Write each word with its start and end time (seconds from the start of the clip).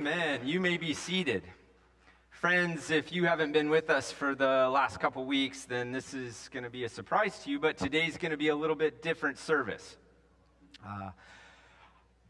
Amen. 0.00 0.40
You 0.46 0.60
may 0.60 0.78
be 0.78 0.94
seated. 0.94 1.42
Friends, 2.30 2.90
if 2.90 3.12
you 3.12 3.26
haven't 3.26 3.52
been 3.52 3.68
with 3.68 3.90
us 3.90 4.10
for 4.10 4.34
the 4.34 4.66
last 4.72 4.98
couple 4.98 5.26
weeks, 5.26 5.66
then 5.66 5.92
this 5.92 6.14
is 6.14 6.48
going 6.54 6.64
to 6.64 6.70
be 6.70 6.84
a 6.84 6.88
surprise 6.88 7.38
to 7.44 7.50
you, 7.50 7.60
but 7.60 7.76
today's 7.76 8.16
going 8.16 8.30
to 8.30 8.38
be 8.38 8.48
a 8.48 8.56
little 8.56 8.76
bit 8.76 9.02
different 9.02 9.36
service. 9.36 9.98
Uh, 10.82 11.10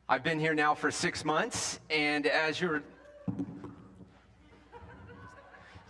I've 0.08 0.24
been 0.24 0.40
here 0.40 0.52
now 0.52 0.74
for 0.74 0.90
six 0.90 1.24
months, 1.24 1.78
and 1.90 2.26
as 2.26 2.60
you're. 2.60 2.82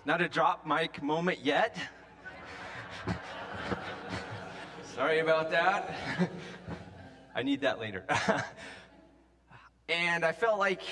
Not 0.05 0.21
a 0.21 0.29
drop 0.29 0.67
mic 0.67 1.03
moment 1.03 1.39
yet. 1.43 1.79
Sorry 4.95 5.21
about 5.21 5.51
that. 5.51 5.97
I 7.35 7.43
need 7.43 7.63
that 7.63 7.81
later. 7.81 8.05
and 9.89 10.27
I 10.27 10.33
felt 10.33 10.59
like 10.59 10.83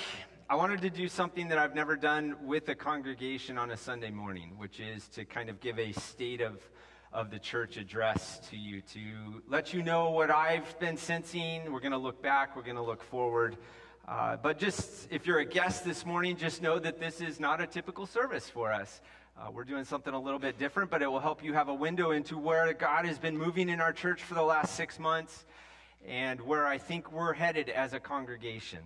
I 0.51 0.55
wanted 0.55 0.81
to 0.81 0.89
do 0.89 1.07
something 1.07 1.47
that 1.49 1.59
I've 1.59 1.75
never 1.75 1.95
done 1.95 2.35
with 2.41 2.69
a 2.69 2.75
congregation 2.75 3.59
on 3.59 3.69
a 3.69 3.77
Sunday 3.77 4.09
morning, 4.09 4.53
which 4.57 4.79
is 4.79 5.07
to 5.09 5.23
kind 5.23 5.47
of 5.47 5.59
give 5.59 5.77
a 5.77 5.91
state 5.91 6.41
of, 6.41 6.59
of 7.13 7.29
the 7.29 7.37
church 7.37 7.77
address 7.77 8.39
to 8.49 8.57
you, 8.57 8.81
to 8.81 9.43
let 9.47 9.75
you 9.75 9.83
know 9.83 10.09
what 10.09 10.31
I've 10.31 10.79
been 10.79 10.97
sensing. 10.97 11.71
We're 11.71 11.81
going 11.81 11.91
to 11.91 11.99
look 11.99 12.23
back, 12.23 12.55
we're 12.55 12.63
going 12.63 12.77
to 12.77 12.81
look 12.81 13.03
forward. 13.03 13.57
Uh, 14.07 14.37
but 14.37 14.57
just 14.57 15.07
if 15.11 15.27
you're 15.27 15.37
a 15.37 15.45
guest 15.45 15.85
this 15.85 16.03
morning, 16.03 16.35
just 16.35 16.63
know 16.63 16.79
that 16.79 16.99
this 16.99 17.21
is 17.21 17.39
not 17.39 17.61
a 17.61 17.67
typical 17.67 18.07
service 18.07 18.49
for 18.49 18.73
us. 18.73 19.01
Uh, 19.37 19.51
we're 19.51 19.63
doing 19.63 19.85
something 19.85 20.15
a 20.15 20.19
little 20.19 20.39
bit 20.39 20.57
different, 20.57 20.89
but 20.89 21.03
it 21.03 21.07
will 21.11 21.19
help 21.19 21.43
you 21.43 21.53
have 21.53 21.69
a 21.69 21.75
window 21.75 22.09
into 22.09 22.39
where 22.39 22.73
God 22.73 23.05
has 23.05 23.19
been 23.19 23.37
moving 23.37 23.69
in 23.69 23.79
our 23.79 23.93
church 23.93 24.23
for 24.23 24.33
the 24.33 24.41
last 24.41 24.73
six 24.73 24.97
months 24.97 25.45
and 26.07 26.41
where 26.41 26.65
I 26.65 26.79
think 26.79 27.11
we're 27.11 27.33
headed 27.33 27.69
as 27.69 27.93
a 27.93 27.99
congregation. 27.99 28.79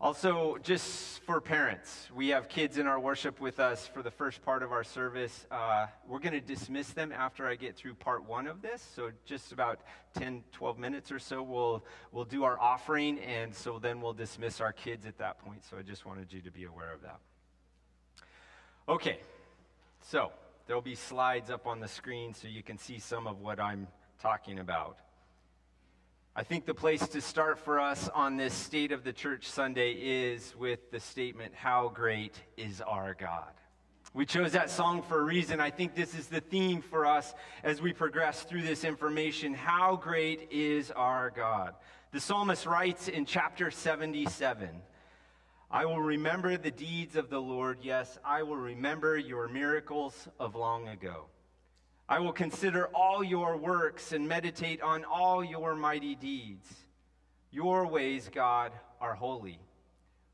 Also, 0.00 0.56
just 0.62 1.20
for 1.24 1.40
parents, 1.40 2.08
we 2.14 2.28
have 2.28 2.48
kids 2.48 2.78
in 2.78 2.86
our 2.86 3.00
worship 3.00 3.40
with 3.40 3.58
us 3.58 3.84
for 3.84 4.00
the 4.00 4.12
first 4.12 4.40
part 4.42 4.62
of 4.62 4.70
our 4.70 4.84
service. 4.84 5.44
Uh, 5.50 5.86
we're 6.06 6.20
going 6.20 6.34
to 6.34 6.40
dismiss 6.40 6.90
them 6.90 7.10
after 7.10 7.48
I 7.48 7.56
get 7.56 7.74
through 7.74 7.94
part 7.94 8.24
one 8.24 8.46
of 8.46 8.62
this. 8.62 8.80
So, 8.94 9.10
just 9.24 9.50
about 9.50 9.80
10, 10.14 10.44
12 10.52 10.78
minutes 10.78 11.10
or 11.10 11.18
so, 11.18 11.42
we'll, 11.42 11.84
we'll 12.12 12.24
do 12.24 12.44
our 12.44 12.60
offering, 12.60 13.18
and 13.18 13.52
so 13.52 13.80
then 13.80 14.00
we'll 14.00 14.12
dismiss 14.12 14.60
our 14.60 14.72
kids 14.72 15.04
at 15.04 15.18
that 15.18 15.40
point. 15.40 15.64
So, 15.68 15.76
I 15.76 15.82
just 15.82 16.06
wanted 16.06 16.32
you 16.32 16.42
to 16.42 16.50
be 16.52 16.62
aware 16.62 16.92
of 16.92 17.02
that. 17.02 17.18
Okay, 18.88 19.18
so 20.00 20.30
there'll 20.68 20.80
be 20.80 20.94
slides 20.94 21.50
up 21.50 21.66
on 21.66 21.80
the 21.80 21.88
screen 21.88 22.34
so 22.34 22.46
you 22.46 22.62
can 22.62 22.78
see 22.78 23.00
some 23.00 23.26
of 23.26 23.40
what 23.40 23.58
I'm 23.58 23.88
talking 24.22 24.60
about. 24.60 24.98
I 26.38 26.44
think 26.44 26.66
the 26.66 26.72
place 26.72 27.04
to 27.08 27.20
start 27.20 27.58
for 27.58 27.80
us 27.80 28.08
on 28.14 28.36
this 28.36 28.54
State 28.54 28.92
of 28.92 29.02
the 29.02 29.12
Church 29.12 29.48
Sunday 29.48 29.90
is 29.90 30.54
with 30.56 30.92
the 30.92 31.00
statement, 31.00 31.52
How 31.52 31.88
great 31.92 32.40
is 32.56 32.80
our 32.80 33.12
God? 33.14 33.50
We 34.14 34.24
chose 34.24 34.52
that 34.52 34.70
song 34.70 35.02
for 35.02 35.18
a 35.18 35.24
reason. 35.24 35.60
I 35.60 35.70
think 35.70 35.96
this 35.96 36.14
is 36.14 36.28
the 36.28 36.40
theme 36.40 36.80
for 36.80 37.06
us 37.06 37.34
as 37.64 37.82
we 37.82 37.92
progress 37.92 38.44
through 38.44 38.62
this 38.62 38.84
information. 38.84 39.52
How 39.52 39.96
great 39.96 40.46
is 40.52 40.92
our 40.92 41.30
God? 41.30 41.74
The 42.12 42.20
psalmist 42.20 42.66
writes 42.66 43.08
in 43.08 43.24
chapter 43.24 43.72
77 43.72 44.68
I 45.72 45.86
will 45.86 46.00
remember 46.00 46.56
the 46.56 46.70
deeds 46.70 47.16
of 47.16 47.30
the 47.30 47.42
Lord. 47.42 47.78
Yes, 47.82 48.16
I 48.24 48.44
will 48.44 48.58
remember 48.58 49.18
your 49.18 49.48
miracles 49.48 50.28
of 50.38 50.54
long 50.54 50.86
ago. 50.86 51.24
I 52.10 52.20
will 52.20 52.32
consider 52.32 52.86
all 52.94 53.22
your 53.22 53.58
works 53.58 54.12
and 54.12 54.26
meditate 54.26 54.80
on 54.80 55.04
all 55.04 55.44
your 55.44 55.74
mighty 55.74 56.14
deeds. 56.14 56.66
Your 57.50 57.86
ways, 57.86 58.30
God, 58.32 58.72
are 58.98 59.14
holy. 59.14 59.58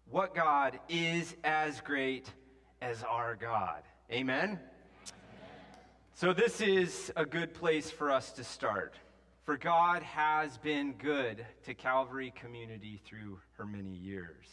What 0.08 0.36
God 0.36 0.78
is 0.88 1.34
as 1.42 1.80
great 1.80 2.30
as 2.80 3.02
our 3.02 3.34
God? 3.34 3.82
Amen? 4.12 4.50
Amen? 4.50 4.60
So, 6.14 6.32
this 6.32 6.60
is 6.60 7.12
a 7.16 7.26
good 7.26 7.54
place 7.54 7.90
for 7.90 8.12
us 8.12 8.30
to 8.32 8.44
start. 8.44 8.94
For 9.42 9.56
God 9.56 10.04
has 10.04 10.56
been 10.58 10.92
good 10.92 11.44
to 11.64 11.74
Calvary 11.74 12.32
Community 12.36 13.00
through 13.04 13.40
her 13.58 13.66
many 13.66 13.90
years. 13.90 14.46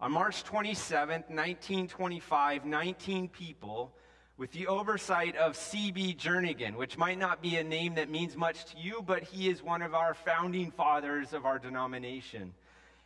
On 0.00 0.12
March 0.12 0.44
27, 0.44 1.24
1925, 1.28 2.64
19 2.64 3.28
people 3.28 3.92
with 4.36 4.52
the 4.52 4.66
oversight 4.66 5.36
of 5.36 5.56
C.B. 5.56 6.16
Jernigan, 6.18 6.76
which 6.76 6.96
might 6.96 7.18
not 7.18 7.42
be 7.42 7.56
a 7.56 7.64
name 7.64 7.94
that 7.96 8.10
means 8.10 8.36
much 8.36 8.64
to 8.66 8.78
you, 8.78 9.02
but 9.06 9.22
he 9.22 9.48
is 9.48 9.62
one 9.62 9.82
of 9.82 9.94
our 9.94 10.14
founding 10.14 10.70
fathers 10.70 11.32
of 11.32 11.44
our 11.44 11.58
denomination. 11.58 12.54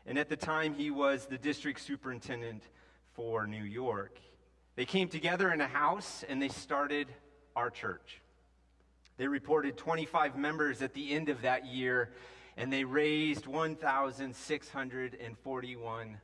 And 0.06 0.18
at 0.18 0.28
the 0.28 0.36
time, 0.36 0.74
he 0.74 0.90
was 0.90 1.26
the 1.26 1.38
district 1.38 1.80
superintendent 1.80 2.62
for 3.14 3.46
New 3.46 3.64
York. 3.64 4.18
They 4.76 4.84
came 4.84 5.08
together 5.08 5.52
in 5.52 5.60
a 5.60 5.66
house 5.66 6.24
and 6.28 6.40
they 6.40 6.48
started 6.48 7.08
our 7.56 7.70
church. 7.70 8.20
They 9.16 9.26
reported 9.26 9.76
25 9.76 10.36
members 10.36 10.82
at 10.82 10.92
the 10.92 11.12
end 11.12 11.30
of 11.30 11.42
that 11.42 11.66
year, 11.66 12.10
and 12.56 12.72
they 12.72 12.84
raised 12.84 13.46
$1,641. 13.46 16.16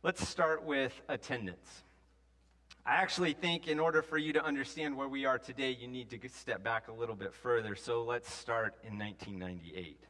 Let's 0.02 0.28
start 0.28 0.66
with 0.66 1.00
attendance. 1.10 1.84
I 2.86 2.96
actually 2.96 3.34
think 3.34 3.68
in 3.68 3.80
order 3.80 4.02
for 4.02 4.18
you 4.18 4.34
to 4.34 4.44
understand 4.44 4.98
where 4.98 5.08
we 5.08 5.26
are 5.26 5.38
today, 5.38 5.78
you 5.80 5.88
need 5.88 6.10
to 6.10 6.20
step 6.30 6.64
back 6.64 6.88
a 6.88 6.92
little 6.92 7.16
bit 7.16 7.36
further. 7.36 7.76
So 7.76 8.04
let's 8.04 8.34
start 8.34 8.76
in 8.84 8.98
1998. 8.98 10.09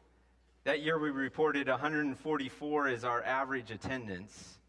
That 0.69 0.83
year 0.83 0.99
we 0.99 1.09
reported 1.09 1.67
144 1.67 2.89
as 2.89 3.03
our 3.03 3.23
average 3.23 3.71
attendance. 3.71 4.59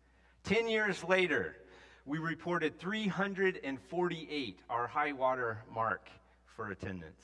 Ten 0.44 0.66
years 0.66 1.04
later, 1.04 1.56
we 2.06 2.16
reported 2.16 2.78
348, 2.78 4.60
our 4.70 4.86
high 4.86 5.12
water 5.12 5.58
mark 5.70 6.08
for 6.46 6.70
attendance. 6.70 7.22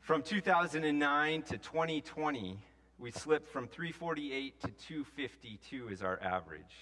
From 0.00 0.20
2009 0.20 1.42
to 1.42 1.58
2020, 1.58 2.58
we 2.98 3.12
slipped 3.12 3.52
from 3.52 3.68
348 3.68 4.60
to 4.62 4.66
252 4.72 5.88
as 5.90 6.02
our 6.02 6.20
average. 6.20 6.74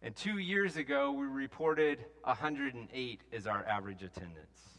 And 0.00 0.14
two 0.14 0.38
years 0.38 0.76
ago, 0.76 1.10
we 1.10 1.26
reported 1.26 2.04
108 2.22 3.20
as 3.32 3.48
our 3.48 3.66
average 3.66 4.04
attendance. 4.04 4.77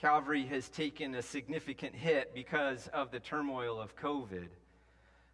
Calvary 0.00 0.46
has 0.46 0.68
taken 0.68 1.16
a 1.16 1.22
significant 1.22 1.92
hit 1.92 2.32
because 2.32 2.86
of 2.92 3.10
the 3.10 3.18
turmoil 3.18 3.80
of 3.80 3.96
COVID. 3.96 4.46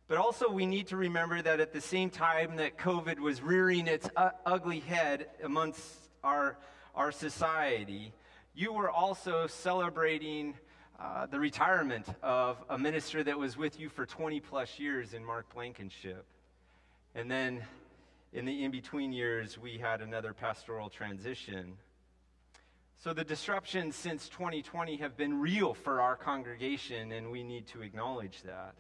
But 0.09 0.17
also, 0.17 0.51
we 0.51 0.65
need 0.65 0.87
to 0.87 0.97
remember 0.97 1.43
that 1.43 1.61
at 1.61 1.75
the 1.75 1.83
same 1.83 2.09
time 2.09 2.57
that 2.57 2.79
COVID 2.79 3.19
was 3.19 3.43
rearing 3.43 3.87
its 3.87 4.09
u- 4.19 4.31
ugly 4.47 4.81
head 4.81 5.27
amongst 5.43 6.09
our, 6.23 6.57
our 6.95 7.13
society, 7.13 8.15
you 8.55 8.73
were 8.73 8.91
also 8.91 9.47
celebrating 9.47 10.55
uh, 10.99 11.27
the 11.27 11.39
retirement 11.39 12.07
of 12.23 12.57
a 12.71 12.79
minister 12.79 13.23
that 13.23 13.39
was 13.39 13.59
with 13.59 13.79
you 13.79 13.91
for 13.91 14.07
20 14.07 14.41
plus 14.41 14.79
years 14.79 15.13
in 15.13 15.23
Mark 15.23 15.53
Blankenship. 15.53 16.25
And 17.15 17.31
then 17.31 17.63
in 18.33 18.47
the 18.47 18.65
in 18.65 18.71
between 18.71 19.13
years, 19.13 19.59
we 19.59 19.77
had 19.77 20.01
another 20.01 20.33
pastoral 20.33 20.89
transition. 20.89 21.77
So 22.99 23.13
the 23.13 23.25
disruptions 23.25 23.97
since 23.97 24.29
2020 24.29 24.97
have 24.97 25.17
been 25.17 25.41
real 25.41 25.75
for 25.75 26.01
our 26.01 26.17
congregation, 26.17 27.13
and 27.13 27.31
we 27.31 27.43
need 27.43 27.67
to 27.69 27.83
acknowledge 27.83 28.43
that. 28.43 28.75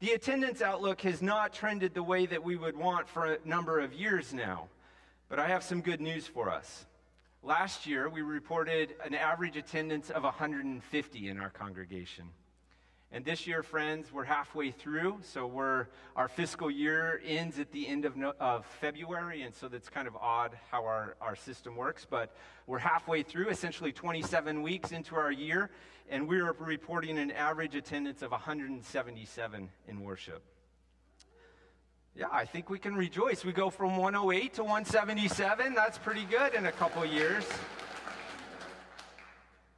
The 0.00 0.12
attendance 0.12 0.62
outlook 0.62 1.02
has 1.02 1.22
not 1.22 1.52
trended 1.52 1.94
the 1.94 2.02
way 2.02 2.26
that 2.26 2.42
we 2.42 2.56
would 2.56 2.76
want 2.76 3.08
for 3.08 3.26
a 3.26 3.38
number 3.44 3.80
of 3.80 3.92
years 3.92 4.32
now, 4.32 4.68
but 5.28 5.38
I 5.38 5.46
have 5.46 5.62
some 5.62 5.80
good 5.80 6.00
news 6.00 6.26
for 6.26 6.50
us. 6.50 6.86
Last 7.44 7.86
year, 7.86 8.08
we 8.08 8.22
reported 8.22 8.94
an 9.04 9.14
average 9.14 9.56
attendance 9.56 10.10
of 10.10 10.22
150 10.22 11.28
in 11.28 11.38
our 11.38 11.50
congregation. 11.50 12.24
And 13.14 13.26
this 13.26 13.46
year, 13.46 13.62
friends, 13.62 14.10
we're 14.10 14.24
halfway 14.24 14.70
through. 14.70 15.18
So 15.22 15.46
we're, 15.46 15.88
our 16.16 16.28
fiscal 16.28 16.70
year 16.70 17.20
ends 17.26 17.58
at 17.58 17.70
the 17.70 17.86
end 17.86 18.06
of, 18.06 18.16
no, 18.16 18.32
of 18.40 18.64
February. 18.64 19.42
And 19.42 19.54
so 19.54 19.68
that's 19.68 19.90
kind 19.90 20.08
of 20.08 20.16
odd 20.16 20.58
how 20.70 20.86
our, 20.86 21.16
our 21.20 21.36
system 21.36 21.76
works. 21.76 22.06
But 22.08 22.34
we're 22.66 22.78
halfway 22.78 23.22
through, 23.22 23.50
essentially 23.50 23.92
27 23.92 24.62
weeks 24.62 24.92
into 24.92 25.14
our 25.16 25.30
year. 25.30 25.68
And 26.08 26.26
we're 26.26 26.52
reporting 26.52 27.18
an 27.18 27.30
average 27.30 27.74
attendance 27.74 28.22
of 28.22 28.30
177 28.30 29.68
in 29.88 30.00
worship. 30.00 30.42
Yeah, 32.16 32.26
I 32.32 32.46
think 32.46 32.70
we 32.70 32.78
can 32.78 32.94
rejoice. 32.94 33.44
We 33.44 33.52
go 33.52 33.68
from 33.68 33.98
108 33.98 34.54
to 34.54 34.62
177. 34.62 35.74
That's 35.74 35.98
pretty 35.98 36.24
good 36.24 36.54
in 36.54 36.64
a 36.64 36.72
couple 36.72 37.04
years. 37.04 37.44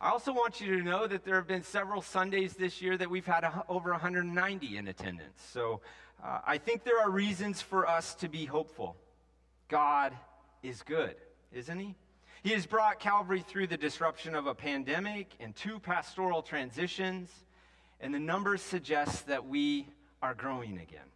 I 0.04 0.10
also 0.10 0.34
want 0.34 0.60
you 0.60 0.76
to 0.76 0.82
know 0.82 1.06
that 1.06 1.24
there 1.24 1.36
have 1.36 1.46
been 1.46 1.62
several 1.62 2.02
Sundays 2.02 2.52
this 2.52 2.82
year 2.82 2.94
that 2.98 3.08
we've 3.08 3.24
had 3.24 3.42
a, 3.42 3.64
over 3.70 3.90
190 3.90 4.76
in 4.76 4.88
attendance. 4.88 5.42
So 5.50 5.80
uh, 6.22 6.40
I 6.46 6.58
think 6.58 6.84
there 6.84 7.00
are 7.00 7.08
reasons 7.08 7.62
for 7.62 7.88
us 7.88 8.14
to 8.16 8.28
be 8.28 8.44
hopeful. 8.44 8.96
God 9.68 10.12
is 10.62 10.82
good, 10.82 11.14
isn't 11.54 11.78
He? 11.78 11.94
He 12.42 12.50
has 12.50 12.66
brought 12.66 13.00
Calvary 13.00 13.42
through 13.48 13.68
the 13.68 13.78
disruption 13.78 14.34
of 14.34 14.46
a 14.46 14.54
pandemic 14.54 15.30
and 15.40 15.56
two 15.56 15.78
pastoral 15.78 16.42
transitions, 16.42 17.30
and 17.98 18.12
the 18.12 18.18
numbers 18.18 18.60
suggest 18.60 19.28
that 19.28 19.46
we 19.46 19.88
are 20.20 20.34
growing 20.34 20.76
again. 20.76 21.08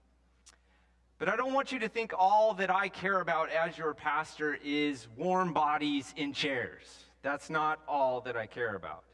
But 1.18 1.28
I 1.28 1.36
don't 1.36 1.52
want 1.52 1.72
you 1.72 1.80
to 1.80 1.90
think 1.90 2.14
all 2.16 2.54
that 2.54 2.70
I 2.70 2.88
care 2.88 3.20
about 3.20 3.50
as 3.50 3.76
your 3.76 3.92
pastor 3.92 4.58
is 4.64 5.08
warm 5.14 5.52
bodies 5.52 6.14
in 6.16 6.32
chairs. 6.32 7.04
That's 7.22 7.50
not 7.50 7.80
all 7.88 8.20
that 8.22 8.36
I 8.36 8.46
care 8.46 8.74
about. 8.74 9.04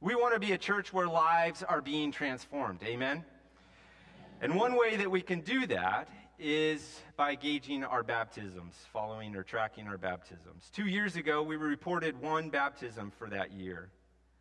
We 0.00 0.14
want 0.14 0.34
to 0.34 0.40
be 0.40 0.52
a 0.52 0.58
church 0.58 0.92
where 0.92 1.06
lives 1.06 1.62
are 1.62 1.80
being 1.80 2.12
transformed. 2.12 2.82
Amen? 2.84 3.24
And 4.40 4.54
one 4.54 4.76
way 4.76 4.96
that 4.96 5.10
we 5.10 5.22
can 5.22 5.40
do 5.40 5.66
that 5.68 6.08
is 6.38 7.00
by 7.16 7.34
gauging 7.34 7.82
our 7.82 8.02
baptisms, 8.02 8.74
following 8.92 9.34
or 9.34 9.42
tracking 9.42 9.88
our 9.88 9.96
baptisms. 9.96 10.70
Two 10.70 10.86
years 10.86 11.16
ago, 11.16 11.42
we 11.42 11.56
reported 11.56 12.20
one 12.20 12.50
baptism 12.50 13.10
for 13.18 13.30
that 13.30 13.52
year. 13.52 13.88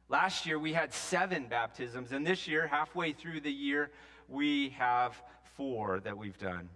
Last 0.09 0.45
year, 0.45 0.59
we 0.59 0.73
had 0.73 0.93
seven 0.93 1.47
baptisms, 1.47 2.11
and 2.11 2.27
this 2.27 2.47
year, 2.47 2.67
halfway 2.67 3.13
through 3.13 3.39
the 3.39 3.51
year, 3.51 3.91
we 4.27 4.69
have 4.71 5.19
four 5.55 6.01
that 6.01 6.17
we've 6.17 6.37
done. 6.37 6.69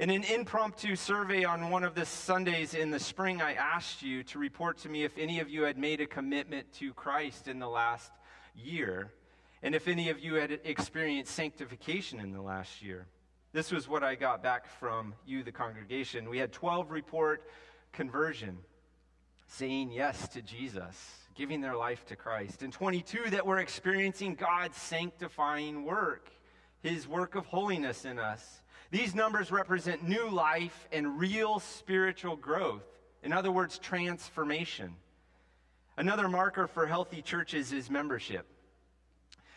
In 0.00 0.08
an 0.08 0.24
impromptu 0.24 0.96
survey 0.96 1.44
on 1.44 1.68
one 1.68 1.84
of 1.84 1.94
the 1.94 2.06
Sundays 2.06 2.72
in 2.72 2.90
the 2.90 2.98
spring, 2.98 3.42
I 3.42 3.52
asked 3.52 4.02
you 4.02 4.22
to 4.22 4.38
report 4.38 4.78
to 4.78 4.88
me 4.88 5.04
if 5.04 5.18
any 5.18 5.40
of 5.40 5.50
you 5.50 5.64
had 5.64 5.76
made 5.76 6.00
a 6.00 6.06
commitment 6.06 6.72
to 6.78 6.94
Christ 6.94 7.48
in 7.48 7.58
the 7.58 7.68
last 7.68 8.10
year, 8.56 9.12
and 9.62 9.74
if 9.74 9.88
any 9.88 10.08
of 10.08 10.18
you 10.18 10.36
had 10.36 10.58
experienced 10.64 11.34
sanctification 11.34 12.18
in 12.18 12.32
the 12.32 12.40
last 12.40 12.80
year. 12.80 13.08
This 13.52 13.70
was 13.70 13.90
what 13.90 14.02
I 14.02 14.14
got 14.14 14.42
back 14.42 14.66
from 14.78 15.12
you, 15.26 15.42
the 15.42 15.52
congregation. 15.52 16.30
We 16.30 16.38
had 16.38 16.50
12 16.50 16.90
report 16.90 17.46
conversion, 17.92 18.56
saying 19.48 19.92
yes 19.92 20.28
to 20.28 20.40
Jesus, 20.40 20.96
giving 21.34 21.60
their 21.60 21.76
life 21.76 22.06
to 22.06 22.16
Christ, 22.16 22.62
and 22.62 22.72
22 22.72 23.28
that 23.32 23.44
were 23.44 23.58
experiencing 23.58 24.34
God's 24.34 24.78
sanctifying 24.78 25.84
work, 25.84 26.30
his 26.80 27.06
work 27.06 27.34
of 27.34 27.44
holiness 27.44 28.06
in 28.06 28.18
us. 28.18 28.62
These 28.90 29.14
numbers 29.14 29.52
represent 29.52 30.06
new 30.06 30.28
life 30.28 30.88
and 30.92 31.18
real 31.18 31.60
spiritual 31.60 32.36
growth. 32.36 32.82
In 33.22 33.32
other 33.32 33.52
words, 33.52 33.78
transformation. 33.78 34.96
Another 35.96 36.28
marker 36.28 36.66
for 36.66 36.86
healthy 36.86 37.22
churches 37.22 37.72
is 37.72 37.88
membership. 37.88 38.46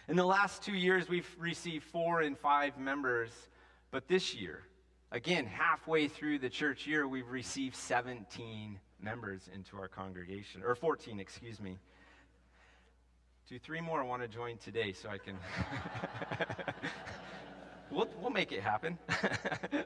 In 0.07 0.17
the 0.17 0.25
last 0.25 0.61
two 0.61 0.75
years, 0.75 1.07
we've 1.07 1.29
received 1.39 1.85
four 1.85 2.21
and 2.21 2.37
five 2.37 2.77
members, 2.77 3.31
but 3.89 4.07
this 4.07 4.35
year, 4.35 4.63
again, 5.11 5.45
halfway 5.45 6.07
through 6.09 6.39
the 6.39 6.49
church 6.49 6.85
year, 6.85 7.07
we've 7.07 7.29
received 7.29 7.75
17 7.75 8.79
members 9.01 9.49
into 9.55 9.77
our 9.77 9.87
congregation, 9.87 10.61
or 10.63 10.75
14, 10.75 11.19
excuse 11.19 11.59
me. 11.59 11.77
Two, 13.47 13.59
three 13.59 13.81
more 13.81 14.03
want 14.03 14.21
to 14.21 14.27
join 14.27 14.57
today 14.57 14.91
so 14.91 15.09
I 15.09 15.17
can. 15.17 15.37
We'll, 17.93 18.09
we'll 18.19 18.31
make 18.31 18.51
it 18.51 18.61
happen. 18.61 18.97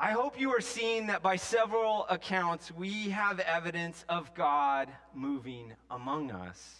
I 0.00 0.10
hope 0.10 0.40
you 0.40 0.50
are 0.50 0.60
seeing 0.60 1.06
that 1.08 1.22
by 1.22 1.36
several 1.36 2.06
accounts, 2.10 2.72
we 2.72 3.10
have 3.10 3.38
evidence 3.38 4.04
of 4.08 4.34
God 4.34 4.88
moving 5.14 5.72
among 5.90 6.32
us. 6.32 6.76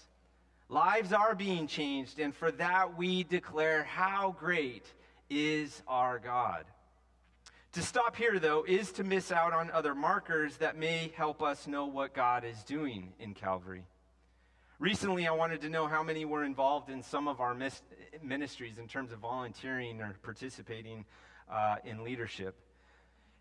Lives 0.68 1.12
are 1.12 1.36
being 1.36 1.68
changed, 1.68 2.18
and 2.18 2.34
for 2.34 2.50
that 2.52 2.98
we 2.98 3.22
declare 3.22 3.84
how 3.84 4.34
great 4.38 4.92
is 5.30 5.82
our 5.86 6.18
God. 6.18 6.64
To 7.72 7.82
stop 7.82 8.16
here, 8.16 8.40
though, 8.40 8.64
is 8.66 8.90
to 8.92 9.04
miss 9.04 9.30
out 9.30 9.52
on 9.52 9.70
other 9.70 9.94
markers 9.94 10.56
that 10.56 10.76
may 10.76 11.12
help 11.16 11.42
us 11.42 11.68
know 11.68 11.86
what 11.86 12.12
God 12.12 12.44
is 12.44 12.64
doing 12.64 13.12
in 13.20 13.34
Calvary. 13.34 13.84
Recently, 14.80 15.26
I 15.26 15.32
wanted 15.32 15.60
to 15.62 15.68
know 15.68 15.88
how 15.88 16.04
many 16.04 16.24
were 16.24 16.44
involved 16.44 16.88
in 16.88 17.02
some 17.02 17.26
of 17.26 17.40
our 17.40 17.56
ministries 18.22 18.78
in 18.78 18.86
terms 18.86 19.10
of 19.10 19.18
volunteering 19.18 20.00
or 20.00 20.14
participating 20.22 21.04
uh, 21.50 21.76
in 21.84 22.04
leadership. 22.04 22.54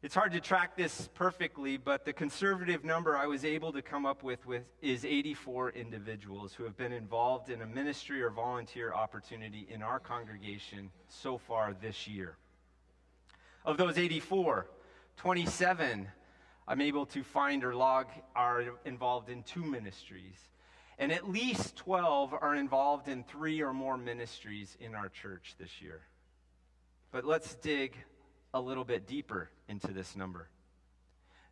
It's 0.02 0.16
hard 0.16 0.32
to 0.32 0.40
track 0.40 0.76
this 0.76 1.10
perfectly, 1.14 1.78
but 1.78 2.06
the 2.06 2.14
conservative 2.14 2.84
number 2.84 3.16
I 3.16 3.28
was 3.28 3.46
able 3.46 3.72
to 3.74 3.84
come 3.84 4.04
up 4.04 4.24
with, 4.24 4.48
with 4.48 4.64
is 4.82 5.06
84 5.06 5.72
individuals 5.72 6.54
who 6.54 6.64
have 6.64 6.76
been 6.76 6.92
involved 6.92 7.52
in 7.52 7.62
a 7.62 7.68
ministry 7.68 8.24
or 8.24 8.32
volunteer 8.32 8.92
opportunity 8.92 9.68
in 9.70 9.84
our 9.84 10.00
congregation 10.00 10.90
so 11.08 11.38
far 11.38 11.76
this 11.80 12.08
year. 12.08 12.38
Of 13.64 13.78
those 13.78 14.00
84, 14.00 14.68
27 15.18 16.08
I'm 16.68 16.82
able 16.82 17.06
to 17.08 17.24
find 17.24 17.64
or 17.64 17.76
log 17.76 18.08
are 18.36 18.66
involved 18.84 19.30
in 19.30 19.44
two 19.44 19.64
ministries. 19.64 20.38
And 21.00 21.12
at 21.12 21.30
least 21.30 21.76
12 21.76 22.34
are 22.34 22.56
involved 22.56 23.08
in 23.08 23.24
three 23.24 23.62
or 23.62 23.74
more 23.74 23.98
ministries 23.98 24.76
in 24.80 24.96
our 24.96 25.10
church 25.10 25.56
this 25.60 25.82
year. 25.82 26.02
But 27.12 27.24
let's 27.24 27.56
dig 27.56 27.96
a 28.54 28.60
little 28.60 28.84
bit 28.84 29.08
deeper 29.08 29.50
into 29.68 29.94
this 29.94 30.16
number. 30.16 30.50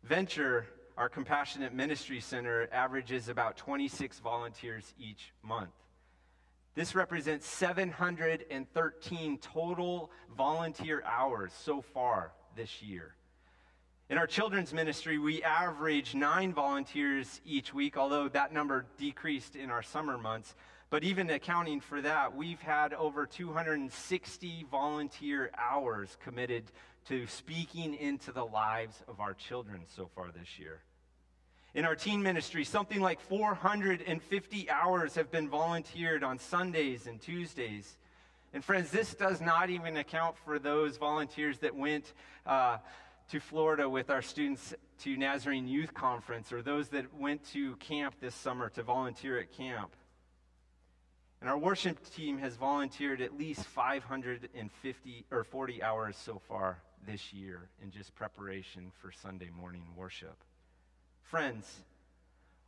Venture, 0.02 0.66
our 0.96 1.08
compassionate 1.08 1.72
ministry 1.72 2.20
center, 2.20 2.68
averages 2.72 3.28
about 3.28 3.56
26 3.56 4.18
volunteers 4.20 4.94
each 4.98 5.32
month. 5.42 5.70
This 6.74 6.94
represents 6.94 7.46
713 7.46 9.38
total 9.38 10.10
volunteer 10.36 11.02
hours 11.06 11.52
so 11.52 11.80
far 11.80 12.32
this 12.54 12.82
year. 12.82 13.14
In 14.08 14.18
our 14.18 14.26
children's 14.28 14.72
ministry, 14.72 15.18
we 15.18 15.42
average 15.42 16.14
nine 16.14 16.52
volunteers 16.52 17.40
each 17.44 17.74
week, 17.74 17.96
although 17.96 18.28
that 18.28 18.52
number 18.52 18.86
decreased 18.98 19.56
in 19.56 19.68
our 19.68 19.82
summer 19.82 20.16
months. 20.16 20.54
But 20.90 21.02
even 21.02 21.28
accounting 21.28 21.80
for 21.80 22.00
that, 22.00 22.36
we've 22.36 22.60
had 22.60 22.94
over 22.94 23.26
260 23.26 24.66
volunteer 24.70 25.50
hours 25.58 26.16
committed 26.22 26.70
to 27.08 27.26
speaking 27.26 27.94
into 27.94 28.30
the 28.30 28.44
lives 28.44 29.02
of 29.08 29.18
our 29.18 29.34
children 29.34 29.80
so 29.88 30.08
far 30.14 30.30
this 30.30 30.56
year. 30.56 30.82
In 31.74 31.84
our 31.84 31.96
teen 31.96 32.22
ministry, 32.22 32.62
something 32.62 33.00
like 33.00 33.18
450 33.18 34.70
hours 34.70 35.16
have 35.16 35.32
been 35.32 35.48
volunteered 35.48 36.22
on 36.22 36.38
Sundays 36.38 37.08
and 37.08 37.20
Tuesdays. 37.20 37.98
And 38.54 38.64
friends, 38.64 38.92
this 38.92 39.14
does 39.14 39.40
not 39.40 39.68
even 39.68 39.96
account 39.96 40.36
for 40.38 40.60
those 40.60 40.96
volunteers 40.96 41.58
that 41.58 41.74
went. 41.74 42.12
Uh, 42.46 42.78
to 43.30 43.40
Florida 43.40 43.88
with 43.88 44.08
our 44.08 44.22
students 44.22 44.72
to 45.00 45.16
Nazarene 45.16 45.66
Youth 45.66 45.92
Conference 45.92 46.52
or 46.52 46.62
those 46.62 46.88
that 46.90 47.12
went 47.14 47.44
to 47.52 47.74
camp 47.76 48.14
this 48.20 48.34
summer 48.34 48.68
to 48.70 48.82
volunteer 48.82 49.38
at 49.38 49.52
camp. 49.52 49.90
And 51.40 51.50
our 51.50 51.58
worship 51.58 51.98
team 52.14 52.38
has 52.38 52.56
volunteered 52.56 53.20
at 53.20 53.36
least 53.36 53.64
550 53.64 55.24
or 55.30 55.44
40 55.44 55.82
hours 55.82 56.16
so 56.16 56.40
far 56.48 56.78
this 57.06 57.32
year 57.32 57.68
in 57.82 57.90
just 57.90 58.14
preparation 58.14 58.92
for 59.02 59.10
Sunday 59.10 59.50
morning 59.50 59.84
worship. 59.96 60.36
Friends, 61.22 61.84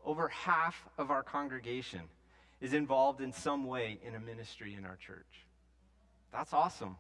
over 0.05 0.29
half 0.29 0.89
of 0.99 1.11
our 1.11 1.23
congregation 1.23 2.03
is 2.61 2.73
involved 2.73 3.21
in 3.21 3.33
some 3.33 3.65
way 3.65 4.01
in 4.05 4.17
a 4.17 4.21
ministry 4.21 4.75
in 4.75 4.85
our 4.85 4.97
church. 4.97 5.47
That's 6.33 6.53
awesome. 6.53 6.97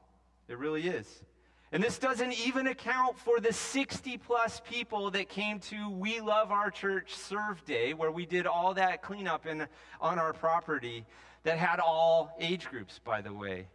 It 0.46 0.58
really 0.58 0.86
is. 0.86 1.22
And 1.70 1.82
this 1.82 1.98
doesn't 1.98 2.32
even 2.32 2.66
account 2.66 3.18
for 3.18 3.40
the 3.40 3.52
60 3.52 4.16
plus 4.18 4.62
people 4.68 5.10
that 5.10 5.28
came 5.28 5.58
to 5.60 5.90
We 5.90 6.20
Love 6.20 6.50
Our 6.50 6.70
Church 6.70 7.14
Serve 7.14 7.62
Day, 7.66 7.92
where 7.92 8.10
we 8.10 8.24
did 8.24 8.46
all 8.46 8.72
that 8.74 9.02
cleanup 9.02 9.44
in, 9.46 9.66
on 10.00 10.18
our 10.18 10.32
property 10.32 11.04
that 11.42 11.58
had 11.58 11.78
all 11.78 12.34
age 12.40 12.70
groups, 12.70 13.00
by 13.04 13.20
the 13.20 13.34
way. 13.34 13.66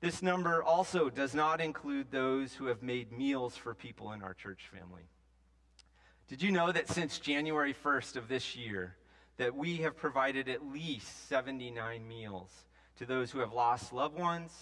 This 0.00 0.22
number 0.22 0.62
also 0.62 1.10
does 1.10 1.34
not 1.34 1.60
include 1.60 2.10
those 2.10 2.54
who 2.54 2.66
have 2.66 2.82
made 2.82 3.12
meals 3.12 3.54
for 3.54 3.74
people 3.74 4.12
in 4.12 4.22
our 4.22 4.32
church 4.32 4.70
family. 4.72 5.04
Did 6.26 6.40
you 6.40 6.50
know 6.50 6.72
that 6.72 6.88
since 6.88 7.18
January 7.18 7.74
1st 7.74 8.16
of 8.16 8.28
this 8.28 8.56
year, 8.56 8.96
that 9.36 9.54
we 9.54 9.76
have 9.78 9.96
provided 9.96 10.48
at 10.48 10.66
least 10.72 11.28
79 11.28 12.08
meals 12.08 12.50
to 12.96 13.04
those 13.04 13.30
who 13.30 13.40
have 13.40 13.52
lost 13.52 13.92
loved 13.92 14.18
ones, 14.18 14.52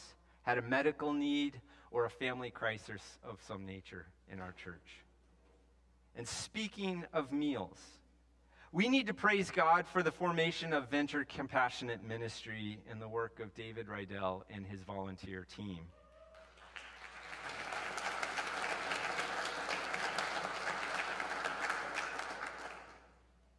had 0.42 0.58
a 0.58 0.62
medical 0.62 1.12
need, 1.12 1.60
or 1.90 2.04
a 2.04 2.10
family 2.10 2.50
crisis 2.50 3.02
of 3.24 3.38
some 3.46 3.66
nature 3.66 4.06
in 4.30 4.40
our 4.40 4.52
church. 4.52 5.04
And 6.16 6.26
speaking 6.26 7.04
of 7.12 7.32
meals, 7.32 7.78
we 8.72 8.88
need 8.88 9.08
to 9.08 9.14
praise 9.14 9.50
God 9.50 9.86
for 9.86 10.02
the 10.02 10.12
formation 10.12 10.72
of 10.72 10.88
Venture 10.88 11.24
Compassionate 11.24 12.04
Ministry 12.04 12.78
and 12.88 13.02
the 13.02 13.08
work 13.08 13.40
of 13.40 13.54
David 13.54 13.88
Rydell 13.88 14.42
and 14.48 14.64
his 14.64 14.82
volunteer 14.82 15.44
team. 15.56 15.80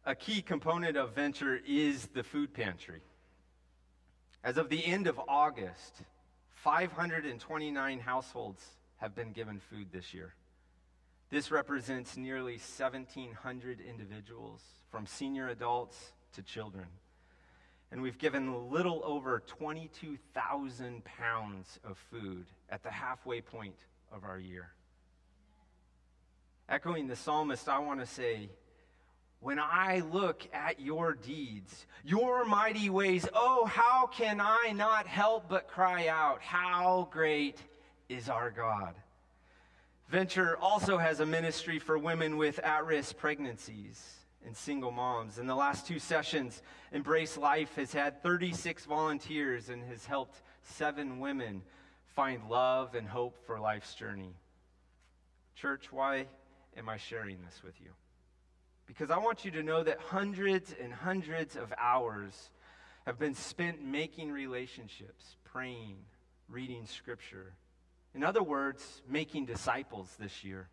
A 0.04 0.14
key 0.14 0.42
component 0.42 0.96
of 0.96 1.14
Venture 1.14 1.60
is 1.66 2.08
the 2.14 2.24
food 2.24 2.52
pantry. 2.52 3.02
As 4.42 4.56
of 4.56 4.68
the 4.68 4.84
end 4.84 5.06
of 5.06 5.20
August, 5.28 6.02
529 6.62 7.98
households 7.98 8.64
have 8.98 9.16
been 9.16 9.32
given 9.32 9.58
food 9.58 9.88
this 9.90 10.14
year. 10.14 10.32
This 11.28 11.50
represents 11.50 12.16
nearly 12.16 12.52
1,700 12.52 13.80
individuals, 13.80 14.60
from 14.88 15.04
senior 15.04 15.48
adults 15.48 16.12
to 16.34 16.42
children. 16.42 16.86
And 17.90 18.00
we've 18.00 18.16
given 18.16 18.46
a 18.46 18.58
little 18.58 19.02
over 19.04 19.42
22,000 19.44 21.04
pounds 21.04 21.80
of 21.82 21.98
food 22.12 22.46
at 22.70 22.84
the 22.84 22.90
halfway 22.90 23.40
point 23.40 23.78
of 24.12 24.22
our 24.22 24.38
year. 24.38 24.70
Echoing 26.68 27.08
the 27.08 27.16
psalmist, 27.16 27.68
I 27.68 27.80
want 27.80 27.98
to 27.98 28.06
say, 28.06 28.50
when 29.42 29.58
I 29.58 30.02
look 30.12 30.48
at 30.54 30.80
your 30.80 31.14
deeds, 31.14 31.86
your 32.04 32.44
mighty 32.44 32.88
ways, 32.88 33.28
oh, 33.34 33.66
how 33.66 34.06
can 34.06 34.40
I 34.40 34.72
not 34.72 35.08
help 35.08 35.48
but 35.48 35.66
cry 35.66 36.06
out, 36.06 36.40
How 36.40 37.08
great 37.10 37.58
is 38.08 38.28
our 38.28 38.50
God! 38.50 38.94
Venture 40.08 40.56
also 40.58 40.96
has 40.96 41.18
a 41.18 41.26
ministry 41.26 41.80
for 41.80 41.98
women 41.98 42.36
with 42.36 42.60
at 42.60 42.86
risk 42.86 43.16
pregnancies 43.16 44.16
and 44.46 44.56
single 44.56 44.92
moms. 44.92 45.38
In 45.38 45.46
the 45.46 45.54
last 45.56 45.86
two 45.86 45.98
sessions, 45.98 46.62
Embrace 46.92 47.36
Life 47.36 47.74
has 47.74 47.92
had 47.92 48.22
36 48.22 48.84
volunteers 48.84 49.70
and 49.70 49.82
has 49.84 50.06
helped 50.06 50.40
seven 50.62 51.18
women 51.18 51.62
find 52.14 52.48
love 52.48 52.94
and 52.94 53.08
hope 53.08 53.44
for 53.44 53.58
life's 53.58 53.94
journey. 53.94 54.36
Church, 55.56 55.90
why 55.90 56.26
am 56.76 56.88
I 56.88 56.96
sharing 56.96 57.38
this 57.42 57.62
with 57.64 57.80
you? 57.80 57.90
Because 58.92 59.10
I 59.10 59.16
want 59.16 59.42
you 59.46 59.50
to 59.52 59.62
know 59.62 59.82
that 59.82 59.98
hundreds 59.98 60.74
and 60.78 60.92
hundreds 60.92 61.56
of 61.56 61.72
hours 61.78 62.50
have 63.06 63.18
been 63.18 63.34
spent 63.34 63.82
making 63.82 64.30
relationships, 64.30 65.36
praying, 65.44 65.96
reading 66.46 66.86
scripture. 66.86 67.54
In 68.14 68.22
other 68.22 68.42
words, 68.42 69.00
making 69.08 69.46
disciples 69.46 70.14
this 70.20 70.44
year. 70.44 70.68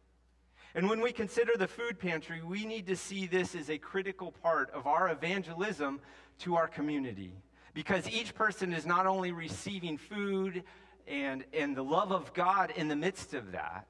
And 0.76 0.90
when 0.90 1.00
we 1.00 1.14
consider 1.14 1.54
the 1.58 1.70
food 1.70 1.98
pantry, 1.98 2.42
we 2.44 2.66
need 2.66 2.88
to 2.88 2.98
see 2.98 3.26
this 3.26 3.56
as 3.56 3.70
a 3.70 3.78
critical 3.78 4.34
part 4.34 4.70
of 4.72 4.86
our 4.86 5.10
evangelism 5.10 6.02
to 6.40 6.58
our 6.58 6.68
community. 6.68 7.32
Because 7.74 8.10
each 8.10 8.36
person 8.36 8.74
is 8.74 8.86
not 8.86 9.08
only 9.08 9.32
receiving 9.32 9.98
food 9.98 10.64
and, 11.08 11.46
and 11.54 11.74
the 11.74 11.84
love 11.84 12.12
of 12.12 12.34
God 12.34 12.74
in 12.76 12.90
the 12.90 12.98
midst 12.98 13.34
of 13.34 13.54
that, 13.54 13.88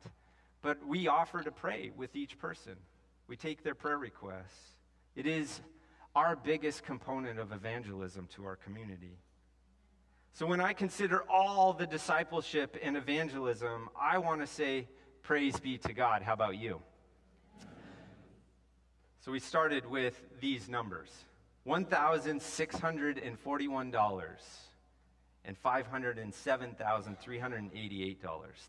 but 0.62 0.86
we 0.86 1.08
offer 1.08 1.42
to 1.42 1.52
pray 1.52 1.92
with 1.98 2.16
each 2.16 2.38
person. 2.38 2.76
We 3.30 3.38
take 3.38 3.64
their 3.64 3.76
prayer 3.76 4.00
requests. 4.00 4.74
It 5.16 5.28
is 5.28 5.62
our 6.16 6.36
biggest 6.36 6.84
component 6.84 7.38
of 7.40 7.52
evangelism 7.52 8.28
to 8.36 8.46
our 8.46 8.56
community. 8.56 9.20
So 10.34 10.48
when 10.48 10.60
I 10.60 10.74
consider 10.74 11.22
all 11.30 11.74
the 11.74 11.86
discipleship 11.86 12.76
and 12.82 12.98
evangelism, 12.98 13.90
I 14.00 14.18
want 14.18 14.42
to 14.42 14.48
say, 14.48 14.88
Praise 15.22 15.60
be 15.60 15.78
to 15.78 15.94
God. 15.94 16.24
How 16.24 16.34
about 16.34 16.58
you? 16.58 16.82
So 19.20 19.32
we 19.32 19.40
started 19.40 19.86
with 19.86 20.20
these 20.40 20.68
numbers 20.68 21.12
$1,641 21.68 24.24
and 25.46 25.62
$507,388. 25.62 28.18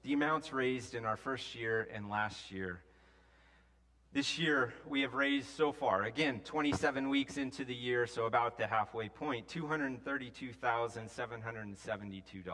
The 0.03 0.13
amounts 0.13 0.53
raised 0.53 0.95
in 0.95 1.07
our 1.07 1.17
first 1.17 1.55
year 1.55 1.89
and 1.95 2.11
last 2.11 2.51
year 2.51 2.83
this 4.13 4.39
year, 4.39 4.73
we 4.89 5.03
have 5.03 5.15
raised 5.15 5.51
so 5.51 5.71
far, 5.71 6.03
again, 6.03 6.41
27 6.45 7.09
weeks 7.09 7.37
into 7.37 7.65
the 7.65 7.75
year, 7.75 8.09
so 8.09 8.27
about 8.27 8.59
the 8.59 8.67
halfway 8.67 9.09
point, 9.09 9.47
$232,772. 9.47 12.45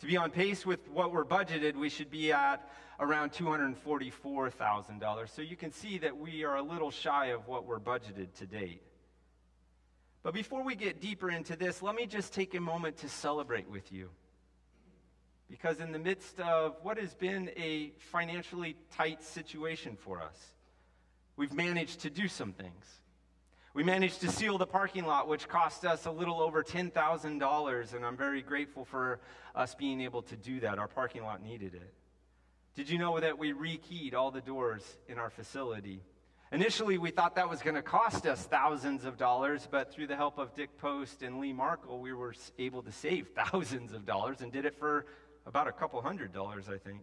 To 0.00 0.06
be 0.06 0.16
on 0.16 0.30
pace 0.30 0.66
with 0.66 0.90
what 0.90 1.12
we're 1.12 1.24
budgeted, 1.24 1.76
we 1.76 1.88
should 1.88 2.10
be 2.10 2.32
at 2.32 2.68
around 2.98 3.30
$244,000. 3.30 5.28
So 5.28 5.42
you 5.42 5.56
can 5.56 5.70
see 5.70 5.98
that 5.98 6.16
we 6.16 6.42
are 6.42 6.56
a 6.56 6.62
little 6.62 6.90
shy 6.90 7.26
of 7.26 7.46
what 7.46 7.64
we're 7.64 7.78
budgeted 7.78 8.34
to 8.38 8.46
date. 8.46 8.82
But 10.24 10.34
before 10.34 10.64
we 10.64 10.74
get 10.74 11.00
deeper 11.00 11.30
into 11.30 11.54
this, 11.56 11.80
let 11.80 11.94
me 11.94 12.06
just 12.06 12.34
take 12.34 12.54
a 12.54 12.60
moment 12.60 12.96
to 12.98 13.08
celebrate 13.08 13.70
with 13.70 13.92
you. 13.92 14.10
Because 15.50 15.80
in 15.80 15.92
the 15.92 15.98
midst 15.98 16.38
of 16.40 16.76
what 16.82 16.98
has 16.98 17.14
been 17.14 17.50
a 17.56 17.92
financially 17.98 18.76
tight 18.94 19.22
situation 19.22 19.96
for 19.96 20.20
us, 20.20 20.36
we've 21.36 21.54
managed 21.54 22.00
to 22.00 22.10
do 22.10 22.28
some 22.28 22.52
things. 22.52 22.84
We 23.74 23.84
managed 23.84 24.20
to 24.22 24.30
seal 24.30 24.58
the 24.58 24.66
parking 24.66 25.06
lot, 25.06 25.28
which 25.28 25.48
cost 25.48 25.84
us 25.84 26.06
a 26.06 26.10
little 26.10 26.40
over 26.40 26.62
$10,000, 26.64 27.94
and 27.94 28.04
I'm 28.04 28.16
very 28.16 28.42
grateful 28.42 28.84
for 28.84 29.20
us 29.54 29.74
being 29.74 30.00
able 30.00 30.22
to 30.22 30.36
do 30.36 30.60
that. 30.60 30.78
Our 30.78 30.88
parking 30.88 31.22
lot 31.22 31.42
needed 31.42 31.74
it. 31.74 31.94
Did 32.74 32.90
you 32.90 32.98
know 32.98 33.18
that 33.18 33.38
we 33.38 33.52
rekeyed 33.52 34.14
all 34.14 34.30
the 34.30 34.40
doors 34.40 34.84
in 35.08 35.18
our 35.18 35.30
facility? 35.30 36.00
Initially, 36.50 36.96
we 36.96 37.10
thought 37.10 37.36
that 37.36 37.50
was 37.50 37.60
going 37.60 37.74
to 37.74 37.82
cost 37.82 38.26
us 38.26 38.42
thousands 38.46 39.04
of 39.04 39.18
dollars, 39.18 39.68
but 39.70 39.92
through 39.92 40.06
the 40.06 40.16
help 40.16 40.38
of 40.38 40.54
Dick 40.54 40.78
Post 40.78 41.22
and 41.22 41.40
Lee 41.40 41.52
Markle, 41.52 42.00
we 42.00 42.12
were 42.12 42.34
able 42.58 42.82
to 42.82 42.92
save 42.92 43.28
thousands 43.36 43.92
of 43.92 44.06
dollars 44.06 44.40
and 44.40 44.50
did 44.50 44.64
it 44.64 44.74
for 44.78 45.06
about 45.48 45.66
a 45.66 45.72
couple 45.72 46.00
hundred 46.02 46.32
dollars, 46.32 46.68
I 46.68 46.76
think. 46.76 47.00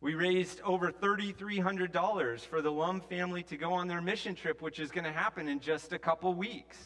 We 0.00 0.14
raised 0.14 0.60
over 0.62 0.92
$3,300 0.92 2.40
for 2.46 2.62
the 2.62 2.70
Lum 2.70 3.00
family 3.02 3.42
to 3.42 3.56
go 3.56 3.72
on 3.72 3.88
their 3.88 4.00
mission 4.00 4.34
trip, 4.34 4.62
which 4.62 4.78
is 4.78 4.90
going 4.90 5.04
to 5.04 5.12
happen 5.12 5.48
in 5.48 5.60
just 5.60 5.92
a 5.92 5.98
couple 5.98 6.32
weeks. 6.32 6.78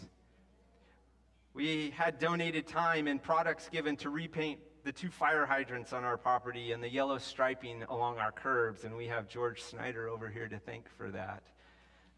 We 1.52 1.90
had 1.90 2.18
donated 2.18 2.66
time 2.66 3.06
and 3.06 3.22
products 3.22 3.68
given 3.68 3.96
to 3.98 4.10
repaint 4.10 4.58
the 4.82 4.90
two 4.90 5.10
fire 5.10 5.46
hydrants 5.46 5.92
on 5.92 6.04
our 6.04 6.16
property 6.16 6.72
and 6.72 6.82
the 6.82 6.90
yellow 6.90 7.18
striping 7.18 7.84
along 7.84 8.18
our 8.18 8.32
curbs, 8.32 8.84
and 8.84 8.96
we 8.96 9.06
have 9.06 9.28
George 9.28 9.62
Snyder 9.62 10.08
over 10.08 10.28
here 10.28 10.48
to 10.48 10.58
thank 10.58 10.88
for 10.96 11.10
that. 11.10 11.42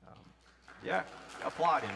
Um, 0.09 0.19
yeah, 0.83 1.03
applaud 1.45 1.83
him. 1.83 1.95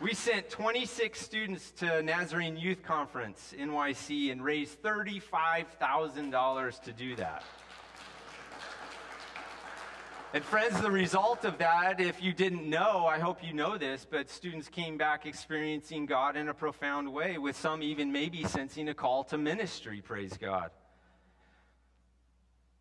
We 0.00 0.14
sent 0.14 0.48
26 0.48 1.20
students 1.20 1.72
to 1.72 2.02
Nazarene 2.02 2.56
Youth 2.56 2.82
Conference, 2.82 3.52
NYC, 3.54 4.32
and 4.32 4.42
raised 4.42 4.82
$35,000 4.82 6.82
to 6.82 6.92
do 6.94 7.14
that. 7.16 7.44
And, 10.32 10.42
friends, 10.42 10.80
the 10.80 10.90
result 10.90 11.44
of 11.44 11.58
that, 11.58 12.00
if 12.00 12.22
you 12.22 12.32
didn't 12.32 12.66
know, 12.66 13.04
I 13.04 13.18
hope 13.18 13.44
you 13.44 13.52
know 13.52 13.76
this, 13.76 14.06
but 14.10 14.30
students 14.30 14.70
came 14.70 14.96
back 14.96 15.26
experiencing 15.26 16.06
God 16.06 16.34
in 16.34 16.48
a 16.48 16.54
profound 16.54 17.12
way, 17.12 17.36
with 17.36 17.56
some 17.56 17.82
even 17.82 18.10
maybe 18.10 18.42
sensing 18.44 18.88
a 18.88 18.94
call 18.94 19.22
to 19.24 19.36
ministry, 19.36 20.00
praise 20.00 20.38
God. 20.38 20.70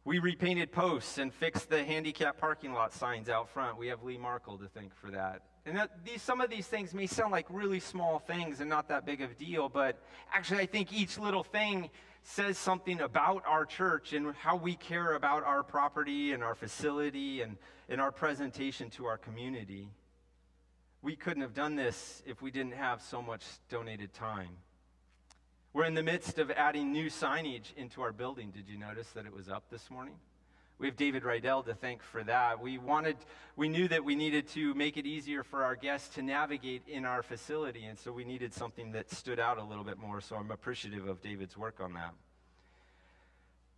We 0.06 0.20
repainted 0.20 0.72
posts 0.72 1.18
and 1.18 1.34
fixed 1.34 1.70
the 1.70 1.84
handicap 1.84 2.38
parking 2.38 2.72
lot 2.72 2.94
signs 2.94 3.28
out 3.28 3.50
front. 3.50 3.78
We 3.78 3.88
have 3.88 4.04
Lee 4.04 4.18
Markle 4.18 4.58
to 4.60 4.70
thank 4.70 4.96
for 4.96 5.12
that. 5.12 5.42
And 5.66 5.88
these, 6.06 6.22
some 6.22 6.42
of 6.42 6.50
these 6.50 6.68
things 6.68 6.94
may 6.94 7.06
sound 7.06 7.32
like 7.32 7.46
really 7.50 7.80
small 7.80 8.20
things 8.20 8.60
and 8.60 8.70
not 8.70 8.88
that 8.90 9.06
big 9.06 9.22
of 9.22 9.32
a 9.32 9.34
deal, 9.34 9.70
but 9.70 10.02
actually, 10.34 10.62
I 10.62 10.66
think 10.66 10.94
each 10.94 11.18
little 11.18 11.44
thing 11.44 11.90
says 12.24 12.58
something 12.58 13.02
about 13.02 13.44
our 13.46 13.66
church 13.66 14.14
and 14.14 14.34
how 14.36 14.56
we 14.56 14.76
care 14.76 15.16
about 15.16 15.44
our 15.44 15.64
property 15.64 16.32
and 16.32 16.44
our 16.44 16.56
facility 16.56 17.42
and, 17.42 17.58
and 17.88 18.00
our 18.02 18.12
presentation 18.12 18.90
to 18.92 19.06
our 19.06 19.18
community. 19.18 19.90
We 21.02 21.16
couldn't 21.16 21.42
have 21.42 21.54
done 21.54 21.76
this 21.76 22.22
if 22.26 22.42
we 22.42 22.52
didn't 22.52 22.74
have 22.74 23.02
so 23.02 23.22
much 23.22 23.44
donated 23.70 24.14
time. 24.14 24.58
We're 25.72 25.86
in 25.86 25.94
the 25.94 26.04
midst 26.04 26.40
of 26.40 26.52
adding 26.52 26.92
new 26.92 27.10
signage 27.10 27.74
into 27.78 28.02
our 28.02 28.12
building. 28.12 28.52
Did 28.52 28.68
you 28.68 28.78
notice 28.78 29.10
that 29.10 29.26
it 29.26 29.34
was 29.34 29.50
up 29.50 29.70
this 29.70 29.90
morning? 29.90 30.16
We 30.80 30.88
have 30.88 30.96
David 30.96 31.24
Rydell 31.24 31.66
to 31.66 31.74
thank 31.74 32.02
for 32.02 32.24
that. 32.24 32.62
We 32.62 32.78
wanted, 32.78 33.18
we 33.58 33.68
knew 33.68 33.90
that 33.90 34.06
we 34.06 34.16
needed 34.16 34.48
to 34.50 34.74
make 34.76 34.96
it 34.96 35.06
easier 35.06 35.44
for 35.44 35.66
our 35.66 35.76
guests 35.76 36.16
to 36.16 36.22
navigate 36.22 36.84
in 36.88 37.04
our 37.04 37.22
facility, 37.22 37.84
and 37.84 38.00
so 38.00 38.14
we 38.14 38.24
needed 38.24 38.54
something 38.54 38.94
that 38.94 39.12
stood 39.12 39.42
out 39.42 39.58
a 39.58 39.64
little 39.64 39.84
bit 39.84 39.98
more. 39.98 40.22
So 40.22 40.38
I'm 40.38 40.52
appreciative 40.52 41.06
of 41.06 41.22
David's 41.22 41.58
work 41.58 41.82
on 41.82 41.94
that. 41.96 42.14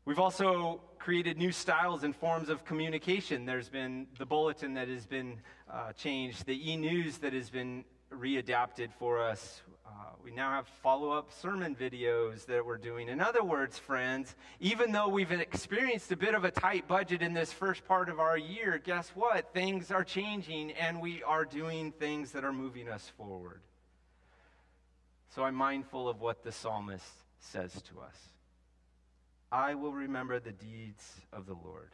We've 0.05 0.19
also 0.19 0.81
created 0.99 1.37
new 1.37 1.51
styles 1.51 2.03
and 2.03 2.15
forms 2.15 2.49
of 2.49 2.65
communication. 2.65 3.45
There's 3.45 3.69
been 3.69 4.05
the 4.19 4.25
bulletin 4.27 4.75
that 4.75 4.87
has 4.87 5.07
been 5.07 5.39
uh, 5.71 5.93
changed, 5.93 6.45
the 6.45 6.71
e 6.71 6.75
news 6.75 7.17
that 7.19 7.33
has 7.33 7.49
been 7.49 7.83
readapted 8.11 8.93
for 8.99 9.19
us. 9.19 9.63
Uh, 9.91 10.05
we 10.23 10.31
now 10.31 10.51
have 10.51 10.67
follow 10.81 11.11
up 11.11 11.31
sermon 11.33 11.75
videos 11.75 12.45
that 12.45 12.65
we're 12.65 12.77
doing. 12.77 13.09
In 13.09 13.19
other 13.19 13.43
words, 13.43 13.77
friends, 13.77 14.35
even 14.61 14.91
though 14.91 15.09
we've 15.09 15.31
experienced 15.31 16.11
a 16.11 16.15
bit 16.15 16.33
of 16.33 16.45
a 16.45 16.51
tight 16.51 16.87
budget 16.87 17.21
in 17.21 17.33
this 17.33 17.51
first 17.51 17.85
part 17.85 18.07
of 18.07 18.19
our 18.19 18.37
year, 18.37 18.81
guess 18.81 19.09
what? 19.09 19.53
Things 19.53 19.91
are 19.91 20.03
changing 20.03 20.71
and 20.71 21.01
we 21.01 21.23
are 21.23 21.43
doing 21.43 21.91
things 21.91 22.31
that 22.31 22.45
are 22.45 22.53
moving 22.53 22.87
us 22.87 23.11
forward. 23.17 23.61
So 25.35 25.43
I'm 25.43 25.55
mindful 25.55 26.07
of 26.07 26.21
what 26.21 26.43
the 26.43 26.51
psalmist 26.51 27.11
says 27.39 27.73
to 27.73 27.99
us. 27.99 28.15
I 29.51 29.75
will 29.75 29.93
remember 29.93 30.39
the 30.39 30.53
deeds 30.53 31.15
of 31.33 31.47
the 31.47 31.55
Lord. 31.55 31.89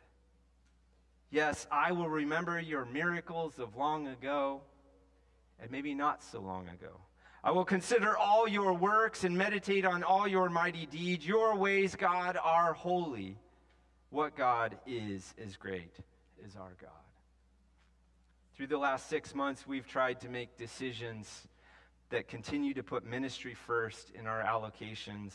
Yes, 1.32 1.66
I 1.72 1.94
will 1.94 2.10
remember 2.10 2.60
your 2.60 2.86
miracles 2.86 3.58
of 3.58 3.75
long 3.75 4.08
ago 4.08 4.62
and 5.60 5.72
maybe 5.72 5.96
not 5.96 6.24
so 6.24 6.39
long 6.39 6.68
ago. 6.68 7.00
I 7.44 7.51
will 7.51 7.65
consider 7.65 8.17
all 8.17 8.48
your 8.48 8.74
works 8.74 9.24
and 9.24 9.38
meditate 9.38 9.86
on 9.86 10.03
all 10.03 10.27
your 10.27 10.50
mighty 10.50 10.86
deeds. 10.86 11.25
Your 11.25 11.56
ways, 11.56 11.96
God, 11.96 12.38
are 12.41 12.74
holy. 12.74 13.38
What 14.10 14.36
God 14.36 14.77
is, 14.86 15.34
is 15.38 15.56
great, 15.56 15.94
is 16.46 16.56
our 16.56 16.75
God. 16.82 16.91
Through 18.56 18.67
the 18.67 18.77
last 18.77 19.08
six 19.08 19.36
months, 19.36 19.67
we've 19.67 19.88
tried 19.88 20.22
to 20.22 20.29
make 20.29 20.58
decisions 20.58 21.48
that 22.10 22.27
continue 22.27 22.74
to 22.74 22.84
put 22.84 23.06
ministry 23.06 23.53
first 23.53 24.12
in 24.12 24.25
our 24.25 24.41
allocations 24.41 25.34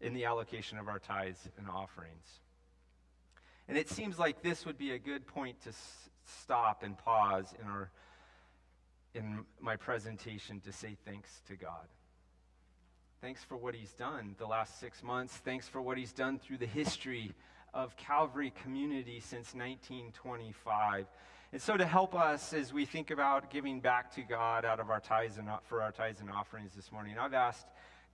in 0.00 0.14
the 0.14 0.24
allocation 0.24 0.78
of 0.78 0.88
our 0.88 0.98
tithes 0.98 1.48
and 1.58 1.68
offerings. 1.68 2.40
And 3.68 3.76
it 3.76 3.88
seems 3.88 4.18
like 4.18 4.42
this 4.42 4.64
would 4.64 4.78
be 4.78 4.92
a 4.92 4.98
good 4.98 5.26
point 5.26 5.60
to 5.62 5.70
s- 5.70 6.10
stop 6.42 6.82
and 6.82 6.96
pause 6.96 7.54
in, 7.60 7.68
our, 7.68 7.90
in 9.16 9.44
my 9.60 9.76
presentation 9.76 10.60
to 10.60 10.72
say 10.72 10.96
thanks 11.04 11.40
to 11.48 11.56
God. 11.56 11.88
Thanks 13.20 13.42
for 13.42 13.56
what 13.56 13.74
He's 13.74 13.92
done 13.92 14.36
the 14.38 14.46
last 14.46 14.78
six 14.78 15.02
months. 15.02 15.34
Thanks 15.38 15.66
for 15.66 15.80
what 15.80 15.96
He's 15.96 16.12
done 16.12 16.38
through 16.38 16.58
the 16.58 16.66
history 16.66 17.32
of 17.72 17.96
Calvary 17.96 18.52
Community 18.62 19.20
since 19.20 19.54
1925. 19.54 21.06
And 21.52 21.62
so, 21.62 21.76
to 21.76 21.86
help 21.86 22.14
us 22.14 22.52
as 22.52 22.72
we 22.72 22.84
think 22.84 23.10
about 23.10 23.50
giving 23.50 23.80
back 23.80 24.14
to 24.16 24.22
God 24.22 24.64
out 24.64 24.80
of 24.80 24.90
our 24.90 25.00
tithes 25.00 25.38
and 25.38 25.48
for 25.64 25.82
our 25.82 25.92
tithes 25.92 26.20
and 26.20 26.30
offerings 26.30 26.74
this 26.74 26.92
morning, 26.92 27.16
I've 27.18 27.34
asked 27.34 27.66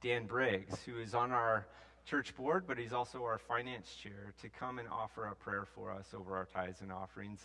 Dan 0.03 0.27
Briggs, 0.27 0.83
who 0.85 0.99
is 1.01 1.15
on 1.15 1.33
our 1.33 1.67
church 2.05 2.35
board, 2.37 2.65
but 2.67 2.79
he's 2.79 2.93
also 2.93 3.23
our 3.25 3.39
finance 3.39 3.95
chair, 3.95 4.35
to 4.43 4.49
come 4.49 4.79
and 4.79 4.89
offer 4.89 5.27
a 5.27 5.35
prayer 5.35 5.65
for 5.75 5.91
us 5.91 6.15
over 6.15 6.37
our 6.37 6.47
tithes 6.47 6.81
and 6.81 6.93
offerings. 6.93 7.41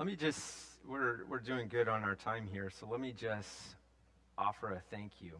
Let 0.00 0.06
me 0.06 0.16
just, 0.16 0.64
we're, 0.88 1.26
we're 1.28 1.40
doing 1.40 1.68
good 1.68 1.86
on 1.86 2.04
our 2.04 2.14
time 2.14 2.48
here, 2.50 2.70
so 2.70 2.88
let 2.90 3.00
me 3.00 3.12
just 3.12 3.50
offer 4.38 4.72
a 4.72 4.80
thank 4.90 5.12
you 5.20 5.32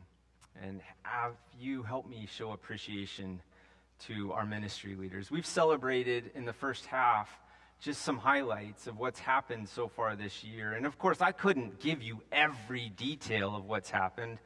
and 0.62 0.82
have 1.00 1.32
you 1.58 1.82
help 1.82 2.06
me 2.06 2.28
show 2.30 2.52
appreciation 2.52 3.40
to 4.00 4.32
our 4.32 4.44
ministry 4.44 4.96
leaders. 4.96 5.30
We've 5.30 5.46
celebrated 5.46 6.30
in 6.34 6.44
the 6.44 6.52
first 6.52 6.84
half 6.84 7.30
just 7.80 8.02
some 8.02 8.18
highlights 8.18 8.86
of 8.86 8.98
what's 8.98 9.18
happened 9.18 9.66
so 9.66 9.88
far 9.88 10.14
this 10.14 10.44
year. 10.44 10.72
And 10.72 10.84
of 10.84 10.98
course, 10.98 11.22
I 11.22 11.32
couldn't 11.32 11.80
give 11.80 12.02
you 12.02 12.20
every 12.30 12.90
detail 12.90 13.56
of 13.56 13.64
what's 13.64 13.88
happened 13.88 14.40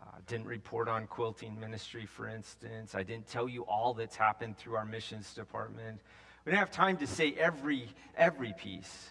uh, 0.00 0.06
didn't 0.26 0.46
report 0.46 0.88
on 0.88 1.06
quilting 1.06 1.60
ministry, 1.60 2.06
for 2.06 2.26
instance. 2.26 2.94
I 2.94 3.02
didn't 3.02 3.26
tell 3.28 3.46
you 3.46 3.66
all 3.66 3.92
that's 3.92 4.16
happened 4.16 4.56
through 4.56 4.76
our 4.76 4.86
missions 4.86 5.34
department. 5.34 6.00
We 6.46 6.52
didn't 6.52 6.60
have 6.60 6.70
time 6.70 6.96
to 6.96 7.06
say 7.06 7.34
every, 7.38 7.90
every 8.16 8.54
piece. 8.56 9.10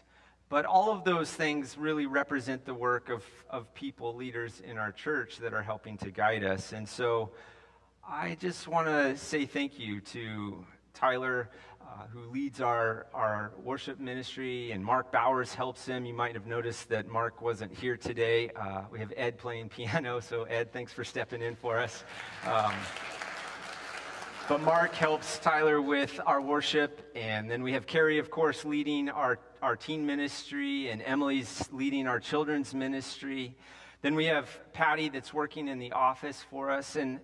But 0.49 0.65
all 0.65 0.91
of 0.91 1.03
those 1.03 1.31
things 1.31 1.77
really 1.77 2.07
represent 2.07 2.65
the 2.65 2.73
work 2.73 3.09
of, 3.09 3.23
of 3.51 3.71
people, 3.75 4.15
leaders 4.15 4.61
in 4.65 4.79
our 4.79 4.91
church 4.91 5.37
that 5.37 5.53
are 5.53 5.61
helping 5.61 5.97
to 5.99 6.09
guide 6.09 6.43
us. 6.43 6.73
And 6.73 6.89
so 6.89 7.31
I 8.07 8.35
just 8.39 8.67
want 8.67 8.87
to 8.87 9.15
say 9.15 9.45
thank 9.45 9.77
you 9.77 10.01
to 10.01 10.65
Tyler 10.95 11.49
uh, 11.89 12.05
who 12.11 12.29
leads 12.31 12.61
our, 12.61 13.07
our 13.13 13.51
worship 13.63 13.99
ministry, 13.99 14.71
and 14.71 14.83
Mark 14.83 15.11
Bowers 15.11 15.53
helps 15.53 15.85
him. 15.85 16.05
You 16.05 16.13
might 16.13 16.35
have 16.35 16.45
noticed 16.45 16.89
that 16.89 17.07
Mark 17.07 17.41
wasn't 17.41 17.73
here 17.73 17.97
today. 17.97 18.49
Uh, 18.55 18.83
we 18.91 18.99
have 18.99 19.11
Ed 19.17 19.37
playing 19.37 19.69
piano, 19.75 20.19
so 20.19 20.43
Ed, 20.43 20.71
thanks 20.71 20.93
for 20.93 21.03
stepping 21.03 21.41
in 21.41 21.55
for 21.55 21.77
us. 21.79 22.03
Um, 22.45 22.73
but 24.49 24.61
Mark 24.63 24.95
helps 24.95 25.37
Tyler 25.37 25.79
with 25.79 26.19
our 26.25 26.41
worship, 26.41 27.11
and 27.15 27.51
then 27.51 27.61
we 27.61 27.71
have 27.73 27.85
Carrie, 27.85 28.17
of 28.17 28.31
course, 28.31 28.65
leading 28.65 29.07
our, 29.07 29.37
our 29.61 29.75
teen 29.75 30.07
ministry, 30.07 30.89
and 30.89 31.03
Emily's 31.05 31.69
leading 31.71 32.07
our 32.07 32.19
children's 32.19 32.73
ministry. 32.73 33.55
Then 34.01 34.15
we 34.15 34.25
have 34.25 34.49
Patty 34.73 35.09
that's 35.09 35.31
working 35.31 35.67
in 35.67 35.77
the 35.77 35.91
office 35.91 36.43
for 36.49 36.71
us, 36.71 36.95
and 36.95 37.19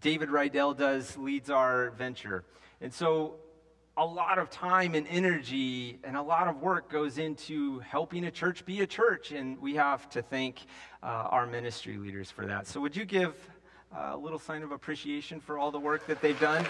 David 0.00 0.28
Rydell 0.28 0.76
does 0.76 1.16
leads 1.16 1.50
our 1.50 1.90
venture. 1.90 2.42
And 2.80 2.92
so 2.92 3.36
a 3.96 4.04
lot 4.04 4.38
of 4.38 4.50
time 4.50 4.96
and 4.96 5.06
energy 5.08 6.00
and 6.02 6.16
a 6.16 6.22
lot 6.22 6.48
of 6.48 6.60
work 6.60 6.90
goes 6.90 7.16
into 7.16 7.78
helping 7.78 8.24
a 8.24 8.30
church 8.32 8.66
be 8.66 8.80
a 8.80 8.86
church, 8.88 9.30
and 9.30 9.56
we 9.60 9.76
have 9.76 10.08
to 10.10 10.20
thank 10.20 10.66
uh, 11.00 11.06
our 11.06 11.46
ministry 11.46 11.96
leaders 11.96 12.28
for 12.28 12.44
that. 12.46 12.66
So, 12.66 12.80
would 12.80 12.96
you 12.96 13.04
give 13.04 13.36
a 13.98 14.16
little 14.16 14.38
sign 14.38 14.62
of 14.62 14.72
appreciation 14.72 15.40
for 15.40 15.58
all 15.58 15.70
the 15.70 15.80
work 15.80 16.06
that 16.06 16.20
they've 16.20 16.38
done? 16.38 16.66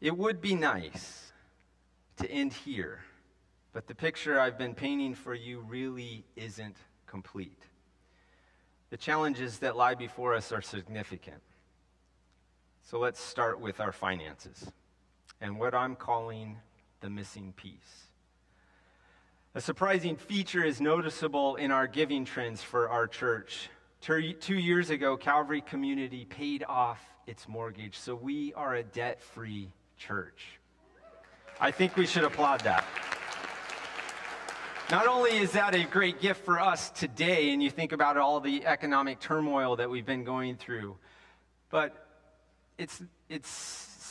It 0.00 0.16
would 0.16 0.40
be 0.40 0.54
nice 0.54 1.32
to 2.18 2.30
end 2.30 2.52
here. 2.52 3.00
But 3.72 3.86
the 3.86 3.94
picture 3.94 4.38
I've 4.40 4.56
been 4.56 4.74
painting 4.74 5.14
for 5.14 5.34
you 5.34 5.60
really 5.60 6.24
isn't 6.36 6.76
complete. 7.06 7.62
The 8.90 8.96
challenges 8.96 9.58
that 9.58 9.76
lie 9.76 9.94
before 9.94 10.34
us 10.34 10.52
are 10.52 10.62
significant. 10.62 11.42
So 12.82 12.98
let's 12.98 13.20
start 13.20 13.60
with 13.60 13.80
our 13.80 13.92
finances 13.92 14.70
and 15.40 15.58
what 15.58 15.74
I'm 15.74 15.96
calling 15.96 16.58
the 17.00 17.10
missing 17.10 17.52
piece. 17.56 18.06
A 19.54 19.60
surprising 19.60 20.16
feature 20.16 20.64
is 20.64 20.80
noticeable 20.80 21.56
in 21.56 21.70
our 21.70 21.86
giving 21.86 22.24
trends 22.24 22.62
for 22.62 22.88
our 22.88 23.06
church. 23.06 23.70
Two 24.00 24.54
years 24.54 24.90
ago, 24.90 25.16
Calvary 25.16 25.62
Community 25.62 26.26
paid 26.26 26.64
off 26.68 27.00
its 27.26 27.48
mortgage, 27.48 27.98
so 27.98 28.14
we 28.14 28.52
are 28.54 28.74
a 28.74 28.82
debt 28.82 29.22
free 29.22 29.72
church. 29.96 30.60
I 31.58 31.70
think 31.70 31.96
we 31.96 32.06
should 32.06 32.24
applaud 32.24 32.60
that. 32.60 32.84
Not 34.90 35.08
only 35.08 35.38
is 35.38 35.52
that 35.52 35.74
a 35.74 35.84
great 35.84 36.20
gift 36.20 36.44
for 36.44 36.60
us 36.60 36.90
today, 36.90 37.50
and 37.52 37.60
you 37.60 37.70
think 37.70 37.92
about 37.92 38.16
all 38.16 38.38
the 38.38 38.64
economic 38.66 39.18
turmoil 39.18 39.76
that 39.76 39.90
we've 39.90 40.06
been 40.06 40.22
going 40.22 40.56
through, 40.56 40.96
but 41.70 42.06
it's, 42.78 43.02
it's 43.28 43.48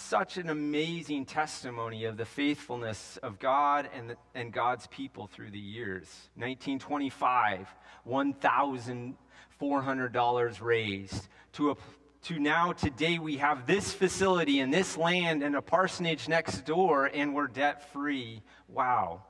such 0.06 0.38
an 0.38 0.50
amazing 0.50 1.26
testimony 1.26 2.06
of 2.06 2.16
the 2.16 2.26
faithfulness 2.26 3.18
of 3.24 3.40
God 3.40 3.90
and, 3.94 4.12
the, 4.12 4.16
and 4.36 4.54
God's 4.54 4.86
people 4.88 5.28
through 5.28 5.50
the 5.50 5.60
years. 5.60 6.04
1925, 6.36 7.68
$1,400 8.08 10.62
raised. 10.62 11.28
To, 11.54 11.72
a, 11.72 11.76
to 12.24 12.38
now, 12.38 12.72
today, 12.72 13.18
we 13.18 13.38
have 13.38 13.66
this 13.66 13.94
facility 13.94 14.60
and 14.60 14.72
this 14.72 14.96
land 14.96 15.42
and 15.42 15.56
a 15.56 15.62
parsonage 15.62 16.28
next 16.28 16.66
door, 16.66 17.10
and 17.12 17.34
we're 17.34 17.48
debt 17.48 17.92
free. 17.92 18.44
Wow. 18.68 19.24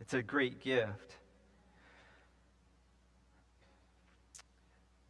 It's 0.00 0.14
a 0.14 0.22
great 0.22 0.62
gift. 0.62 1.16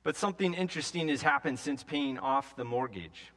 But 0.03 0.17
something 0.17 0.55
interesting 0.55 1.09
has 1.09 1.21
happened 1.21 1.59
since 1.59 1.83
paying 1.83 2.19
off 2.19 2.57
the 2.57 2.65
mortgage. 2.65 3.33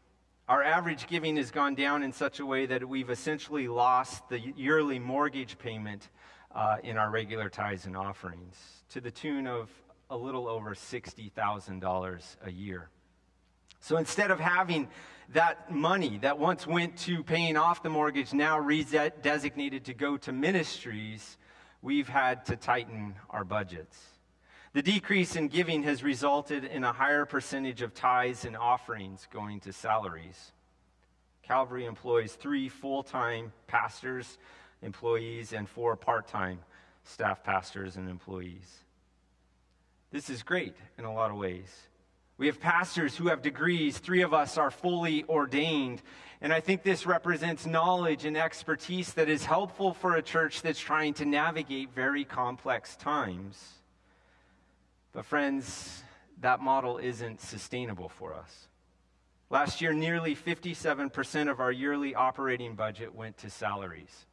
Our 0.49 0.63
average 0.63 1.05
giving 1.05 1.37
has 1.37 1.51
gone 1.51 1.75
down 1.75 2.01
in 2.01 2.11
such 2.11 2.39
a 2.39 2.45
way 2.45 2.65
that 2.65 2.89
we've 2.89 3.11
essentially 3.11 3.67
lost 3.67 4.27
the 4.29 4.39
yearly 4.39 4.97
mortgage 4.97 5.59
payment 5.59 6.09
uh, 6.55 6.77
in 6.83 6.97
our 6.97 7.11
regular 7.11 7.49
tithes 7.49 7.85
and 7.85 7.95
offerings 7.95 8.57
to 8.89 8.99
the 8.99 9.11
tune 9.11 9.45
of 9.45 9.69
a 10.09 10.17
little 10.17 10.47
over 10.47 10.73
$60,000 10.73 12.35
a 12.43 12.51
year. 12.51 12.89
So 13.79 13.97
instead 13.97 14.31
of 14.31 14.39
having 14.39 14.87
that 15.33 15.71
money 15.71 16.17
that 16.23 16.39
once 16.39 16.65
went 16.65 16.97
to 17.01 17.23
paying 17.23 17.55
off 17.55 17.83
the 17.83 17.91
mortgage, 17.91 18.33
now 18.33 18.59
redesignated 18.59 19.83
to 19.83 19.93
go 19.93 20.17
to 20.17 20.31
ministries, 20.31 21.37
we've 21.83 22.09
had 22.09 22.43
to 22.47 22.55
tighten 22.55 23.13
our 23.29 23.43
budgets. 23.43 24.03
The 24.73 24.81
decrease 24.83 25.35
in 25.35 25.47
giving 25.47 25.83
has 25.83 26.03
resulted 26.03 26.63
in 26.63 26.83
a 26.83 26.93
higher 26.93 27.25
percentage 27.25 27.81
of 27.81 27.95
tithes 27.95 28.45
and 28.45 28.55
offerings 28.55 29.27
going 29.31 29.59
to 29.61 29.73
salaries. 29.73 30.51
Calvary 31.41 31.85
employs 31.85 32.33
three 32.33 32.69
full 32.69 33.01
time 33.01 33.51
pastors, 33.65 34.37
employees, 34.83 35.53
and 35.53 35.67
four 35.67 35.95
part 35.95 36.27
time 36.27 36.59
staff 37.03 37.43
pastors 37.43 37.95
and 37.95 38.07
employees. 38.07 38.83
This 40.11 40.29
is 40.29 40.43
great 40.43 40.75
in 40.99 41.05
a 41.05 41.13
lot 41.13 41.31
of 41.31 41.37
ways. 41.37 41.75
We 42.37 42.45
have 42.45 42.59
pastors 42.59 43.17
who 43.17 43.27
have 43.27 43.41
degrees. 43.41 43.97
Three 43.97 44.21
of 44.21 44.33
us 44.33 44.57
are 44.57 44.71
fully 44.71 45.25
ordained. 45.27 46.03
And 46.41 46.53
I 46.53 46.59
think 46.61 46.83
this 46.83 47.07
represents 47.07 47.65
knowledge 47.65 48.25
and 48.25 48.37
expertise 48.37 49.13
that 49.13 49.27
is 49.27 49.43
helpful 49.43 49.93
for 49.93 50.15
a 50.15 50.21
church 50.21 50.61
that's 50.61 50.79
trying 50.79 51.15
to 51.15 51.25
navigate 51.25 51.93
very 51.93 52.23
complex 52.23 52.95
times. 52.95 53.78
But, 55.13 55.25
friends, 55.25 56.03
that 56.41 56.61
model 56.61 56.97
isn't 56.97 57.41
sustainable 57.41 58.09
for 58.09 58.33
us. 58.33 58.67
Last 59.49 59.81
year, 59.81 59.93
nearly 59.93 60.35
57% 60.35 61.49
of 61.49 61.59
our 61.59 61.71
yearly 61.71 62.13
operating 62.13 62.75
budget 62.75 63.15
went 63.15 63.37
to 63.39 63.49
salaries. 63.49 64.25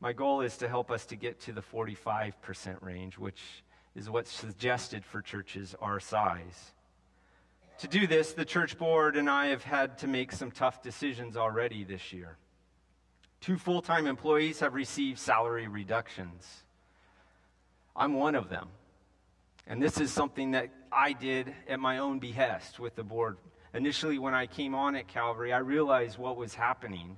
My 0.00 0.12
goal 0.12 0.40
is 0.40 0.56
to 0.56 0.68
help 0.68 0.90
us 0.90 1.06
to 1.06 1.16
get 1.16 1.40
to 1.42 1.52
the 1.52 1.62
45% 1.62 2.82
range, 2.82 3.16
which 3.16 3.40
is 3.94 4.10
what's 4.10 4.32
suggested 4.32 5.04
for 5.04 5.22
churches 5.22 5.76
our 5.80 6.00
size. 6.00 6.72
To 7.78 7.88
do 7.88 8.08
this, 8.08 8.32
the 8.32 8.44
church 8.44 8.76
board 8.76 9.16
and 9.16 9.30
I 9.30 9.46
have 9.46 9.62
had 9.62 9.98
to 9.98 10.08
make 10.08 10.32
some 10.32 10.50
tough 10.50 10.82
decisions 10.82 11.36
already 11.36 11.84
this 11.84 12.12
year. 12.12 12.36
Two 13.40 13.58
full 13.58 13.82
time 13.82 14.06
employees 14.06 14.60
have 14.60 14.74
received 14.74 15.18
salary 15.18 15.68
reductions. 15.68 16.64
I'm 17.94 18.14
one 18.14 18.34
of 18.34 18.48
them. 18.48 18.68
And 19.66 19.82
this 19.82 20.00
is 20.00 20.12
something 20.12 20.52
that 20.52 20.70
I 20.90 21.12
did 21.12 21.54
at 21.68 21.80
my 21.80 21.98
own 21.98 22.18
behest 22.18 22.78
with 22.78 22.94
the 22.96 23.04
board. 23.04 23.38
Initially, 23.74 24.18
when 24.18 24.34
I 24.34 24.46
came 24.46 24.74
on 24.74 24.96
at 24.96 25.08
Calvary, 25.08 25.52
I 25.52 25.58
realized 25.58 26.18
what 26.18 26.36
was 26.36 26.54
happening 26.54 27.16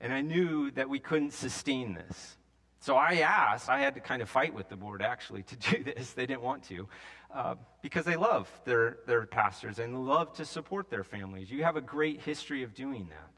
and 0.00 0.12
I 0.12 0.22
knew 0.22 0.70
that 0.72 0.88
we 0.88 0.98
couldn't 0.98 1.32
sustain 1.32 1.94
this. 1.94 2.36
So 2.80 2.96
I 2.96 3.16
asked, 3.16 3.68
I 3.68 3.80
had 3.80 3.94
to 3.94 4.00
kind 4.00 4.22
of 4.22 4.30
fight 4.30 4.54
with 4.54 4.70
the 4.70 4.76
board 4.76 5.02
actually 5.02 5.42
to 5.44 5.56
do 5.70 5.84
this. 5.84 6.12
They 6.12 6.26
didn't 6.26 6.42
want 6.42 6.64
to 6.64 6.88
uh, 7.32 7.54
because 7.82 8.04
they 8.04 8.16
love 8.16 8.50
their, 8.64 8.98
their 9.06 9.26
pastors 9.26 9.78
and 9.78 10.06
love 10.06 10.32
to 10.34 10.44
support 10.44 10.90
their 10.90 11.04
families. 11.04 11.50
You 11.50 11.62
have 11.64 11.76
a 11.76 11.82
great 11.82 12.22
history 12.22 12.62
of 12.62 12.74
doing 12.74 13.08
that, 13.10 13.30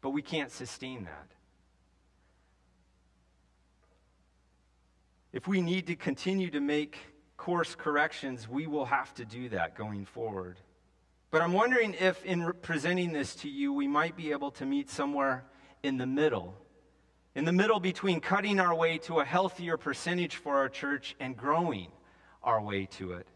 but 0.00 0.10
we 0.10 0.22
can't 0.22 0.50
sustain 0.50 1.04
that. 1.04 1.28
If 5.32 5.46
we 5.46 5.60
need 5.60 5.86
to 5.88 5.96
continue 5.96 6.50
to 6.50 6.60
make 6.60 6.98
course 7.36 7.74
corrections, 7.74 8.48
we 8.48 8.66
will 8.66 8.86
have 8.86 9.14
to 9.14 9.24
do 9.24 9.48
that 9.50 9.76
going 9.76 10.04
forward. 10.04 10.58
But 11.30 11.42
I'm 11.42 11.52
wondering 11.52 11.94
if, 11.94 12.24
in 12.24 12.52
presenting 12.62 13.12
this 13.12 13.34
to 13.36 13.48
you, 13.48 13.72
we 13.72 13.86
might 13.86 14.16
be 14.16 14.32
able 14.32 14.50
to 14.52 14.64
meet 14.64 14.88
somewhere 14.90 15.44
in 15.82 15.98
the 15.98 16.06
middle. 16.06 16.54
In 17.34 17.44
the 17.44 17.52
middle 17.52 17.80
between 17.80 18.20
cutting 18.20 18.60
our 18.60 18.74
way 18.74 18.98
to 18.98 19.20
a 19.20 19.24
healthier 19.24 19.76
percentage 19.76 20.36
for 20.36 20.56
our 20.56 20.68
church 20.68 21.14
and 21.20 21.36
growing 21.36 21.88
our 22.42 22.62
way 22.62 22.86
to 22.92 23.12
it. 23.12 23.26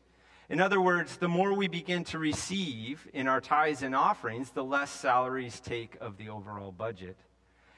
In 0.49 0.61
other 0.61 0.81
words, 0.81 1.17
the 1.17 1.29
more 1.29 1.53
we 1.55 1.69
begin 1.69 2.03
to 2.05 2.19
receive 2.19 3.07
in 3.13 3.29
our 3.29 3.41
tithes 3.41 3.83
and 3.83 3.95
offerings, 3.95 4.51
the 4.51 4.65
less 4.65 4.91
salaries 4.91 5.61
take 5.61 5.97
of 6.01 6.17
the 6.17 6.29
overall 6.29 6.73
budget, 6.73 7.17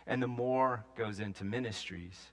and 0.07 0.23
the 0.23 0.29
more 0.29 0.85
goes 0.97 1.21
into 1.21 1.45
ministries. 1.45 2.31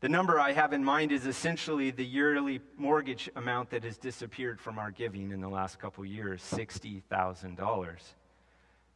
The 0.00 0.08
number 0.08 0.40
I 0.40 0.52
have 0.52 0.72
in 0.72 0.82
mind 0.82 1.12
is 1.12 1.26
essentially 1.26 1.90
the 1.90 2.04
yearly 2.04 2.62
mortgage 2.78 3.28
amount 3.36 3.68
that 3.70 3.84
has 3.84 3.98
disappeared 3.98 4.58
from 4.58 4.78
our 4.78 4.90
giving 4.90 5.30
in 5.30 5.42
the 5.42 5.48
last 5.48 5.78
couple 5.78 6.06
years 6.06 6.42
$60,000. 6.42 7.98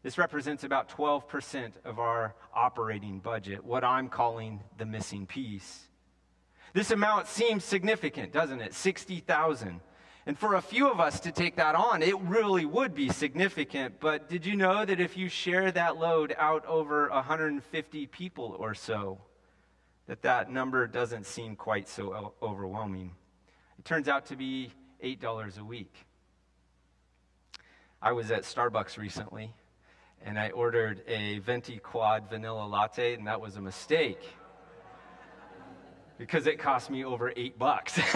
This 0.03 0.17
represents 0.17 0.65
about 0.65 0.89
12% 0.89 1.73
of 1.85 1.99
our 1.99 2.35
operating 2.55 3.19
budget, 3.19 3.63
what 3.63 3.85
I'm 3.85 4.09
calling 4.09 4.61
the 4.79 4.87
missing 4.87 5.27
piece. 5.27 5.89
This 6.73 6.91
amount 6.91 7.27
seems 7.27 7.65
significant, 7.65 8.33
doesn't 8.33 8.63
it? 8.63 8.73
60,000. 8.73 9.81
And 10.25 10.39
for 10.39 10.55
a 10.55 10.63
few 10.63 10.91
of 10.91 11.01
us 11.01 11.21
to 11.21 11.33
take 11.33 11.57
that 11.57 11.75
on, 11.75 12.03
it 12.03 12.19
really 12.21 12.65
would 12.65 12.95
be 12.95 13.11
significant. 13.11 14.01
But 14.01 14.31
did 14.31 14.47
you 14.47 14.57
know 14.57 14.87
that 14.87 15.01
if 15.01 15.19
you 15.19 15.29
share 15.29 15.71
that 15.73 15.99
load 15.99 16.35
out 16.39 16.65
over 16.65 17.11
150 17.11 18.07
people 18.07 18.57
or 18.59 18.73
so, 18.73 19.19
that 20.07 20.23
that 20.23 20.51
number 20.51 20.87
doesn't 20.87 21.27
seem 21.27 21.57
quite 21.57 21.89
so 21.89 22.35
overwhelming? 22.43 23.13
It 23.79 23.85
turns 23.85 24.09
out 24.09 24.27
to 24.27 24.37
be 24.37 24.71
$8 25.03 25.59
a 25.59 25.65
week. 25.65 25.95
I 28.01 28.13
was 28.13 28.31
at 28.31 28.43
Starbucks 28.43 28.99
recently 28.99 29.53
and 30.25 30.39
I 30.39 30.51
ordered 30.51 31.03
a 31.07 31.39
venti 31.41 31.79
quad 31.79 32.29
vanilla 32.31 32.67
latte, 32.67 33.15
and 33.15 33.27
that 33.27 33.41
was 33.41 33.57
a 33.57 33.61
mistake 33.61 34.21
because 36.17 36.47
it 36.47 36.59
cost 36.59 36.91
me 36.91 37.05
over 37.05 37.33
eight 37.37 37.59
bucks. 37.59 37.99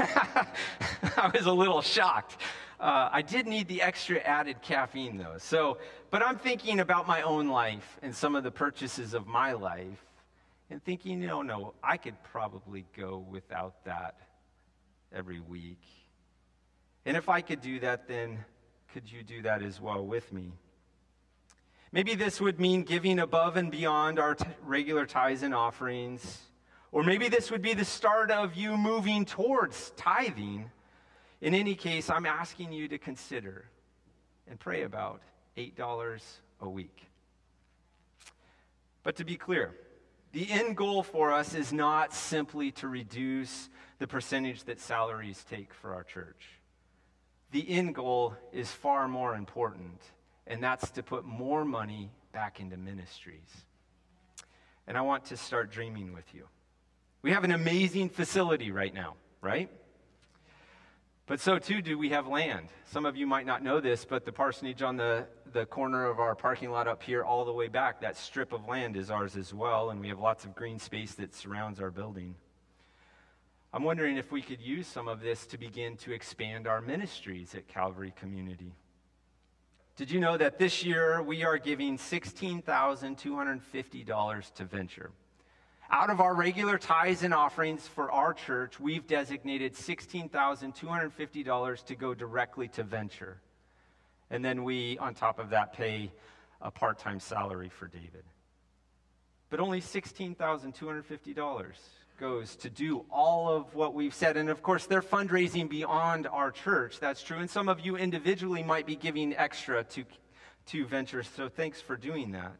I 1.16 1.30
was 1.34 1.46
a 1.46 1.52
little 1.52 1.82
shocked. 1.82 2.38
Uh, 2.80 3.08
I 3.12 3.22
did 3.22 3.46
need 3.46 3.68
the 3.68 3.82
extra 3.82 4.18
added 4.20 4.62
caffeine 4.62 5.18
though. 5.18 5.36
So, 5.36 5.78
but 6.10 6.22
I'm 6.22 6.38
thinking 6.38 6.80
about 6.80 7.06
my 7.06 7.22
own 7.22 7.48
life 7.48 7.98
and 8.02 8.14
some 8.14 8.36
of 8.36 8.44
the 8.44 8.52
purchases 8.52 9.14
of 9.14 9.26
my 9.26 9.52
life, 9.52 10.04
and 10.70 10.82
thinking, 10.82 11.20
no, 11.20 11.42
no, 11.42 11.74
I 11.82 11.96
could 11.96 12.22
probably 12.24 12.84
go 12.96 13.24
without 13.30 13.84
that 13.84 14.16
every 15.12 15.40
week. 15.40 15.82
And 17.06 17.16
if 17.16 17.28
I 17.28 17.40
could 17.40 17.60
do 17.60 17.80
that, 17.80 18.06
then 18.06 18.44
could 18.92 19.10
you 19.10 19.22
do 19.22 19.42
that 19.42 19.62
as 19.62 19.80
well 19.80 20.04
with 20.04 20.32
me? 20.32 20.52
Maybe 21.90 22.14
this 22.14 22.40
would 22.40 22.60
mean 22.60 22.82
giving 22.82 23.18
above 23.18 23.56
and 23.56 23.70
beyond 23.70 24.18
our 24.18 24.34
t- 24.34 24.44
regular 24.62 25.06
tithes 25.06 25.42
and 25.42 25.54
offerings. 25.54 26.42
Or 26.92 27.02
maybe 27.02 27.28
this 27.28 27.50
would 27.50 27.62
be 27.62 27.72
the 27.72 27.84
start 27.84 28.30
of 28.30 28.54
you 28.54 28.76
moving 28.76 29.24
towards 29.24 29.90
tithing. 29.96 30.70
In 31.40 31.54
any 31.54 31.74
case, 31.74 32.10
I'm 32.10 32.26
asking 32.26 32.72
you 32.72 32.88
to 32.88 32.98
consider 32.98 33.64
and 34.46 34.58
pray 34.58 34.82
about 34.82 35.22
$8 35.56 36.22
a 36.60 36.68
week. 36.68 37.06
But 39.02 39.16
to 39.16 39.24
be 39.24 39.36
clear, 39.36 39.74
the 40.32 40.50
end 40.50 40.76
goal 40.76 41.02
for 41.02 41.32
us 41.32 41.54
is 41.54 41.72
not 41.72 42.12
simply 42.12 42.70
to 42.72 42.88
reduce 42.88 43.68
the 43.98 44.06
percentage 44.06 44.64
that 44.64 44.80
salaries 44.80 45.44
take 45.48 45.72
for 45.72 45.94
our 45.94 46.04
church. 46.04 46.48
The 47.50 47.68
end 47.68 47.94
goal 47.94 48.34
is 48.52 48.70
far 48.70 49.08
more 49.08 49.34
important 49.34 50.02
and 50.46 50.62
that's 50.62 50.90
to 50.92 51.02
put 51.02 51.24
more 51.24 51.64
money 51.64 52.10
back 52.32 52.58
into 52.60 52.76
ministries. 52.76 53.64
And 54.86 54.96
I 54.96 55.02
want 55.02 55.26
to 55.26 55.36
start 55.36 55.70
dreaming 55.70 56.14
with 56.14 56.34
you. 56.34 56.48
We 57.20 57.32
have 57.32 57.44
an 57.44 57.52
amazing 57.52 58.08
facility 58.08 58.70
right 58.70 58.92
now, 58.92 59.14
right? 59.42 59.70
But 61.28 61.38
so 61.40 61.58
too 61.58 61.82
do 61.82 61.98
we 61.98 62.08
have 62.08 62.26
land. 62.26 62.68
Some 62.86 63.04
of 63.04 63.14
you 63.14 63.26
might 63.26 63.44
not 63.44 63.62
know 63.62 63.80
this, 63.80 64.06
but 64.06 64.24
the 64.24 64.32
parsonage 64.32 64.80
on 64.80 64.96
the, 64.96 65.26
the 65.52 65.66
corner 65.66 66.06
of 66.06 66.20
our 66.20 66.34
parking 66.34 66.70
lot 66.70 66.88
up 66.88 67.02
here, 67.02 67.22
all 67.22 67.44
the 67.44 67.52
way 67.52 67.68
back, 67.68 68.00
that 68.00 68.16
strip 68.16 68.54
of 68.54 68.66
land 68.66 68.96
is 68.96 69.10
ours 69.10 69.36
as 69.36 69.52
well, 69.52 69.90
and 69.90 70.00
we 70.00 70.08
have 70.08 70.18
lots 70.18 70.46
of 70.46 70.54
green 70.54 70.78
space 70.78 71.12
that 71.16 71.34
surrounds 71.34 71.80
our 71.80 71.90
building. 71.90 72.34
I'm 73.74 73.82
wondering 73.82 74.16
if 74.16 74.32
we 74.32 74.40
could 74.40 74.62
use 74.62 74.86
some 74.86 75.06
of 75.06 75.20
this 75.20 75.46
to 75.48 75.58
begin 75.58 75.98
to 75.98 76.12
expand 76.12 76.66
our 76.66 76.80
ministries 76.80 77.54
at 77.54 77.68
Calvary 77.68 78.14
Community. 78.18 78.72
Did 79.96 80.10
you 80.10 80.20
know 80.20 80.38
that 80.38 80.58
this 80.58 80.82
year 80.82 81.20
we 81.20 81.44
are 81.44 81.58
giving 81.58 81.98
$16,250 81.98 84.54
to 84.54 84.64
venture? 84.64 85.10
Out 85.90 86.10
of 86.10 86.20
our 86.20 86.34
regular 86.34 86.76
tithes 86.76 87.22
and 87.22 87.32
offerings 87.32 87.86
for 87.86 88.12
our 88.12 88.34
church, 88.34 88.78
we've 88.78 89.06
designated 89.06 89.72
$16,250 89.74 91.84
to 91.86 91.94
go 91.94 92.12
directly 92.12 92.68
to 92.68 92.82
venture. 92.82 93.40
And 94.30 94.44
then 94.44 94.64
we, 94.64 94.98
on 94.98 95.14
top 95.14 95.38
of 95.38 95.48
that, 95.50 95.72
pay 95.72 96.12
a 96.60 96.70
part 96.70 96.98
time 96.98 97.20
salary 97.20 97.70
for 97.70 97.86
David. 97.86 98.24
But 99.48 99.60
only 99.60 99.80
$16,250 99.80 101.72
goes 102.20 102.54
to 102.56 102.68
do 102.68 103.06
all 103.10 103.48
of 103.48 103.74
what 103.74 103.94
we've 103.94 104.12
said. 104.12 104.36
And 104.36 104.50
of 104.50 104.62
course, 104.62 104.84
they're 104.84 105.00
fundraising 105.00 105.70
beyond 105.70 106.26
our 106.26 106.50
church. 106.50 107.00
That's 107.00 107.22
true. 107.22 107.38
And 107.38 107.48
some 107.48 107.66
of 107.68 107.80
you 107.80 107.96
individually 107.96 108.62
might 108.62 108.84
be 108.84 108.96
giving 108.96 109.34
extra 109.34 109.84
to, 109.84 110.04
to 110.66 110.84
ventures. 110.84 111.30
So 111.34 111.48
thanks 111.48 111.80
for 111.80 111.96
doing 111.96 112.32
that. 112.32 112.56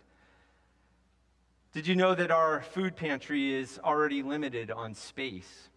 Did 1.73 1.87
you 1.87 1.95
know 1.95 2.15
that 2.15 2.31
our 2.31 2.63
food 2.63 2.97
pantry 2.97 3.55
is 3.55 3.79
already 3.85 4.23
limited 4.23 4.71
on 4.71 4.95
space? 4.95 5.69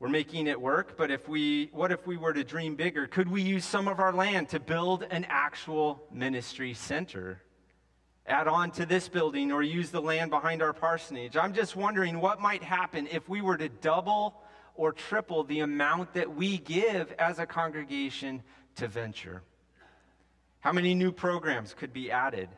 We're 0.00 0.08
making 0.08 0.46
it 0.46 0.60
work, 0.60 0.96
but 0.96 1.10
if 1.10 1.28
we, 1.28 1.70
what 1.72 1.92
if 1.92 2.06
we 2.06 2.16
were 2.16 2.32
to 2.32 2.44
dream 2.44 2.76
bigger? 2.76 3.06
Could 3.06 3.28
we 3.28 3.42
use 3.42 3.64
some 3.64 3.88
of 3.88 3.98
our 4.00 4.12
land 4.12 4.48
to 4.50 4.60
build 4.60 5.04
an 5.10 5.26
actual 5.28 6.02
ministry 6.12 6.74
center? 6.74 7.42
add 8.28 8.46
on 8.46 8.70
to 8.72 8.86
this 8.86 9.08
building 9.08 9.50
or 9.50 9.62
use 9.62 9.90
the 9.90 10.00
land 10.00 10.30
behind 10.30 10.62
our 10.62 10.72
parsonage. 10.72 11.36
I'm 11.36 11.54
just 11.54 11.74
wondering 11.74 12.20
what 12.20 12.40
might 12.40 12.62
happen 12.62 13.08
if 13.10 13.28
we 13.28 13.40
were 13.40 13.56
to 13.56 13.68
double 13.68 14.42
or 14.74 14.92
triple 14.92 15.44
the 15.44 15.60
amount 15.60 16.14
that 16.14 16.34
we 16.34 16.58
give 16.58 17.12
as 17.18 17.38
a 17.38 17.46
congregation 17.46 18.42
to 18.76 18.86
venture. 18.86 19.42
How 20.60 20.72
many 20.72 20.94
new 20.94 21.10
programs 21.10 21.74
could 21.74 21.92
be 21.92 22.10
added? 22.10 22.48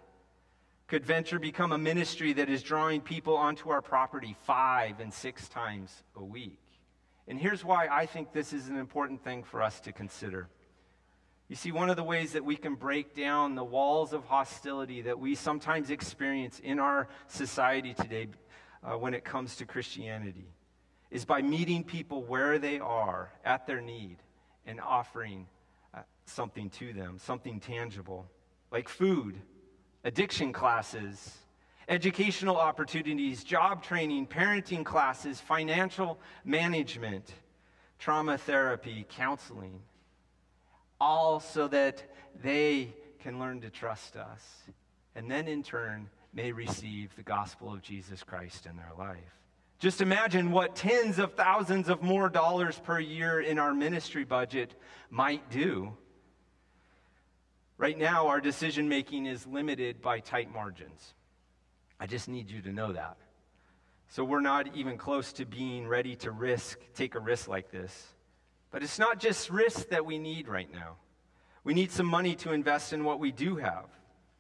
Could 0.90 1.06
Venture 1.06 1.38
become 1.38 1.70
a 1.70 1.78
ministry 1.78 2.32
that 2.32 2.50
is 2.50 2.64
drawing 2.64 3.00
people 3.00 3.36
onto 3.36 3.70
our 3.70 3.80
property 3.80 4.34
five 4.42 4.98
and 4.98 5.14
six 5.14 5.48
times 5.48 6.02
a 6.16 6.24
week? 6.24 6.58
And 7.28 7.38
here's 7.38 7.64
why 7.64 7.86
I 7.86 8.06
think 8.06 8.32
this 8.32 8.52
is 8.52 8.68
an 8.68 8.76
important 8.76 9.22
thing 9.22 9.44
for 9.44 9.62
us 9.62 9.78
to 9.82 9.92
consider. 9.92 10.48
You 11.46 11.54
see, 11.54 11.70
one 11.70 11.90
of 11.90 11.96
the 11.96 12.02
ways 12.02 12.32
that 12.32 12.44
we 12.44 12.56
can 12.56 12.74
break 12.74 13.14
down 13.14 13.54
the 13.54 13.62
walls 13.62 14.12
of 14.12 14.24
hostility 14.24 15.02
that 15.02 15.16
we 15.16 15.36
sometimes 15.36 15.90
experience 15.90 16.58
in 16.58 16.80
our 16.80 17.06
society 17.28 17.94
today 17.94 18.26
uh, 18.82 18.98
when 18.98 19.14
it 19.14 19.24
comes 19.24 19.54
to 19.56 19.66
Christianity 19.66 20.48
is 21.12 21.24
by 21.24 21.40
meeting 21.40 21.84
people 21.84 22.24
where 22.24 22.58
they 22.58 22.80
are 22.80 23.30
at 23.44 23.64
their 23.64 23.80
need 23.80 24.16
and 24.66 24.80
offering 24.80 25.46
uh, 25.94 26.00
something 26.26 26.68
to 26.70 26.92
them, 26.92 27.16
something 27.16 27.60
tangible, 27.60 28.28
like 28.72 28.88
food 28.88 29.40
addiction 30.04 30.52
classes, 30.52 31.38
educational 31.88 32.56
opportunities, 32.56 33.44
job 33.44 33.82
training, 33.82 34.26
parenting 34.26 34.84
classes, 34.84 35.40
financial 35.40 36.18
management, 36.44 37.34
trauma 37.98 38.38
therapy, 38.38 39.04
counseling, 39.08 39.80
all 41.00 41.40
so 41.40 41.68
that 41.68 42.02
they 42.42 42.94
can 43.20 43.38
learn 43.38 43.60
to 43.60 43.70
trust 43.70 44.16
us 44.16 44.62
and 45.14 45.30
then 45.30 45.48
in 45.48 45.62
turn 45.62 46.08
may 46.32 46.52
receive 46.52 47.14
the 47.16 47.22
gospel 47.22 47.72
of 47.72 47.82
Jesus 47.82 48.22
Christ 48.22 48.66
in 48.66 48.76
their 48.76 48.92
life. 48.96 49.18
Just 49.78 50.00
imagine 50.00 50.52
what 50.52 50.76
tens 50.76 51.18
of 51.18 51.34
thousands 51.34 51.88
of 51.88 52.02
more 52.02 52.28
dollars 52.28 52.78
per 52.78 53.00
year 53.00 53.40
in 53.40 53.58
our 53.58 53.74
ministry 53.74 54.24
budget 54.24 54.74
might 55.10 55.50
do 55.50 55.96
Right 57.80 57.96
now, 57.96 58.26
our 58.26 58.42
decision 58.42 58.90
making 58.90 59.24
is 59.24 59.46
limited 59.46 60.02
by 60.02 60.20
tight 60.20 60.52
margins. 60.52 61.14
I 61.98 62.06
just 62.06 62.28
need 62.28 62.50
you 62.50 62.60
to 62.60 62.72
know 62.74 62.92
that. 62.92 63.16
So 64.10 64.22
we're 64.22 64.42
not 64.42 64.76
even 64.76 64.98
close 64.98 65.32
to 65.32 65.46
being 65.46 65.88
ready 65.88 66.14
to 66.16 66.30
risk, 66.30 66.78
take 66.94 67.14
a 67.14 67.18
risk 67.18 67.48
like 67.48 67.70
this. 67.70 68.08
But 68.70 68.82
it's 68.82 68.98
not 68.98 69.18
just 69.18 69.48
risk 69.48 69.88
that 69.88 70.04
we 70.04 70.18
need 70.18 70.46
right 70.46 70.70
now. 70.70 70.96
We 71.64 71.72
need 71.72 71.90
some 71.90 72.04
money 72.04 72.34
to 72.36 72.52
invest 72.52 72.92
in 72.92 73.02
what 73.02 73.18
we 73.18 73.32
do 73.32 73.56
have. 73.56 73.86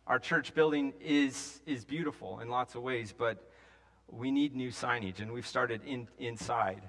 Our 0.06 0.18
church 0.18 0.52
building 0.52 0.92
is, 1.00 1.62
is 1.64 1.86
beautiful 1.86 2.40
in 2.40 2.50
lots 2.50 2.74
of 2.74 2.82
ways, 2.82 3.14
but 3.16 3.50
we 4.10 4.30
need 4.30 4.54
new 4.54 4.68
signage, 4.68 5.20
and 5.20 5.32
we've 5.32 5.46
started 5.46 5.80
in, 5.86 6.08
inside. 6.18 6.82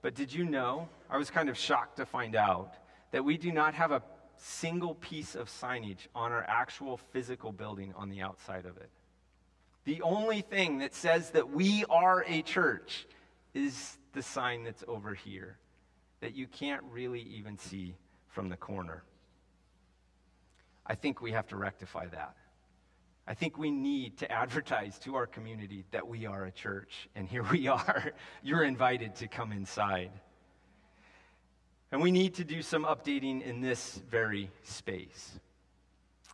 But 0.00 0.16
did 0.16 0.32
you 0.34 0.46
know? 0.46 0.88
I 1.08 1.16
was 1.16 1.30
kind 1.30 1.48
of 1.48 1.56
shocked 1.56 1.98
to 1.98 2.06
find 2.06 2.34
out 2.34 2.74
that 3.12 3.24
we 3.24 3.36
do 3.36 3.52
not 3.52 3.74
have 3.74 3.92
a 3.92 4.02
single 4.42 4.94
piece 4.96 5.34
of 5.34 5.48
signage 5.48 6.08
on 6.14 6.32
our 6.32 6.44
actual 6.48 6.96
physical 6.96 7.52
building 7.52 7.92
on 7.96 8.08
the 8.08 8.20
outside 8.20 8.66
of 8.66 8.76
it. 8.76 8.90
The 9.84 10.02
only 10.02 10.42
thing 10.42 10.78
that 10.78 10.94
says 10.94 11.30
that 11.30 11.50
we 11.50 11.84
are 11.90 12.24
a 12.26 12.42
church 12.42 13.06
is 13.54 13.98
the 14.12 14.22
sign 14.22 14.64
that's 14.64 14.84
over 14.86 15.14
here 15.14 15.58
that 16.20 16.34
you 16.34 16.46
can't 16.46 16.82
really 16.90 17.20
even 17.20 17.58
see 17.58 17.96
from 18.28 18.48
the 18.48 18.56
corner. 18.56 19.02
I 20.86 20.94
think 20.94 21.20
we 21.20 21.32
have 21.32 21.48
to 21.48 21.56
rectify 21.56 22.06
that. 22.06 22.36
I 23.26 23.34
think 23.34 23.58
we 23.58 23.70
need 23.70 24.18
to 24.18 24.32
advertise 24.42 24.98
to 25.00 25.14
our 25.16 25.26
community 25.26 25.84
that 25.90 26.06
we 26.06 26.26
are 26.26 26.44
a 26.44 26.50
church, 26.50 27.08
and 27.14 27.28
here 27.28 27.44
we 27.44 27.68
are. 27.68 28.12
You're 28.42 28.64
invited 28.64 29.14
to 29.16 29.28
come 29.28 29.52
inside. 29.52 30.10
And 31.92 32.00
we 32.00 32.10
need 32.10 32.32
to 32.36 32.44
do 32.44 32.62
some 32.62 32.84
updating 32.86 33.42
in 33.42 33.60
this 33.60 34.00
very 34.10 34.50
space. 34.64 35.38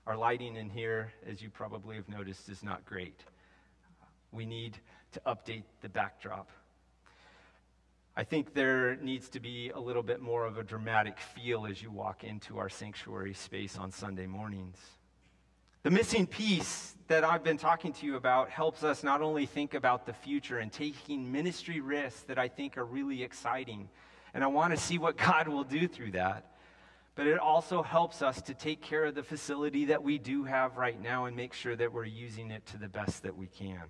Our 0.07 0.17
lighting 0.17 0.55
in 0.55 0.71
here, 0.71 1.13
as 1.29 1.43
you 1.43 1.51
probably 1.51 1.97
have 1.97 2.09
noticed, 2.09 2.49
is 2.49 2.63
not 2.63 2.87
great. 2.87 3.25
We 4.31 4.47
need 4.47 4.79
to 5.13 5.21
update 5.27 5.65
the 5.83 5.89
backdrop. 5.89 6.49
I 8.17 8.23
think 8.23 8.55
there 8.55 8.97
needs 8.97 9.29
to 9.31 9.41
be 9.41 9.71
a 9.71 9.81
little 9.81 10.05
bit 10.05 10.21
more 10.21 10.47
of 10.47 10.59
a 10.59 10.63
dramatic 10.63 11.19
feel 11.19 11.67
as 11.67 11.83
you 11.83 11.91
walk 11.91 12.23
into 12.23 12.59
our 12.59 12.69
sanctuary 12.69 13.35
space 13.35 13.77
on 13.77 13.91
Sunday 13.91 14.27
mornings. 14.27 14.79
The 15.83 15.91
missing 15.91 16.29
piece 16.29 16.95
that 17.09 17.25
I've 17.25 17.43
been 17.43 17.59
talking 17.59 17.93
to 17.95 18.07
you 18.07 18.15
about 18.15 18.49
helps 18.49 18.85
us 18.85 19.03
not 19.03 19.23
only 19.23 19.45
think 19.45 19.75
about 19.75 20.07
the 20.07 20.13
future 20.13 20.59
and 20.59 20.73
taking 20.73 21.33
ministry 21.33 21.81
risks 21.81 22.23
that 22.23 22.39
I 22.39 22.47
think 22.47 22.79
are 22.79 22.85
really 22.85 23.25
exciting 23.25 23.89
and 24.35 24.45
I 24.45 24.47
want 24.47 24.73
to 24.73 24.77
see 24.77 24.99
what 24.99 25.17
God 25.17 25.49
will 25.49 25.65
do 25.65 25.89
through 25.89 26.13
that. 26.13 26.45
But 27.15 27.27
it 27.27 27.39
also 27.39 27.83
helps 27.83 28.23
us 28.23 28.41
to 28.43 28.55
take 28.55 28.81
care 28.81 29.05
of 29.07 29.15
the 29.17 29.25
facility 29.25 29.87
that 29.87 30.03
we 30.03 30.19
do 30.19 30.45
have 30.45 30.77
right 30.77 31.01
now 31.01 31.25
and 31.25 31.37
make 31.37 31.53
sure 31.53 31.75
that 31.75 31.93
we're 31.93 32.05
using 32.05 32.53
it 32.53 32.65
to 32.67 32.79
the 32.79 32.89
best 32.89 33.25
that 33.25 33.37
we 33.37 33.49
can. 33.49 33.83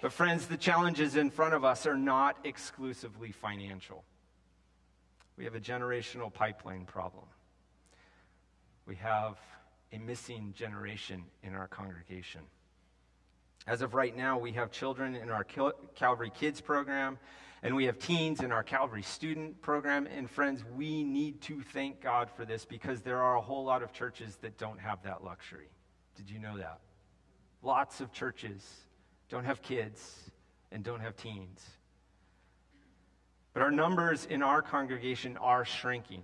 But, 0.00 0.12
friends, 0.12 0.46
the 0.46 0.56
challenges 0.56 1.16
in 1.16 1.30
front 1.30 1.54
of 1.54 1.64
us 1.64 1.84
are 1.86 1.98
not 1.98 2.38
exclusively 2.44 3.32
financial. 3.32 4.04
We 5.36 5.44
have 5.44 5.54
a 5.54 5.60
generational 5.60 6.32
pipeline 6.32 6.84
problem. 6.84 7.24
We 8.86 8.96
have 8.96 9.36
a 9.92 9.98
missing 9.98 10.54
generation 10.56 11.24
in 11.42 11.54
our 11.54 11.68
congregation. 11.68 12.40
As 13.66 13.82
of 13.82 13.92
right 13.92 14.16
now, 14.16 14.38
we 14.38 14.52
have 14.52 14.70
children 14.70 15.14
in 15.14 15.30
our 15.30 15.44
Calvary 15.94 16.32
Kids 16.34 16.60
program 16.60 17.18
and 17.62 17.74
we 17.74 17.84
have 17.86 17.98
teens 17.98 18.40
in 18.40 18.52
our 18.52 18.62
Calvary 18.62 19.02
student 19.02 19.60
program. 19.60 20.06
And 20.06 20.30
friends, 20.30 20.64
we 20.76 21.02
need 21.02 21.40
to 21.42 21.60
thank 21.60 22.00
God 22.00 22.30
for 22.30 22.44
this 22.44 22.64
because 22.64 23.02
there 23.02 23.22
are 23.22 23.36
a 23.36 23.40
whole 23.40 23.64
lot 23.64 23.82
of 23.82 23.92
churches 23.92 24.36
that 24.42 24.58
don't 24.58 24.78
have 24.80 25.02
that 25.02 25.24
luxury. 25.24 25.68
Did 26.16 26.30
you 26.30 26.38
know 26.38 26.56
that? 26.58 26.80
Lots 27.62 28.00
of 28.00 28.12
churches 28.12 28.64
don't 29.28 29.44
have 29.44 29.62
kids 29.62 30.30
and 30.70 30.84
don't 30.84 31.00
have 31.00 31.16
teens. 31.16 31.64
But 33.52 33.62
our 33.62 33.70
numbers 33.70 34.26
in 34.26 34.42
our 34.42 34.62
congregation 34.62 35.36
are 35.38 35.64
shrinking. 35.64 36.22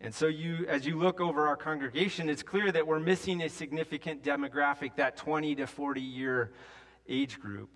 And 0.00 0.12
so 0.12 0.26
you 0.26 0.66
as 0.68 0.84
you 0.84 0.98
look 0.98 1.20
over 1.20 1.46
our 1.46 1.56
congregation, 1.56 2.28
it's 2.28 2.42
clear 2.42 2.72
that 2.72 2.86
we're 2.86 2.98
missing 2.98 3.42
a 3.42 3.48
significant 3.48 4.22
demographic, 4.22 4.96
that 4.96 5.16
20 5.16 5.54
to 5.56 5.66
40 5.66 6.00
year 6.00 6.52
age 7.08 7.38
group. 7.38 7.70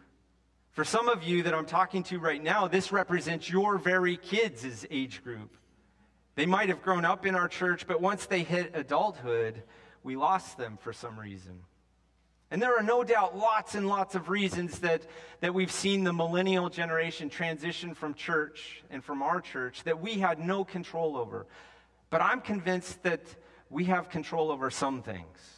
For 0.78 0.84
some 0.84 1.08
of 1.08 1.24
you 1.24 1.42
that 1.42 1.54
I'm 1.54 1.66
talking 1.66 2.04
to 2.04 2.20
right 2.20 2.40
now, 2.40 2.68
this 2.68 2.92
represents 2.92 3.50
your 3.50 3.78
very 3.78 4.16
kids' 4.16 4.86
age 4.92 5.24
group. 5.24 5.56
They 6.36 6.46
might 6.46 6.68
have 6.68 6.82
grown 6.82 7.04
up 7.04 7.26
in 7.26 7.34
our 7.34 7.48
church, 7.48 7.88
but 7.88 8.00
once 8.00 8.26
they 8.26 8.44
hit 8.44 8.70
adulthood, 8.74 9.64
we 10.04 10.14
lost 10.14 10.56
them 10.56 10.78
for 10.80 10.92
some 10.92 11.18
reason. 11.18 11.62
And 12.52 12.62
there 12.62 12.78
are 12.78 12.84
no 12.84 13.02
doubt 13.02 13.36
lots 13.36 13.74
and 13.74 13.88
lots 13.88 14.14
of 14.14 14.28
reasons 14.28 14.78
that, 14.78 15.02
that 15.40 15.52
we've 15.52 15.72
seen 15.72 16.04
the 16.04 16.12
millennial 16.12 16.68
generation 16.68 17.28
transition 17.28 17.92
from 17.92 18.14
church 18.14 18.84
and 18.88 19.02
from 19.02 19.20
our 19.20 19.40
church 19.40 19.82
that 19.82 20.00
we 20.00 20.20
had 20.20 20.38
no 20.38 20.64
control 20.64 21.16
over. 21.16 21.48
But 22.08 22.22
I'm 22.22 22.40
convinced 22.40 23.02
that 23.02 23.22
we 23.68 23.86
have 23.86 24.10
control 24.10 24.52
over 24.52 24.70
some 24.70 25.02
things. 25.02 25.57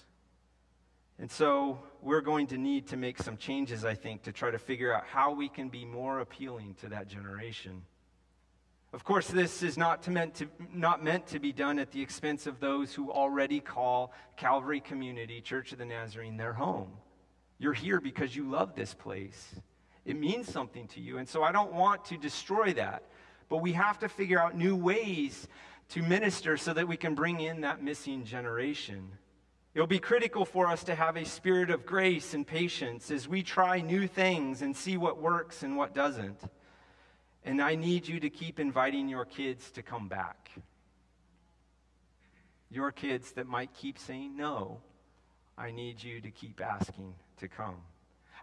And 1.21 1.31
so 1.31 1.79
we're 2.01 2.23
going 2.23 2.47
to 2.47 2.57
need 2.57 2.87
to 2.89 2.97
make 2.97 3.23
some 3.23 3.37
changes, 3.37 3.85
I 3.85 3.95
think, 3.95 4.23
to 4.23 4.33
try 4.33 4.51
to 4.51 4.59
figure 4.59 4.95
out 4.95 5.05
how 5.05 5.35
we 5.35 5.51
can 5.51 5.69
be 5.69 5.85
more 5.85 6.21
appealing 6.21 6.77
to 6.81 6.89
that 6.89 7.09
generation. 7.09 7.83
Of 8.95 9.05
course, 9.05 9.29
this 9.29 9.63
is 9.63 9.77
not, 9.77 10.03
to 10.05 10.11
meant 10.11 10.35
to, 10.37 10.49
not 10.73 11.05
meant 11.05 11.27
to 11.29 11.39
be 11.39 11.53
done 11.53 11.79
at 11.79 11.93
the 11.93 12.01
expense 12.01 12.47
of 12.47 12.59
those 12.59 12.95
who 12.95 13.13
already 13.13 13.61
call 13.61 14.15
Calvary 14.39 14.81
Community 14.81 15.43
Church 15.43 15.73
of 15.73 15.79
the 15.79 15.85
Nazarene 15.85 16.39
their 16.39 16.55
home. 16.55 16.91
You're 17.59 17.75
here 17.75 18.01
because 18.01 18.35
you 18.35 18.49
love 18.49 18.75
this 18.75 18.95
place. 18.95 19.55
It 20.07 20.19
means 20.19 20.51
something 20.51 20.89
to 20.89 21.01
you. 21.01 21.19
And 21.19 21.29
so 21.29 21.43
I 21.43 21.53
don't 21.53 21.75
want 21.75 22.07
to 22.07 22.17
destroy 22.17 22.73
that. 22.73 23.03
But 23.51 23.59
we 23.59 23.75
have 23.75 23.99
to 23.99 24.09
figure 24.09 24.41
out 24.41 24.57
new 24.57 24.75
ways 24.75 25.47
to 25.91 26.03
minister 26.03 26.57
so 26.57 26.73
that 26.73 26.89
we 26.89 26.97
can 26.97 27.15
bring 27.15 27.41
in 27.41 27.61
that 27.61 27.83
missing 27.83 28.25
generation. 28.25 29.11
It'll 29.73 29.87
be 29.87 30.01
critical 30.01 30.45
for 30.45 30.67
us 30.67 30.83
to 30.85 30.95
have 30.95 31.17
a 31.17 31.25
spirit 31.25 31.71
of 31.71 31.87
grace 31.87 32.35
and 32.35 32.45
patience 32.45 33.11
as 33.11 33.29
we 33.29 33.43
try 33.43 33.81
new 33.81 34.09
things 34.09 34.63
and 34.63 34.77
see 34.77 34.97
what 34.97 35.23
works 35.23 35.63
and 35.63 35.77
what 35.77 35.95
doesn't. 35.95 36.41
And 37.45 37.63
I 37.63 37.77
need 37.77 38.09
you 38.09 38.19
to 38.21 38.31
keep 38.31 38.59
inviting 38.59 39.09
your 39.09 39.25
kids 39.25 39.71
to 39.73 39.83
come 39.83 40.09
back. 40.09 40.51
Your 42.69 42.91
kids 42.91 43.33
that 43.33 43.47
might 43.47 43.73
keep 43.73 43.99
saying 43.99 44.37
no, 44.37 44.81
I 45.57 45.71
need 45.71 46.03
you 46.03 46.21
to 46.21 46.31
keep 46.31 46.61
asking 46.61 47.15
to 47.39 47.49
come. 47.49 47.77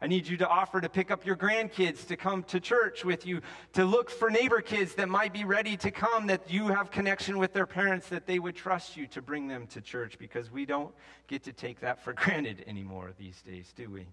I 0.02 0.08
need 0.08 0.28
you 0.28 0.38
to 0.38 0.48
offer 0.48 0.80
to 0.80 0.90
pick 0.90 1.10
up 1.10 1.26
your 1.26 1.36
grandkids 1.36 2.08
to 2.08 2.16
come 2.16 2.44
to 2.44 2.60
church 2.60 3.04
with 3.04 3.26
you, 3.26 3.42
to 3.74 3.84
look 3.84 4.10
for 4.10 4.30
neighbor 4.30 4.62
kids 4.62 4.94
that 4.96 5.10
might 5.10 5.34
be 5.34 5.44
ready 5.44 5.76
to 5.78 5.90
come, 5.90 6.28
that 6.28 6.52
you 6.52 6.68
have 6.68 6.92
connection 6.92 7.40
with 7.40 7.54
their 7.54 7.66
parents, 7.66 8.08
that 8.10 8.28
they 8.28 8.38
would 8.38 8.56
trust 8.56 8.96
you 8.96 9.08
to 9.08 9.22
bring 9.22 9.48
them 9.48 9.66
to 9.68 9.82
church, 9.82 10.20
because 10.20 10.52
we 10.52 10.66
don't 10.66 10.94
get 11.28 11.44
to 11.44 11.54
take 11.54 11.80
that 11.80 12.04
for 12.04 12.14
granted 12.14 12.64
anymore 12.68 13.12
these 13.18 13.42
days, 13.42 13.74
do 13.76 13.90
we? 13.90 14.06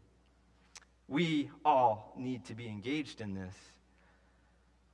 We 1.06 1.50
all 1.64 2.14
need 2.16 2.46
to 2.46 2.54
be 2.54 2.66
engaged 2.66 3.20
in 3.20 3.34
this. 3.34 3.54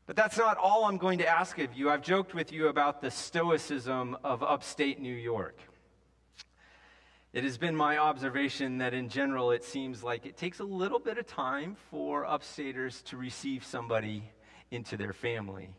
But 0.06 0.16
that's 0.16 0.36
not 0.36 0.56
all 0.56 0.86
I'm 0.86 0.98
going 0.98 1.18
to 1.18 1.28
ask 1.28 1.56
of 1.60 1.72
you. 1.74 1.88
I've 1.88 2.02
joked 2.02 2.34
with 2.34 2.52
you 2.52 2.66
about 2.66 3.00
the 3.00 3.12
stoicism 3.12 4.16
of 4.24 4.42
upstate 4.42 5.00
New 5.00 5.14
York. 5.14 5.56
It 7.32 7.44
has 7.44 7.58
been 7.58 7.76
my 7.76 7.96
observation 7.98 8.78
that 8.78 8.92
in 8.92 9.08
general 9.08 9.52
it 9.52 9.62
seems 9.62 10.02
like 10.02 10.26
it 10.26 10.36
takes 10.36 10.58
a 10.58 10.64
little 10.64 10.98
bit 10.98 11.16
of 11.16 11.28
time 11.28 11.76
for 11.88 12.24
upstaters 12.24 13.04
to 13.04 13.16
receive 13.16 13.64
somebody 13.64 14.24
into 14.72 14.96
their 14.96 15.12
family, 15.12 15.70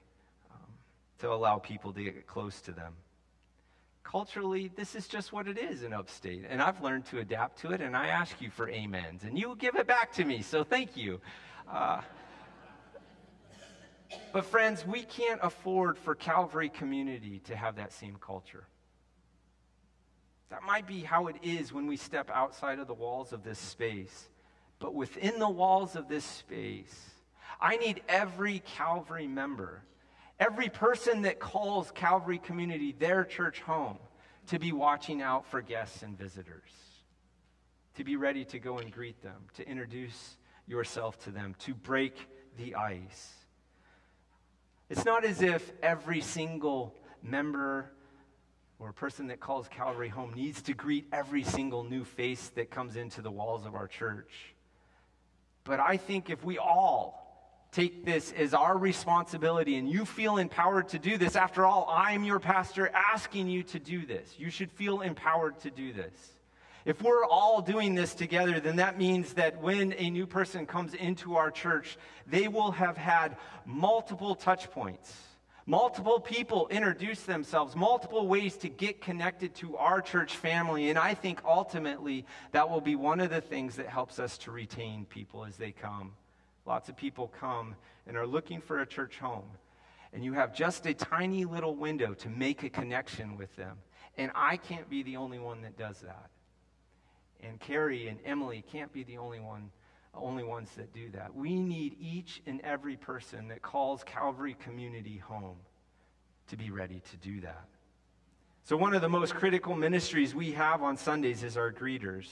um, 0.50 0.72
to 1.20 1.30
allow 1.30 1.58
people 1.58 1.92
to 1.92 2.04
get 2.06 2.26
close 2.26 2.62
to 2.62 2.72
them. 2.72 2.94
Culturally, 4.04 4.72
this 4.78 4.96
is 4.96 5.10
just 5.10 5.34
what 5.34 5.50
it 5.50 5.58
is 5.58 5.84
in 5.84 5.92
upstate, 5.92 6.46
and 6.48 6.62
I've 6.62 6.82
learned 6.82 7.06
to 7.08 7.20
adapt 7.20 7.60
to 7.60 7.72
it, 7.72 7.82
and 7.82 7.98
I 7.98 8.08
ask 8.08 8.42
you 8.42 8.50
for 8.50 8.72
amens, 8.72 9.24
and 9.26 9.38
you 9.38 9.54
give 9.60 9.76
it 9.76 9.88
back 9.88 10.14
to 10.14 10.24
me, 10.24 10.42
so 10.42 10.64
thank 10.64 10.96
you. 10.96 11.20
Uh, 11.70 12.02
but, 14.32 14.46
friends, 14.46 14.86
we 14.88 15.04
can't 15.04 15.40
afford 15.44 15.98
for 15.98 16.16
Calvary 16.16 16.70
community 16.70 17.40
to 17.46 17.58
have 17.58 17.76
that 17.76 17.92
same 17.92 18.18
culture. 18.22 18.66
That 20.52 20.64
might 20.64 20.86
be 20.86 21.00
how 21.02 21.28
it 21.28 21.38
is 21.42 21.72
when 21.72 21.88
we 21.88 21.96
step 21.96 22.30
outside 22.30 22.78
of 22.80 22.88
the 22.88 22.94
walls 22.94 23.32
of 23.32 23.42
this 23.44 23.58
space. 23.58 24.30
But 24.80 24.94
within 24.94 25.40
the 25.40 25.50
walls 25.50 25.96
of 25.96 26.10
this 26.10 26.26
space, 26.26 27.10
I 27.60 27.78
need 27.78 28.04
every 28.10 28.60
Calvary 28.60 29.28
member, 29.28 29.82
every 30.40 30.68
person 30.68 31.22
that 31.22 31.40
calls 31.40 31.92
Calvary 31.92 32.38
community 32.38 32.92
their 32.92 33.24
church 33.24 33.62
home, 33.62 33.98
to 34.48 34.60
be 34.60 34.74
watching 34.74 35.22
out 35.22 35.46
for 35.46 35.62
guests 35.62 36.04
and 36.04 36.18
visitors, 36.18 36.72
to 37.96 38.04
be 38.04 38.18
ready 38.18 38.44
to 38.46 38.60
go 38.60 38.80
and 38.80 38.92
greet 38.92 39.22
them, 39.22 39.46
to 39.56 39.66
introduce 39.66 40.36
yourself 40.68 41.18
to 41.24 41.32
them, 41.32 41.56
to 41.60 41.74
break 41.74 42.28
the 42.58 42.76
ice. 42.76 43.34
It's 44.90 45.06
not 45.06 45.24
as 45.24 45.42
if 45.42 45.72
every 45.82 46.20
single 46.20 46.94
member 47.24 47.92
or 48.82 48.90
a 48.90 48.94
person 48.94 49.28
that 49.28 49.40
calls 49.40 49.68
Calvary 49.68 50.10
home 50.10 50.34
needs 50.34 50.64
to 50.64 50.74
greet 50.74 51.06
every 51.14 51.44
single 51.44 51.84
new 51.84 52.04
face 52.04 52.50
that 52.56 52.72
comes 52.72 52.96
into 52.96 53.22
the 53.22 53.30
walls 53.30 53.68
of 53.68 53.76
our 53.76 53.88
church. 53.88 54.56
But 55.64 55.80
I 55.80 55.98
think 55.98 56.32
if 56.32 56.44
we 56.44 56.58
all 56.58 57.68
take 57.72 58.04
this 58.04 58.32
as 58.32 58.56
our 58.56 58.76
responsibility 58.76 59.76
and 59.76 59.88
you 59.88 60.04
feel 60.04 60.38
empowered 60.38 60.90
to 60.90 61.00
do 61.00 61.20
this, 61.20 61.36
after 61.36 61.64
all, 61.64 61.88
I'm 61.92 62.24
your 62.24 62.40
pastor 62.40 62.90
asking 62.90 63.50
you 63.50 63.62
to 63.64 63.80
do 63.80 64.04
this. 64.04 64.34
You 64.40 64.50
should 64.50 64.72
feel 64.72 65.02
empowered 65.02 65.60
to 65.60 65.70
do 65.70 65.94
this. 65.94 66.14
If 66.84 67.04
we're 67.04 67.24
all 67.24 67.62
doing 67.62 67.94
this 67.94 68.16
together, 68.16 68.60
then 68.60 68.78
that 68.78 68.98
means 68.98 69.36
that 69.36 69.62
when 69.62 69.94
a 70.00 70.10
new 70.10 70.26
person 70.26 70.66
comes 70.66 70.96
into 70.96 71.36
our 71.36 71.52
church, 71.52 72.00
they 72.26 72.48
will 72.48 72.72
have 72.72 72.98
had 72.98 73.38
multiple 73.64 74.34
touch 74.34 74.72
points 74.72 75.16
Multiple 75.66 76.20
people 76.20 76.68
introduce 76.70 77.22
themselves, 77.24 77.76
multiple 77.76 78.28
ways 78.28 78.58
to 78.58 78.70
get 78.70 79.00
connected 79.00 79.54
to 79.56 79.78
our 79.78 80.02
church 80.02 80.36
family. 80.36 80.90
And 80.90 80.98
I 80.98 81.14
think 81.14 81.42
ultimately 81.46 82.26
that 82.52 82.70
will 82.70 82.82
be 82.82 82.96
one 82.96 83.20
of 83.20 83.30
the 83.30 83.42
things 83.42 83.76
that 83.76 83.88
helps 83.88 84.18
us 84.18 84.38
to 84.40 84.52
retain 84.52 85.06
people 85.06 85.46
as 85.46 85.58
they 85.58 85.72
come. 85.72 86.14
Lots 86.66 86.90
of 86.90 86.98
people 86.98 87.32
come 87.40 87.76
and 88.08 88.18
are 88.18 88.28
looking 88.28 88.60
for 88.60 88.82
a 88.82 88.86
church 88.88 89.20
home. 89.20 89.46
And 90.14 90.26
you 90.26 90.34
have 90.34 90.54
just 90.54 90.86
a 90.88 90.94
tiny 90.94 91.46
little 91.46 91.76
window 91.76 92.14
to 92.16 92.30
make 92.30 92.64
a 92.64 92.70
connection 92.70 93.38
with 93.38 93.56
them. 93.56 93.78
And 94.18 94.32
I 94.36 94.58
can't 94.58 94.90
be 94.90 95.04
the 95.04 95.18
only 95.18 95.40
one 95.40 95.62
that 95.62 95.78
does 95.78 96.00
that. 96.02 96.30
And 97.44 97.60
Carrie 97.60 98.08
and 98.08 98.20
Emily 98.26 98.64
can't 98.72 98.92
be 98.92 99.04
the 99.04 99.18
only 99.18 99.40
one 99.40 99.72
only 100.14 100.44
ones 100.44 100.70
that 100.78 100.94
do 100.94 101.10
that. 101.12 101.34
We 101.36 101.62
need 101.62 101.96
each 102.00 102.42
and 102.46 102.62
every 102.62 102.98
person 102.98 103.48
that 103.48 103.62
calls 103.62 104.04
Calvary 104.04 104.56
Community 104.64 105.18
home 105.18 105.58
to 106.48 106.58
be 106.58 106.70
ready 106.70 107.02
to 107.12 107.18
do 107.18 107.42
that. 107.42 107.66
So, 108.64 108.78
one 108.78 108.94
of 108.94 109.02
the 109.02 109.10
most 109.10 109.34
critical 109.34 109.76
ministries 109.76 110.36
we 110.36 110.52
have 110.52 110.84
on 110.84 110.98
Sundays 110.98 111.44
is 111.44 111.58
our 111.58 111.72
greeters. 111.72 112.28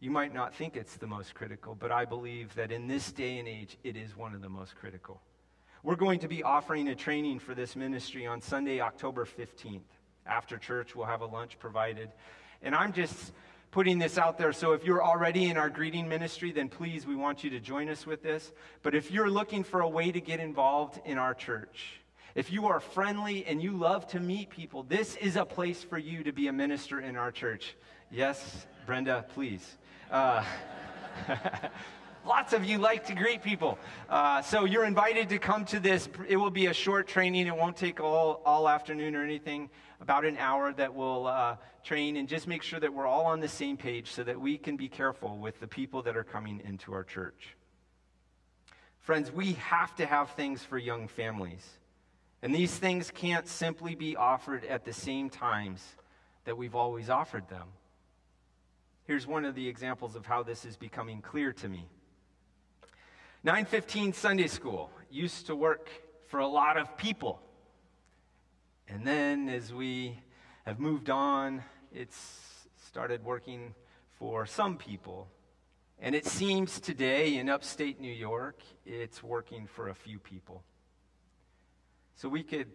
You 0.00 0.10
might 0.10 0.34
not 0.34 0.54
think 0.54 0.76
it's 0.76 0.96
the 0.96 1.06
most 1.06 1.34
critical, 1.34 1.74
but 1.74 1.92
I 1.92 2.04
believe 2.04 2.54
that 2.54 2.72
in 2.72 2.86
this 2.86 3.12
day 3.12 3.38
and 3.38 3.46
age, 3.46 3.76
it 3.84 3.96
is 3.96 4.16
one 4.16 4.34
of 4.34 4.42
the 4.42 4.48
most 4.48 4.74
critical. 4.76 5.20
We're 5.82 5.96
going 5.96 6.20
to 6.20 6.28
be 6.28 6.42
offering 6.42 6.88
a 6.88 6.94
training 6.94 7.38
for 7.38 7.54
this 7.54 7.76
ministry 7.76 8.26
on 8.26 8.40
Sunday, 8.40 8.80
October 8.80 9.24
15th. 9.24 9.80
After 10.26 10.58
church, 10.58 10.94
we'll 10.94 11.06
have 11.06 11.22
a 11.22 11.26
lunch 11.26 11.58
provided. 11.58 12.10
And 12.62 12.74
I'm 12.74 12.92
just 12.92 13.32
putting 13.70 13.98
this 13.98 14.18
out 14.18 14.38
there. 14.38 14.52
So 14.52 14.72
if 14.72 14.84
you're 14.84 15.02
already 15.02 15.48
in 15.48 15.56
our 15.56 15.70
greeting 15.70 16.08
ministry, 16.08 16.52
then 16.52 16.68
please, 16.68 17.06
we 17.06 17.14
want 17.14 17.44
you 17.44 17.50
to 17.50 17.60
join 17.60 17.88
us 17.88 18.06
with 18.06 18.22
this. 18.22 18.52
But 18.82 18.94
if 18.94 19.10
you're 19.10 19.30
looking 19.30 19.62
for 19.62 19.80
a 19.80 19.88
way 19.88 20.10
to 20.10 20.20
get 20.20 20.40
involved 20.40 21.00
in 21.04 21.18
our 21.18 21.34
church, 21.34 22.00
if 22.34 22.50
you 22.52 22.66
are 22.66 22.80
friendly 22.80 23.44
and 23.46 23.62
you 23.62 23.72
love 23.72 24.06
to 24.08 24.20
meet 24.20 24.50
people, 24.50 24.84
this 24.84 25.16
is 25.16 25.36
a 25.36 25.44
place 25.44 25.82
for 25.82 25.98
you 25.98 26.22
to 26.24 26.32
be 26.32 26.48
a 26.48 26.52
minister 26.52 27.00
in 27.00 27.16
our 27.16 27.32
church. 27.32 27.74
Yes, 28.10 28.66
Brenda, 28.86 29.24
please. 29.34 29.76
Uh, 30.10 30.44
Lots 32.26 32.52
of 32.52 32.64
you 32.64 32.78
like 32.78 33.06
to 33.06 33.14
greet 33.14 33.42
people. 33.42 33.78
Uh, 34.08 34.42
so 34.42 34.66
you're 34.66 34.84
invited 34.84 35.30
to 35.30 35.38
come 35.38 35.64
to 35.66 35.80
this. 35.80 36.08
It 36.28 36.36
will 36.36 36.50
be 36.50 36.66
a 36.66 36.74
short 36.74 37.08
training. 37.08 37.46
It 37.46 37.56
won't 37.56 37.76
take 37.76 37.98
all, 37.98 38.42
all 38.44 38.68
afternoon 38.68 39.16
or 39.16 39.24
anything 39.24 39.70
about 40.00 40.26
an 40.26 40.36
hour 40.36 40.72
that 40.74 40.94
we'll 40.94 41.26
uh, 41.26 41.56
train 41.82 42.16
and 42.16 42.28
just 42.28 42.46
make 42.46 42.62
sure 42.62 42.78
that 42.78 42.92
we're 42.92 43.06
all 43.06 43.24
on 43.24 43.40
the 43.40 43.48
same 43.48 43.76
page 43.76 44.10
so 44.10 44.22
that 44.22 44.38
we 44.38 44.58
can 44.58 44.76
be 44.76 44.88
careful 44.88 45.38
with 45.38 45.58
the 45.60 45.66
people 45.66 46.02
that 46.02 46.16
are 46.16 46.24
coming 46.24 46.60
into 46.64 46.92
our 46.92 47.04
church. 47.04 47.56
Friends, 48.98 49.32
we 49.32 49.54
have 49.54 49.94
to 49.96 50.04
have 50.04 50.30
things 50.32 50.62
for 50.62 50.76
young 50.76 51.08
families. 51.08 51.66
And 52.42 52.54
these 52.54 52.74
things 52.74 53.10
can't 53.10 53.48
simply 53.48 53.94
be 53.94 54.14
offered 54.14 54.64
at 54.66 54.84
the 54.84 54.92
same 54.92 55.30
times 55.30 55.82
that 56.44 56.56
we've 56.56 56.74
always 56.74 57.08
offered 57.08 57.48
them. 57.48 57.68
Here's 59.04 59.26
one 59.26 59.44
of 59.44 59.54
the 59.54 59.66
examples 59.66 60.16
of 60.16 60.26
how 60.26 60.42
this 60.42 60.64
is 60.64 60.76
becoming 60.76 61.22
clear 61.22 61.52
to 61.54 61.68
me. 61.68 61.88
915 63.42 64.12
Sunday 64.12 64.48
School 64.48 64.90
used 65.10 65.46
to 65.46 65.56
work 65.56 65.88
for 66.26 66.40
a 66.40 66.46
lot 66.46 66.76
of 66.76 66.98
people. 66.98 67.40
And 68.86 69.06
then 69.06 69.48
as 69.48 69.72
we 69.72 70.18
have 70.66 70.78
moved 70.78 71.08
on, 71.08 71.64
it's 71.90 72.68
started 72.86 73.24
working 73.24 73.74
for 74.18 74.44
some 74.44 74.76
people. 74.76 75.26
And 75.98 76.14
it 76.14 76.26
seems 76.26 76.80
today 76.80 77.38
in 77.38 77.48
upstate 77.48 77.98
New 77.98 78.12
York, 78.12 78.60
it's 78.84 79.22
working 79.22 79.66
for 79.66 79.88
a 79.88 79.94
few 79.94 80.18
people. 80.18 80.62
So 82.16 82.28
we 82.28 82.42
could 82.42 82.66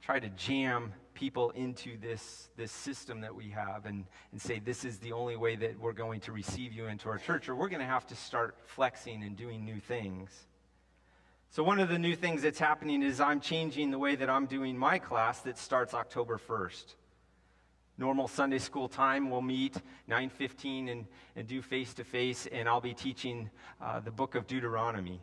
try 0.00 0.20
to 0.20 0.28
jam 0.28 0.92
people 1.22 1.50
into 1.50 1.96
this, 1.98 2.48
this 2.56 2.72
system 2.72 3.20
that 3.20 3.32
we 3.32 3.48
have 3.48 3.86
and, 3.86 4.04
and 4.32 4.42
say 4.42 4.58
this 4.58 4.84
is 4.84 4.98
the 4.98 5.12
only 5.12 5.36
way 5.36 5.54
that 5.54 5.78
we're 5.78 5.92
going 5.92 6.18
to 6.18 6.32
receive 6.32 6.72
you 6.72 6.86
into 6.86 7.08
our 7.08 7.16
church, 7.16 7.48
or 7.48 7.54
we're 7.54 7.68
going 7.68 7.78
to 7.78 7.86
have 7.86 8.04
to 8.04 8.16
start 8.16 8.56
flexing 8.66 9.22
and 9.22 9.36
doing 9.36 9.64
new 9.64 9.78
things. 9.78 10.30
So, 11.50 11.62
one 11.62 11.78
of 11.78 11.88
the 11.88 11.98
new 11.98 12.16
things 12.16 12.42
that's 12.42 12.58
happening 12.58 13.04
is 13.04 13.20
I'm 13.20 13.38
changing 13.38 13.92
the 13.92 14.00
way 14.00 14.16
that 14.16 14.28
I'm 14.28 14.46
doing 14.46 14.76
my 14.76 14.98
class 14.98 15.42
that 15.42 15.58
starts 15.58 15.94
October 15.94 16.38
1st. 16.38 16.96
Normal 17.98 18.26
Sunday 18.26 18.58
school 18.58 18.88
time, 18.88 19.30
we'll 19.30 19.42
meet 19.42 19.76
9:15 20.10 20.90
and, 20.90 21.06
and 21.36 21.46
do 21.46 21.62
face 21.62 21.94
to 21.94 22.04
face, 22.04 22.48
and 22.50 22.68
I'll 22.68 22.80
be 22.80 22.94
teaching 22.94 23.48
uh, 23.80 24.00
the 24.00 24.10
book 24.10 24.34
of 24.34 24.48
Deuteronomy. 24.48 25.20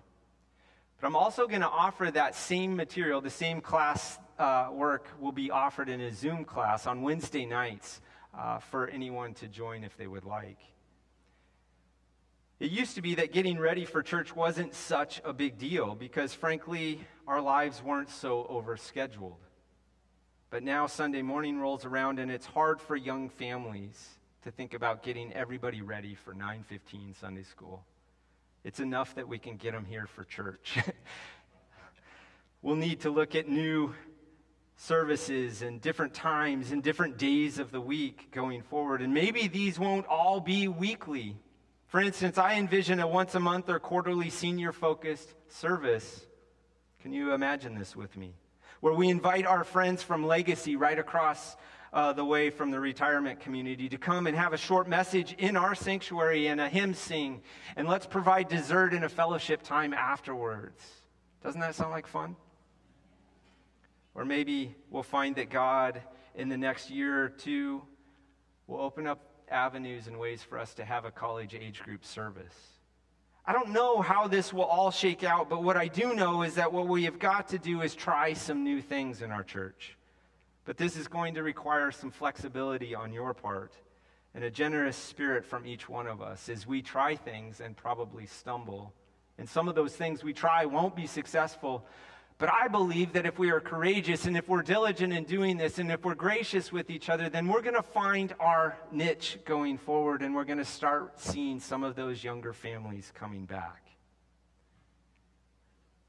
But 1.01 1.07
I'm 1.07 1.17
also 1.17 1.45
going 1.45 1.59
to 1.59 1.67
offer 1.67 2.09
that 2.09 2.35
same 2.35 2.77
material, 2.77 3.19
the 3.19 3.29
same 3.29 3.59
class 3.59 4.17
uh, 4.39 4.69
work 4.71 5.07
will 5.19 5.33
be 5.33 5.51
offered 5.51 5.89
in 5.89 5.99
a 6.01 6.11
Zoom 6.11 6.45
class 6.45 6.87
on 6.87 7.01
Wednesday 7.01 7.45
nights 7.45 8.01
uh, 8.37 8.59
for 8.59 8.87
anyone 8.87 9.33
to 9.35 9.47
join 9.47 9.83
if 9.83 9.97
they 9.97 10.07
would 10.07 10.23
like. 10.23 10.59
It 12.59 12.71
used 12.71 12.95
to 12.95 13.01
be 13.01 13.15
that 13.15 13.31
getting 13.31 13.57
ready 13.57 13.85
for 13.85 14.01
church 14.01 14.35
wasn't 14.35 14.73
such 14.73 15.21
a 15.23 15.31
big 15.31 15.57
deal 15.57 15.95
because, 15.95 16.33
frankly, 16.33 16.99
our 17.27 17.41
lives 17.41 17.81
weren't 17.81 18.09
so 18.09 18.45
overscheduled. 18.49 19.37
But 20.49 20.63
now 20.63 20.87
Sunday 20.87 21.21
morning 21.21 21.59
rolls 21.59 21.85
around 21.85 22.19
and 22.19 22.31
it's 22.31 22.45
hard 22.45 22.81
for 22.81 22.95
young 22.95 23.29
families 23.29 24.17
to 24.43 24.51
think 24.51 24.73
about 24.73 25.03
getting 25.03 25.31
everybody 25.33 25.81
ready 25.81 26.15
for 26.15 26.33
9:15 26.33 27.13
Sunday 27.13 27.43
school. 27.43 27.85
It's 28.63 28.79
enough 28.79 29.15
that 29.15 29.27
we 29.27 29.37
can 29.37 29.57
get 29.57 29.73
them 29.73 29.85
here 29.85 30.07
for 30.07 30.23
church. 30.23 30.79
we'll 32.61 32.75
need 32.75 33.01
to 33.01 33.09
look 33.09 33.35
at 33.35 33.47
new 33.47 33.93
services 34.81 35.61
and 35.61 35.81
different 35.81 36.13
times 36.13 36.71
and 36.71 36.81
different 36.81 37.17
days 37.17 37.59
of 37.59 37.69
the 37.69 37.81
week 37.81 38.31
going 38.31 38.61
forward. 38.61 39.01
And 39.01 39.13
maybe 39.13 39.49
these 39.49 39.77
won't 39.77 40.07
all 40.07 40.39
be 40.39 40.69
weekly. 40.69 41.35
For 41.87 41.99
instance, 41.99 42.37
I 42.37 42.53
envision 42.53 43.01
a 43.01 43.07
once 43.07 43.35
a 43.35 43.41
month 43.41 43.67
or 43.67 43.77
quarterly 43.79 44.29
senior 44.29 44.71
focused 44.71 45.35
service. 45.49 46.25
Can 47.01 47.11
you 47.11 47.33
imagine 47.33 47.77
this 47.77 47.93
with 47.93 48.15
me? 48.15 48.33
Where 48.79 48.93
we 48.93 49.09
invite 49.09 49.45
our 49.45 49.65
friends 49.65 50.01
from 50.01 50.25
Legacy 50.25 50.77
right 50.77 50.97
across 50.97 51.57
uh, 51.91 52.13
the 52.13 52.23
way 52.23 52.49
from 52.49 52.71
the 52.71 52.79
retirement 52.79 53.41
community 53.41 53.89
to 53.89 53.97
come 53.97 54.27
and 54.27 54.37
have 54.37 54.53
a 54.53 54.57
short 54.57 54.87
message 54.87 55.33
in 55.33 55.57
our 55.57 55.75
sanctuary 55.75 56.47
and 56.47 56.61
a 56.61 56.69
hymn 56.69 56.93
sing. 56.93 57.41
And 57.75 57.85
let's 57.85 58.05
provide 58.05 58.47
dessert 58.47 58.93
and 58.93 59.03
a 59.03 59.09
fellowship 59.09 59.61
time 59.61 59.93
afterwards. 59.93 60.81
Doesn't 61.43 61.59
that 61.59 61.75
sound 61.75 61.91
like 61.91 62.07
fun? 62.07 62.37
Or 64.19 64.25
maybe 64.25 64.75
we'll 64.91 65.01
find 65.01 65.33
that 65.37 65.49
God 65.49 66.01
in 66.35 66.49
the 66.49 66.57
next 66.57 66.89
year 66.89 67.23
or 67.23 67.29
two 67.29 67.81
will 68.67 68.81
open 68.81 69.07
up 69.07 69.21
avenues 69.49 70.07
and 70.07 70.19
ways 70.19 70.43
for 70.43 70.59
us 70.59 70.73
to 70.73 70.83
have 70.83 71.05
a 71.05 71.11
college 71.11 71.55
age 71.55 71.79
group 71.79 72.03
service. 72.03 72.53
I 73.47 73.53
don't 73.53 73.69
know 73.69 74.01
how 74.01 74.27
this 74.27 74.51
will 74.51 74.65
all 74.65 74.91
shake 74.91 75.23
out, 75.23 75.49
but 75.49 75.63
what 75.63 75.77
I 75.77 75.87
do 75.87 76.13
know 76.13 76.41
is 76.41 76.55
that 76.55 76.73
what 76.73 76.89
we 76.89 77.05
have 77.05 77.17
got 77.17 77.47
to 77.47 77.57
do 77.57 77.81
is 77.81 77.95
try 77.95 78.33
some 78.33 78.65
new 78.65 78.81
things 78.81 79.21
in 79.21 79.31
our 79.31 79.41
church. 79.41 79.95
But 80.65 80.75
this 80.75 80.97
is 80.97 81.07
going 81.07 81.35
to 81.35 81.41
require 81.41 81.89
some 81.89 82.11
flexibility 82.11 82.93
on 82.93 83.13
your 83.13 83.33
part 83.33 83.71
and 84.35 84.43
a 84.43 84.51
generous 84.51 84.97
spirit 84.97 85.45
from 85.45 85.65
each 85.65 85.87
one 85.87 86.07
of 86.07 86.21
us 86.21 86.49
as 86.49 86.67
we 86.67 86.81
try 86.81 87.15
things 87.15 87.61
and 87.61 87.73
probably 87.73 88.25
stumble. 88.25 88.91
And 89.37 89.47
some 89.47 89.69
of 89.69 89.75
those 89.75 89.95
things 89.95 90.25
we 90.25 90.33
try 90.33 90.65
won't 90.65 90.93
be 90.93 91.07
successful, 91.07 91.85
but 92.39 92.49
I 92.53 92.69
believe 92.69 93.11
that 93.13 93.25
if 93.25 93.37
we 93.37 93.51
are 93.51 93.59
courageous 93.59 94.25
and 94.25 94.37
if 94.37 94.47
we're 94.47 94.63
diligent 94.63 95.11
in 95.11 95.25
doing 95.25 95.57
this 95.57 95.77
and 95.77 95.91
if 95.91 96.05
we're 96.05 96.15
gracious 96.15 96.71
with 96.71 96.89
each 96.89 97.09
other, 97.09 97.27
then 97.27 97.49
we're 97.49 97.61
going 97.61 97.75
to 97.75 97.83
find 97.83 98.33
our 98.39 98.77
niche 98.93 99.37
going 99.43 99.77
forward 99.77 100.21
and 100.21 100.33
we're 100.33 100.45
going 100.45 100.57
to 100.57 100.63
start 100.63 101.19
seeing 101.19 101.59
some 101.59 101.83
of 101.83 101.97
those 101.97 102.23
younger 102.23 102.53
families 102.53 103.11
coming 103.13 103.43
back. 103.43 103.89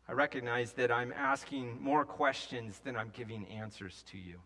I 0.08 0.12
recognize 0.12 0.72
that 0.74 0.92
I'm 0.92 1.12
asking 1.12 1.82
more 1.82 2.04
questions 2.04 2.78
than 2.84 2.96
I'm 2.96 3.10
giving 3.12 3.44
answers 3.48 4.04
to 4.12 4.18
you. 4.18 4.38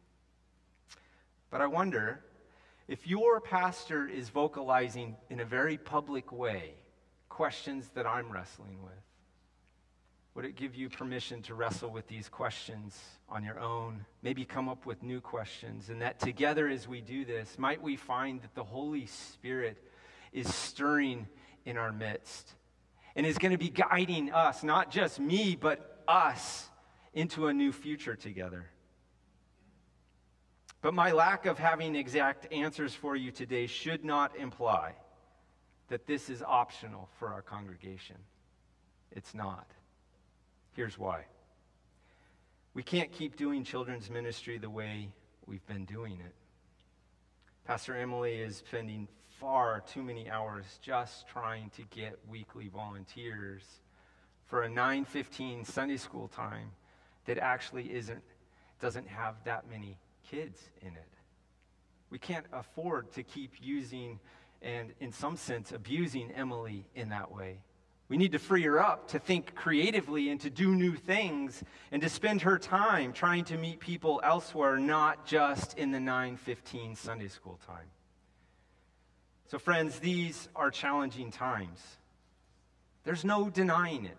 But 1.50 1.60
I 1.60 1.66
wonder 1.66 2.24
if 2.88 3.06
your 3.06 3.42
pastor 3.42 4.08
is 4.08 4.30
vocalizing 4.30 5.16
in 5.28 5.40
a 5.40 5.44
very 5.44 5.76
public 5.76 6.32
way 6.32 6.76
questions 7.28 7.90
that 7.94 8.06
I'm 8.06 8.32
wrestling 8.32 8.78
with 8.82 9.03
would 10.34 10.44
it 10.44 10.56
give 10.56 10.74
you 10.74 10.88
permission 10.88 11.42
to 11.42 11.54
wrestle 11.54 11.90
with 11.90 12.08
these 12.08 12.28
questions 12.28 12.98
on 13.28 13.44
your 13.44 13.60
own? 13.60 14.04
Maybe 14.22 14.44
come 14.44 14.68
up 14.68 14.84
with 14.84 15.02
new 15.02 15.20
questions. 15.20 15.90
And 15.90 16.02
that 16.02 16.18
together, 16.18 16.68
as 16.68 16.88
we 16.88 17.00
do 17.00 17.24
this, 17.24 17.56
might 17.56 17.80
we 17.80 17.96
find 17.96 18.42
that 18.42 18.54
the 18.54 18.64
Holy 18.64 19.06
Spirit 19.06 19.78
is 20.32 20.52
stirring 20.52 21.28
in 21.64 21.76
our 21.76 21.92
midst 21.92 22.54
and 23.14 23.24
is 23.24 23.38
going 23.38 23.52
to 23.52 23.58
be 23.58 23.70
guiding 23.70 24.32
us, 24.32 24.64
not 24.64 24.90
just 24.90 25.20
me, 25.20 25.56
but 25.56 26.02
us, 26.08 26.68
into 27.12 27.46
a 27.46 27.52
new 27.52 27.70
future 27.70 28.16
together. 28.16 28.66
But 30.82 30.94
my 30.94 31.12
lack 31.12 31.46
of 31.46 31.58
having 31.58 31.94
exact 31.94 32.52
answers 32.52 32.92
for 32.92 33.14
you 33.14 33.30
today 33.30 33.68
should 33.68 34.04
not 34.04 34.36
imply 34.36 34.94
that 35.88 36.06
this 36.06 36.28
is 36.28 36.42
optional 36.42 37.08
for 37.20 37.28
our 37.28 37.40
congregation. 37.40 38.16
It's 39.12 39.32
not. 39.32 39.70
Here's 40.74 40.98
why. 40.98 41.24
We 42.74 42.82
can't 42.82 43.12
keep 43.12 43.36
doing 43.36 43.62
children's 43.62 44.10
ministry 44.10 44.58
the 44.58 44.70
way 44.70 45.08
we've 45.46 45.64
been 45.66 45.84
doing 45.84 46.14
it. 46.14 46.34
Pastor 47.64 47.96
Emily 47.96 48.34
is 48.40 48.56
spending 48.56 49.06
far 49.40 49.80
too 49.86 50.02
many 50.02 50.28
hours 50.28 50.64
just 50.82 51.28
trying 51.28 51.70
to 51.70 51.82
get 51.90 52.18
weekly 52.28 52.68
volunteers 52.68 53.62
for 54.46 54.64
a 54.64 54.68
9:15 54.68 55.64
Sunday 55.64 55.96
school 55.96 56.26
time 56.26 56.72
that 57.24 57.38
actually 57.38 57.92
isn't 57.92 58.22
doesn't 58.80 59.06
have 59.06 59.42
that 59.44 59.70
many 59.70 59.96
kids 60.28 60.70
in 60.80 60.96
it. 60.96 61.12
We 62.10 62.18
can't 62.18 62.46
afford 62.52 63.12
to 63.12 63.22
keep 63.22 63.52
using 63.62 64.18
and 64.60 64.92
in 64.98 65.12
some 65.12 65.36
sense 65.36 65.70
abusing 65.70 66.32
Emily 66.32 66.86
in 66.94 67.10
that 67.10 67.30
way. 67.30 67.60
We 68.08 68.16
need 68.18 68.32
to 68.32 68.38
free 68.38 68.62
her 68.64 68.80
up 68.80 69.08
to 69.08 69.18
think 69.18 69.54
creatively 69.54 70.28
and 70.28 70.40
to 70.42 70.50
do 70.50 70.74
new 70.74 70.94
things 70.94 71.62
and 71.90 72.02
to 72.02 72.08
spend 72.08 72.42
her 72.42 72.58
time 72.58 73.12
trying 73.12 73.44
to 73.44 73.56
meet 73.56 73.80
people 73.80 74.20
elsewhere, 74.22 74.78
not 74.78 75.26
just 75.26 75.78
in 75.78 75.90
the 75.90 76.00
915 76.00 76.96
Sunday 76.96 77.28
school 77.28 77.58
time. 77.66 77.86
So, 79.46 79.58
friends, 79.58 79.98
these 79.98 80.48
are 80.54 80.70
challenging 80.70 81.30
times. 81.30 81.80
There's 83.04 83.24
no 83.24 83.48
denying 83.48 84.04
it. 84.04 84.18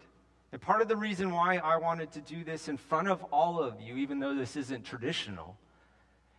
And 0.52 0.62
part 0.62 0.82
of 0.82 0.88
the 0.88 0.96
reason 0.96 1.32
why 1.32 1.58
I 1.58 1.78
wanted 1.78 2.12
to 2.14 2.22
do 2.22 2.44
this 2.44 2.70
in 2.70 2.78
front 2.78 3.10
of 3.10 3.24
all 3.26 3.60
of 3.60 3.82
you, 3.82 3.98
even 3.98 4.20
though 4.20 4.36
this 4.36 4.56
isn't 4.56 4.86
traditional, 4.86 5.58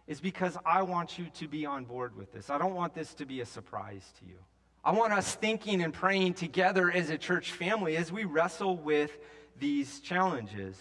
is 0.07 0.21
because 0.21 0.57
I 0.65 0.83
want 0.83 1.19
you 1.19 1.27
to 1.35 1.49
be 1.49 1.67
on 1.67 1.85
board 1.85 2.17
with 2.17 2.33
this. 2.33 2.49
I 2.49 2.59
don't 2.59 2.75
want 2.75 2.95
this 2.95 3.15
to 3.15 3.27
be 3.27 3.41
a 3.41 3.47
surprise 3.47 4.13
to 4.21 4.27
you. 4.27 4.39
I 4.87 4.93
want 4.93 5.13
us 5.13 5.35
thinking 5.35 5.83
and 5.83 5.93
praying 5.93 6.35
together 6.35 6.93
as 6.93 7.11
a 7.11 7.19
church 7.19 7.51
family 7.51 7.97
as 7.97 8.13
we 8.13 8.23
wrestle 8.23 8.77
with 8.77 9.11
these 9.59 9.99
challenges. 9.99 10.81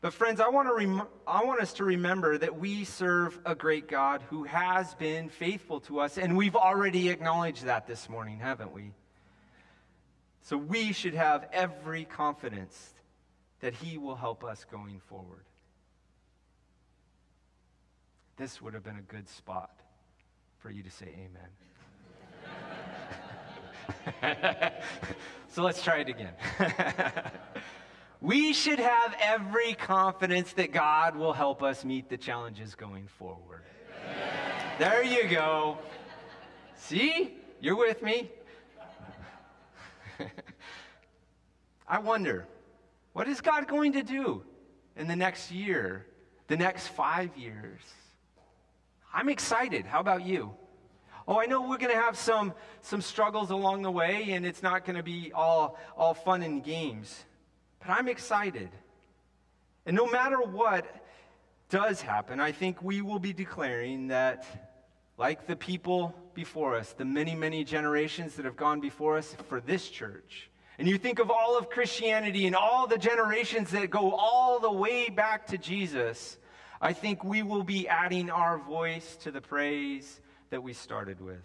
But, 0.00 0.12
friends, 0.12 0.40
I 0.40 0.48
want, 0.48 0.66
to 0.66 0.74
rem- 0.74 1.06
I 1.24 1.44
want 1.44 1.60
us 1.60 1.72
to 1.74 1.84
remember 1.84 2.36
that 2.36 2.58
we 2.58 2.82
serve 2.82 3.38
a 3.46 3.54
great 3.54 3.86
God 3.86 4.22
who 4.28 4.42
has 4.42 4.92
been 4.96 5.28
faithful 5.28 5.78
to 5.82 6.00
us, 6.00 6.18
and 6.18 6.36
we've 6.36 6.56
already 6.56 7.08
acknowledged 7.08 7.66
that 7.66 7.86
this 7.86 8.08
morning, 8.08 8.40
haven't 8.40 8.72
we? 8.72 8.90
So, 10.42 10.56
we 10.56 10.92
should 10.92 11.14
have 11.14 11.48
every 11.52 12.06
confidence 12.06 12.92
that 13.60 13.72
He 13.72 13.98
will 13.98 14.16
help 14.16 14.42
us 14.42 14.66
going 14.68 15.00
forward. 15.08 15.44
This 18.36 18.60
would 18.60 18.74
have 18.74 18.82
been 18.82 18.98
a 18.98 19.12
good 19.12 19.28
spot 19.28 19.70
for 20.58 20.70
you 20.70 20.82
to 20.82 20.90
say 20.90 21.06
amen. 21.06 21.50
So 25.48 25.62
let's 25.62 25.82
try 25.82 25.98
it 25.98 26.08
again. 26.08 26.32
we 28.20 28.52
should 28.52 28.78
have 28.78 29.16
every 29.20 29.74
confidence 29.74 30.52
that 30.54 30.72
God 30.72 31.16
will 31.16 31.32
help 31.32 31.62
us 31.62 31.84
meet 31.84 32.08
the 32.08 32.16
challenges 32.16 32.74
going 32.74 33.06
forward. 33.06 33.62
There 34.78 35.02
you 35.02 35.28
go. 35.28 35.78
See? 36.76 37.34
You're 37.60 37.76
with 37.76 38.02
me. 38.02 38.30
I 41.88 41.98
wonder, 41.98 42.46
what 43.12 43.28
is 43.28 43.40
God 43.40 43.66
going 43.66 43.92
to 43.94 44.02
do 44.02 44.42
in 44.96 45.08
the 45.08 45.16
next 45.16 45.50
year, 45.50 46.06
the 46.48 46.56
next 46.56 46.88
five 46.88 47.36
years? 47.36 47.80
I'm 49.12 49.28
excited. 49.28 49.86
How 49.86 50.00
about 50.00 50.26
you? 50.26 50.52
Oh, 51.28 51.40
I 51.40 51.46
know 51.46 51.62
we're 51.62 51.78
going 51.78 51.92
to 51.92 52.00
have 52.00 52.16
some, 52.16 52.52
some 52.82 53.00
struggles 53.00 53.50
along 53.50 53.82
the 53.82 53.90
way, 53.90 54.30
and 54.30 54.46
it's 54.46 54.62
not 54.62 54.84
going 54.84 54.96
to 54.96 55.02
be 55.02 55.32
all, 55.34 55.76
all 55.96 56.14
fun 56.14 56.42
and 56.42 56.62
games. 56.62 57.24
But 57.80 57.90
I'm 57.90 58.08
excited. 58.08 58.70
And 59.86 59.96
no 59.96 60.06
matter 60.06 60.40
what 60.40 60.86
does 61.68 62.00
happen, 62.00 62.38
I 62.38 62.52
think 62.52 62.80
we 62.80 63.02
will 63.02 63.18
be 63.18 63.32
declaring 63.32 64.08
that, 64.08 64.46
like 65.18 65.48
the 65.48 65.56
people 65.56 66.14
before 66.34 66.76
us, 66.76 66.92
the 66.92 67.04
many, 67.04 67.34
many 67.34 67.64
generations 67.64 68.36
that 68.36 68.44
have 68.44 68.56
gone 68.56 68.80
before 68.80 69.18
us 69.18 69.34
for 69.48 69.60
this 69.60 69.88
church, 69.88 70.48
and 70.78 70.86
you 70.86 70.98
think 70.98 71.18
of 71.18 71.30
all 71.30 71.58
of 71.58 71.70
Christianity 71.70 72.46
and 72.46 72.54
all 72.54 72.86
the 72.86 72.98
generations 72.98 73.70
that 73.70 73.90
go 73.90 74.12
all 74.12 74.60
the 74.60 74.70
way 74.70 75.08
back 75.08 75.46
to 75.48 75.58
Jesus, 75.58 76.36
I 76.80 76.92
think 76.92 77.24
we 77.24 77.42
will 77.42 77.64
be 77.64 77.88
adding 77.88 78.30
our 78.30 78.58
voice 78.58 79.16
to 79.22 79.30
the 79.30 79.40
praise 79.40 80.20
that 80.50 80.62
we 80.62 80.72
started 80.72 81.20
with. 81.20 81.44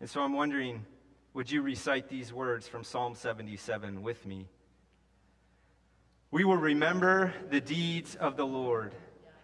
And 0.00 0.08
so 0.08 0.20
I'm 0.20 0.34
wondering 0.34 0.84
would 1.34 1.50
you 1.50 1.62
recite 1.62 2.08
these 2.08 2.32
words 2.32 2.68
from 2.68 2.84
Psalm 2.84 3.16
77 3.16 4.02
with 4.02 4.24
me? 4.24 4.46
We 6.30 6.44
will 6.44 6.56
remember 6.56 7.34
the 7.50 7.60
deeds 7.60 8.14
of 8.14 8.36
the 8.36 8.46
Lord. 8.46 8.94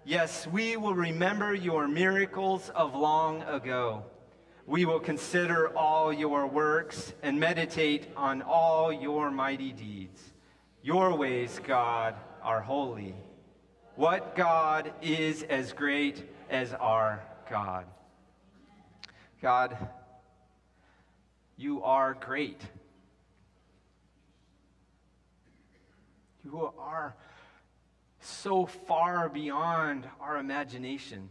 Yes, 0.04 0.46
we 0.46 0.76
will 0.76 0.94
remember 0.94 1.52
your 1.52 1.88
miracles 1.88 2.70
of 2.76 2.94
long 2.94 3.42
ago. 3.42 4.04
We 4.66 4.84
will 4.84 5.00
consider 5.00 5.76
all 5.76 6.12
your 6.12 6.46
works 6.46 7.12
and 7.22 7.40
meditate 7.40 8.06
on 8.16 8.40
all 8.42 8.92
your 8.92 9.32
mighty 9.32 9.72
deeds. 9.72 10.22
Your 10.82 11.16
ways, 11.16 11.60
God, 11.64 12.14
are 12.40 12.60
holy. 12.60 13.16
What 13.96 14.36
God 14.36 14.92
is 15.02 15.42
as 15.42 15.72
great 15.72 16.22
as 16.48 16.72
our 16.74 17.20
God? 17.50 17.86
God, 19.40 19.76
you 21.56 21.82
are 21.82 22.12
great. 22.12 22.60
You 26.44 26.72
are 26.78 27.14
so 28.20 28.66
far 28.66 29.30
beyond 29.30 30.06
our 30.20 30.36
imagination. 30.36 31.30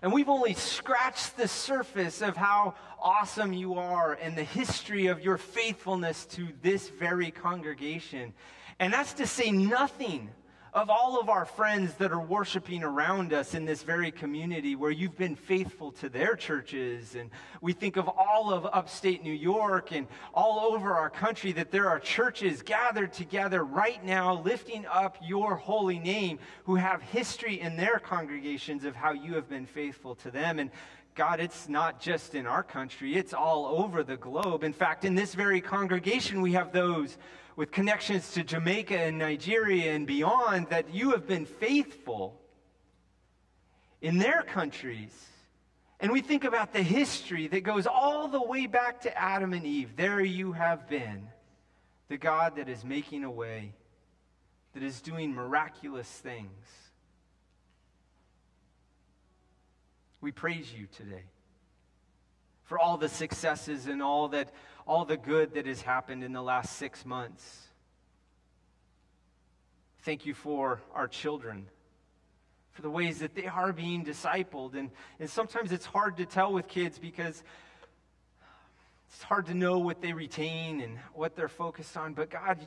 And 0.00 0.12
we've 0.12 0.28
only 0.28 0.54
scratched 0.54 1.36
the 1.36 1.48
surface 1.48 2.22
of 2.22 2.36
how 2.36 2.74
awesome 3.02 3.52
you 3.52 3.74
are 3.74 4.12
and 4.12 4.36
the 4.36 4.44
history 4.44 5.08
of 5.08 5.24
your 5.24 5.38
faithfulness 5.38 6.24
to 6.26 6.48
this 6.62 6.88
very 6.88 7.32
congregation. 7.32 8.32
And 8.78 8.92
that's 8.92 9.14
to 9.14 9.26
say 9.26 9.50
nothing 9.50 10.30
of 10.74 10.90
all 10.90 11.18
of 11.18 11.28
our 11.28 11.44
friends 11.44 11.94
that 11.94 12.12
are 12.12 12.20
worshiping 12.20 12.82
around 12.82 13.32
us 13.32 13.54
in 13.54 13.64
this 13.64 13.82
very 13.82 14.10
community 14.10 14.76
where 14.76 14.90
you've 14.90 15.16
been 15.16 15.36
faithful 15.36 15.92
to 15.92 16.08
their 16.08 16.36
churches. 16.36 17.14
And 17.14 17.30
we 17.60 17.72
think 17.72 17.96
of 17.96 18.08
all 18.08 18.52
of 18.52 18.66
upstate 18.66 19.22
New 19.22 19.32
York 19.32 19.92
and 19.92 20.06
all 20.34 20.74
over 20.74 20.94
our 20.94 21.10
country 21.10 21.52
that 21.52 21.70
there 21.70 21.88
are 21.88 21.98
churches 21.98 22.62
gathered 22.62 23.12
together 23.12 23.64
right 23.64 24.04
now, 24.04 24.40
lifting 24.42 24.84
up 24.86 25.16
your 25.22 25.56
holy 25.56 25.98
name, 25.98 26.38
who 26.64 26.74
have 26.74 27.00
history 27.02 27.60
in 27.60 27.76
their 27.76 27.98
congregations 27.98 28.84
of 28.84 28.94
how 28.94 29.12
you 29.12 29.34
have 29.34 29.48
been 29.48 29.66
faithful 29.66 30.14
to 30.16 30.30
them. 30.30 30.58
And 30.58 30.70
God, 31.14 31.40
it's 31.40 31.68
not 31.68 32.00
just 32.00 32.36
in 32.36 32.46
our 32.46 32.62
country, 32.62 33.16
it's 33.16 33.34
all 33.34 33.66
over 33.66 34.04
the 34.04 34.16
globe. 34.16 34.62
In 34.62 34.72
fact, 34.72 35.04
in 35.04 35.16
this 35.16 35.34
very 35.34 35.60
congregation, 35.60 36.40
we 36.40 36.52
have 36.52 36.72
those 36.72 37.16
with 37.58 37.72
connections 37.72 38.30
to 38.34 38.44
Jamaica 38.44 38.96
and 38.96 39.18
Nigeria 39.18 39.92
and 39.92 40.06
beyond 40.06 40.68
that 40.68 40.94
you 40.94 41.10
have 41.10 41.26
been 41.26 41.44
faithful 41.44 42.40
in 44.00 44.18
their 44.18 44.44
countries. 44.44 45.10
And 45.98 46.12
we 46.12 46.20
think 46.20 46.44
about 46.44 46.72
the 46.72 46.84
history 46.84 47.48
that 47.48 47.64
goes 47.64 47.88
all 47.88 48.28
the 48.28 48.40
way 48.40 48.66
back 48.66 49.00
to 49.00 49.18
Adam 49.18 49.52
and 49.52 49.66
Eve. 49.66 49.96
There 49.96 50.20
you 50.20 50.52
have 50.52 50.88
been, 50.88 51.26
the 52.06 52.16
God 52.16 52.54
that 52.58 52.68
is 52.68 52.84
making 52.84 53.24
a 53.24 53.30
way, 53.30 53.72
that 54.74 54.84
is 54.84 55.00
doing 55.00 55.34
miraculous 55.34 56.06
things. 56.06 56.64
We 60.20 60.30
praise 60.30 60.72
you 60.72 60.86
today 60.96 61.24
for 62.62 62.78
all 62.78 62.98
the 62.98 63.08
successes 63.08 63.86
and 63.88 64.00
all 64.00 64.28
that 64.28 64.52
all 64.88 65.04
the 65.04 65.18
good 65.18 65.54
that 65.54 65.66
has 65.66 65.82
happened 65.82 66.24
in 66.24 66.32
the 66.32 66.42
last 66.42 66.76
6 66.76 67.04
months. 67.04 67.68
Thank 70.00 70.24
you 70.24 70.32
for 70.32 70.80
our 70.94 71.06
children, 71.06 71.66
for 72.72 72.80
the 72.80 72.88
ways 72.88 73.18
that 73.18 73.34
they 73.34 73.46
are 73.46 73.74
being 73.74 74.02
discipled. 74.02 74.74
And, 74.74 74.90
and 75.20 75.28
sometimes 75.28 75.72
it's 75.72 75.84
hard 75.84 76.16
to 76.16 76.24
tell 76.24 76.52
with 76.54 76.68
kids 76.68 76.98
because 76.98 77.44
it's 79.10 79.22
hard 79.22 79.46
to 79.46 79.54
know 79.54 79.78
what 79.78 80.00
they 80.00 80.14
retain 80.14 80.80
and 80.80 80.98
what 81.12 81.36
they're 81.36 81.48
focused 81.48 81.94
on. 81.98 82.14
But 82.14 82.30
God, 82.30 82.66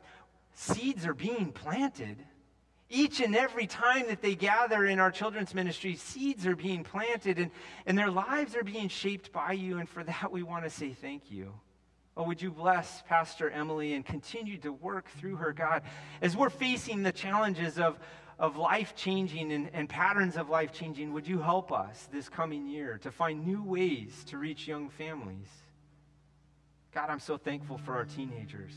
seeds 0.53 1.07
are 1.07 1.15
being 1.15 1.51
planted. 1.51 2.17
Each 2.87 3.19
and 3.19 3.35
every 3.35 3.65
time 3.65 4.07
that 4.09 4.21
they 4.21 4.35
gather 4.35 4.85
in 4.85 4.99
our 4.99 5.09
children's 5.09 5.55
ministry, 5.55 5.95
seeds 5.95 6.45
are 6.45 6.55
being 6.55 6.83
planted 6.83 7.39
and, 7.39 7.49
and 7.87 7.97
their 7.97 8.11
lives 8.11 8.55
are 8.55 8.63
being 8.63 8.89
shaped 8.89 9.31
by 9.31 9.53
you. 9.53 9.79
And 9.79 9.89
for 9.89 10.03
that, 10.03 10.31
we 10.31 10.43
want 10.43 10.65
to 10.65 10.69
say 10.69 10.91
thank 10.91 11.31
you. 11.31 11.53
Oh, 12.21 12.23
would 12.25 12.39
you 12.39 12.51
bless 12.51 13.01
Pastor 13.07 13.49
Emily 13.49 13.95
and 13.95 14.05
continue 14.05 14.55
to 14.59 14.71
work 14.71 15.09
through 15.17 15.37
her, 15.37 15.51
God, 15.51 15.81
as 16.21 16.37
we're 16.37 16.51
facing 16.51 17.01
the 17.01 17.11
challenges 17.11 17.79
of, 17.79 17.97
of 18.37 18.57
life 18.57 18.95
changing 18.95 19.51
and, 19.51 19.71
and 19.73 19.89
patterns 19.89 20.37
of 20.37 20.47
life 20.47 20.71
changing? 20.71 21.13
Would 21.13 21.27
you 21.27 21.39
help 21.39 21.71
us 21.71 22.07
this 22.13 22.29
coming 22.29 22.67
year 22.67 22.99
to 22.99 23.11
find 23.11 23.43
new 23.43 23.63
ways 23.63 24.23
to 24.25 24.37
reach 24.37 24.67
young 24.67 24.89
families? 24.89 25.47
God, 26.93 27.09
I'm 27.09 27.19
so 27.19 27.37
thankful 27.37 27.79
for 27.79 27.95
our 27.95 28.05
teenagers, 28.05 28.73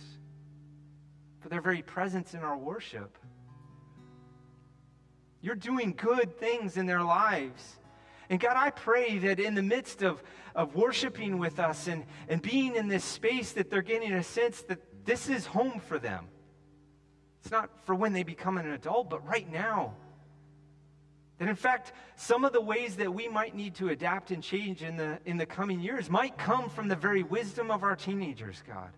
for 1.41 1.51
their 1.51 1.61
very 1.61 1.83
presence 1.83 2.33
in 2.33 2.41
our 2.41 2.57
worship. 2.57 3.19
You're 5.43 5.55
doing 5.55 5.93
good 5.95 6.39
things 6.39 6.79
in 6.79 6.87
their 6.87 7.03
lives. 7.03 7.77
And 8.35 8.41
God, 8.41 8.57
I 8.57 8.71
pray 8.71 9.19
that 9.19 9.39
in 9.39 9.55
the 9.55 9.63
midst 9.63 10.03
of, 10.03 10.21
of 10.57 10.75
worshiping 10.75 11.39
with 11.39 11.61
us 11.61 11.87
and, 11.87 12.05
and 12.29 12.43
being 12.43 12.75
in 12.75 12.89
this 12.89 13.05
space, 13.05 13.53
that 13.53 13.71
they're 13.71 13.81
getting 13.81 14.13
a 14.13 14.25
sense 14.25 14.63
that 14.63 14.81
this 15.05 15.29
is 15.29 15.47
home 15.47 15.79
for 15.79 16.01
them. 16.01 16.27
It's 17.41 17.53
not 17.53 17.71
for 17.87 17.95
when 17.95 18.13
they 18.13 18.25
become 18.25 18.59
an 18.59 18.69
adult, 18.73 19.09
but 19.09 19.25
right 19.25 19.49
now. 19.53 19.95
That 21.39 21.47
in 21.47 21.55
fact, 21.55 21.93
some 22.17 22.45
of 22.45 22.53
the 22.53 22.61
ways 22.61 22.97
that 22.97 23.15
we 23.15 23.29
might 23.29 23.55
need 23.55 23.77
to 23.77 23.91
adapt 23.91 24.33
and 24.33 24.43
change 24.43 24.83
in 24.83 24.97
the, 24.97 25.21
in 25.25 25.37
the 25.37 25.47
coming 25.47 25.79
years 25.79 26.11
might 26.11 26.37
come 26.37 26.69
from 26.69 26.89
the 26.89 26.97
very 26.97 27.23
wisdom 27.23 27.71
of 27.71 27.85
our 27.85 27.95
teenagers, 27.95 28.65
God. 28.67 28.91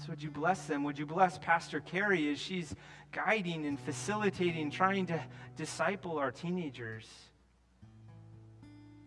So 0.00 0.10
would 0.10 0.22
you 0.22 0.30
bless 0.30 0.66
them? 0.66 0.84
Would 0.84 0.98
you 0.98 1.06
bless 1.06 1.38
Pastor 1.38 1.80
Carrie 1.80 2.30
as 2.30 2.38
she's 2.38 2.74
guiding 3.12 3.64
and 3.64 3.80
facilitating, 3.80 4.70
trying 4.70 5.06
to 5.06 5.24
disciple 5.56 6.18
our 6.18 6.30
teenagers? 6.30 7.08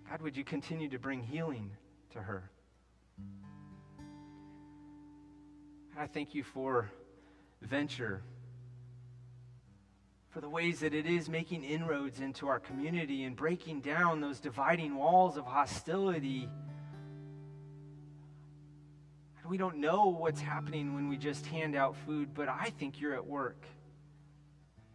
God, 0.09 0.21
would 0.21 0.35
you 0.35 0.43
continue 0.43 0.89
to 0.89 0.99
bring 0.99 1.21
healing 1.21 1.71
to 2.11 2.19
her? 2.19 2.49
I 5.97 6.07
thank 6.07 6.33
you 6.33 6.43
for 6.43 6.89
venture, 7.61 8.23
for 10.29 10.41
the 10.41 10.49
ways 10.49 10.79
that 10.79 10.93
it 10.93 11.05
is 11.05 11.29
making 11.29 11.63
inroads 11.63 12.21
into 12.21 12.47
our 12.47 12.59
community 12.59 13.23
and 13.23 13.35
breaking 13.35 13.81
down 13.81 14.21
those 14.21 14.39
dividing 14.39 14.95
walls 14.95 15.37
of 15.37 15.45
hostility 15.45 16.49
we 19.49 19.57
don't 19.57 19.77
know 19.77 20.05
what's 20.05 20.39
happening 20.39 20.93
when 20.93 21.09
we 21.09 21.17
just 21.17 21.43
hand 21.47 21.75
out 21.75 21.95
food, 22.05 22.35
but 22.35 22.47
I 22.47 22.71
think 22.77 23.01
you're 23.01 23.15
at 23.15 23.25
work. 23.25 23.65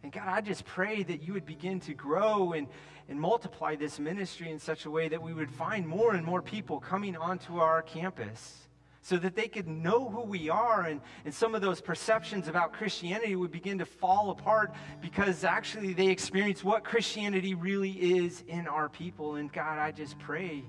And 0.05 0.11
God, 0.11 0.27
I 0.27 0.39
just 0.39 0.65
pray 0.65 1.01
that 1.01 1.23
you 1.23 1.33
would 1.33 1.47
begin 1.47 1.79
to 1.79 1.95
grow 1.95 2.53
and, 2.53 2.67
and 3.09 3.19
multiply 3.19 3.75
this 3.75 3.97
ministry 3.97 4.51
in 4.51 4.59
such 4.59 4.85
a 4.85 4.91
way 4.91 5.07
that 5.07 5.19
we 5.19 5.33
would 5.33 5.49
find 5.49 5.87
more 5.87 6.13
and 6.13 6.23
more 6.23 6.43
people 6.43 6.79
coming 6.79 7.17
onto 7.17 7.57
our 7.57 7.81
campus 7.81 8.67
so 9.01 9.17
that 9.17 9.35
they 9.35 9.47
could 9.47 9.67
know 9.67 10.07
who 10.07 10.21
we 10.21 10.47
are 10.47 10.83
and, 10.83 11.01
and 11.25 11.33
some 11.33 11.55
of 11.55 11.63
those 11.63 11.81
perceptions 11.81 12.47
about 12.47 12.71
Christianity 12.71 13.35
would 13.35 13.51
begin 13.51 13.79
to 13.79 13.85
fall 13.87 14.29
apart 14.29 14.75
because 15.01 15.43
actually 15.43 15.93
they 15.93 16.09
experience 16.09 16.63
what 16.63 16.83
Christianity 16.83 17.55
really 17.55 17.93
is 17.93 18.43
in 18.47 18.67
our 18.67 18.89
people. 18.89 19.37
And 19.37 19.51
God, 19.51 19.79
I 19.79 19.91
just 19.91 20.19
pray 20.19 20.63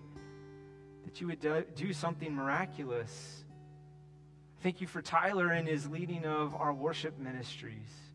that 1.04 1.20
you 1.20 1.26
would 1.26 1.40
do, 1.40 1.62
do 1.74 1.92
something 1.92 2.34
miraculous 2.34 3.44
Thank 4.62 4.80
you 4.80 4.86
for 4.86 5.00
Tyler 5.00 5.50
and 5.50 5.68
his 5.68 5.88
leading 5.88 6.24
of 6.24 6.54
our 6.56 6.72
worship 6.72 7.18
ministries. 7.20 8.05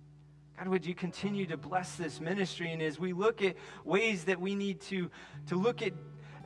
God, 0.62 0.68
would 0.68 0.86
you 0.86 0.94
continue 0.94 1.48
to 1.48 1.58
bless 1.58 1.96
this 1.96 2.22
ministry? 2.22 2.72
And 2.72 2.84
as 2.84 3.00
we 3.00 3.14
look 3.14 3.42
at 3.42 3.56
ways 3.84 4.26
that 4.26 4.40
we 4.40 4.54
need 4.54 4.80
to, 4.82 5.10
to 5.48 5.56
look 5.56 5.82
at, 5.82 5.92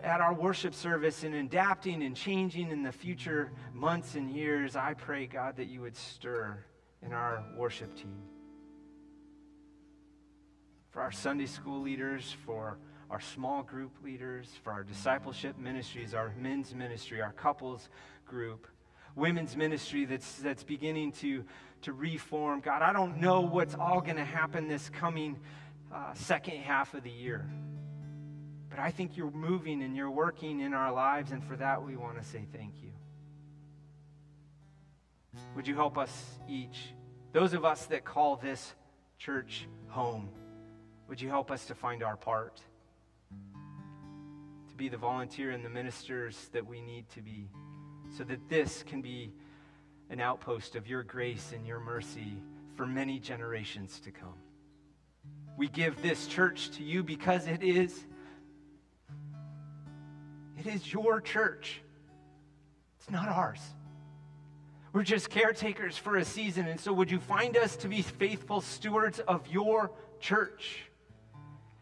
at 0.02 0.22
our 0.22 0.34
worship 0.34 0.74
service 0.74 1.26
and 1.26 1.36
adapting 1.36 2.02
and 2.02 2.16
changing 2.16 2.72
in 2.72 2.82
the 2.82 2.94
future 2.94 3.52
months 3.74 4.16
and 4.16 4.32
years, 4.32 4.78
I 4.78 4.94
pray, 4.94 5.28
God, 5.28 5.58
that 5.58 5.66
you 5.66 5.82
would 5.82 5.98
stir 5.98 6.64
in 7.02 7.12
our 7.12 7.44
worship 7.58 7.94
team. 7.94 8.22
For 10.92 11.02
our 11.02 11.12
Sunday 11.12 11.46
school 11.46 11.82
leaders, 11.82 12.38
for 12.46 12.78
our 13.10 13.20
small 13.20 13.64
group 13.64 13.92
leaders, 14.02 14.48
for 14.64 14.72
our 14.72 14.86
discipleship 14.86 15.58
ministries, 15.58 16.14
our 16.14 16.34
men's 16.40 16.74
ministry, 16.74 17.22
our 17.22 17.34
couples 17.34 17.90
group 18.26 18.66
women's 19.16 19.56
ministry 19.56 20.06
that's, 20.06 20.36
that's 20.38 20.64
beginning 20.64 21.12
to, 21.14 21.44
to 21.86 21.94
reform. 21.94 22.62
God, 22.62 22.82
I 22.82 22.92
don't 22.92 23.22
know 23.22 23.42
what's 23.42 23.76
all 23.76 24.02
going 24.02 24.16
to 24.18 24.26
happen 24.26 24.68
this 24.68 24.90
coming 24.90 25.40
uh, 25.94 26.14
second 26.16 26.58
half 26.58 26.96
of 26.96 27.04
the 27.04 27.12
year. 27.12 27.48
But 28.72 28.80
I 28.80 28.90
think 28.90 29.16
you're 29.16 29.30
moving 29.30 29.84
and 29.84 29.96
you're 29.96 30.10
working 30.10 30.62
in 30.62 30.74
our 30.74 30.92
lives, 30.92 31.32
and 31.32 31.44
for 31.44 31.56
that 31.58 31.84
we 31.84 31.96
want 31.96 32.18
to 32.18 32.28
say 32.28 32.46
thank 32.52 32.74
you. 32.82 32.90
Would 35.56 35.68
you 35.68 35.76
help 35.76 35.98
us 35.98 36.12
each, 36.50 36.94
those 37.34 37.54
of 37.54 37.64
us 37.64 37.86
that 37.86 38.04
call 38.04 38.36
this 38.36 38.74
church 39.20 39.68
home, 39.88 40.30
would 41.08 41.22
you 41.22 41.30
help 41.30 41.52
us 41.52 41.68
to 41.68 41.76
find 41.76 42.02
our 42.02 42.18
part? 42.18 42.62
To 44.70 44.76
be 44.76 44.90
the 44.90 44.98
volunteer 44.98 45.52
and 45.52 45.64
the 45.64 45.70
ministers 45.70 46.50
that 46.52 46.66
we 46.66 46.82
need 46.82 47.08
to 47.10 47.22
be 47.22 47.48
so 48.18 48.24
that 48.24 48.50
this 48.50 48.84
can 48.84 49.04
be 49.04 49.32
an 50.10 50.20
outpost 50.20 50.76
of 50.76 50.88
your 50.88 51.04
grace 51.04 51.52
and 51.54 51.66
your 51.66 51.80
mercy 51.80 52.38
for 52.76 52.86
many 52.86 53.20
generations 53.20 54.00
to 54.02 54.12
come. 54.12 54.36
We 55.58 55.68
give 55.68 56.02
this 56.02 56.28
church 56.28 56.72
to 56.72 56.84
you 56.84 57.04
because 57.04 57.48
it 57.48 57.64
is 57.64 58.06
it 60.58 60.68
is 60.68 60.92
your 60.92 61.22
church. 61.22 61.82
It's 63.00 63.10
not 63.10 63.28
ours. 63.28 63.62
We're 64.94 65.04
just 65.04 65.30
caretakers 65.30 65.98
for 65.98 66.16
a 66.16 66.24
season, 66.24 66.68
and 66.68 66.80
so 66.80 66.94
would 66.94 67.12
you 67.12 67.20
find 67.20 67.58
us 67.58 67.76
to 67.78 67.90
be 67.90 68.02
faithful 68.02 68.62
stewards 68.62 69.20
of 69.20 69.46
your 69.48 69.92
church? 70.22 70.84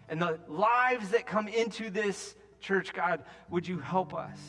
And 0.09 0.19
the 0.21 0.39
lives 0.47 1.09
that 1.09 1.27
come 1.27 1.47
into 1.47 1.91
this 1.91 2.35
church, 2.59 2.91
God, 2.93 3.23
would 3.49 3.67
you 3.67 3.77
help 3.79 4.13
us? 4.15 4.39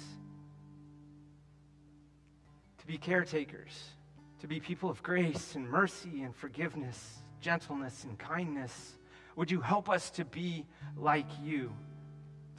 To 2.85 2.93
be 2.93 2.99
caretakers, 2.99 3.93
to 4.41 4.47
be 4.47 4.61
people 4.61 4.91
of 4.91 5.03
grace 5.03 5.55
and 5.55 5.66
mercy 5.66 6.20
and 6.20 6.37
forgiveness, 6.37 7.18
gentleness 7.41 8.05
and 8.05 8.18
kindness. 8.18 8.99
Would 9.37 9.51
you 9.51 9.62
help 9.62 9.89
us 9.89 10.11
to 10.11 10.24
be 10.26 10.66
like 10.95 11.26
you 11.43 11.72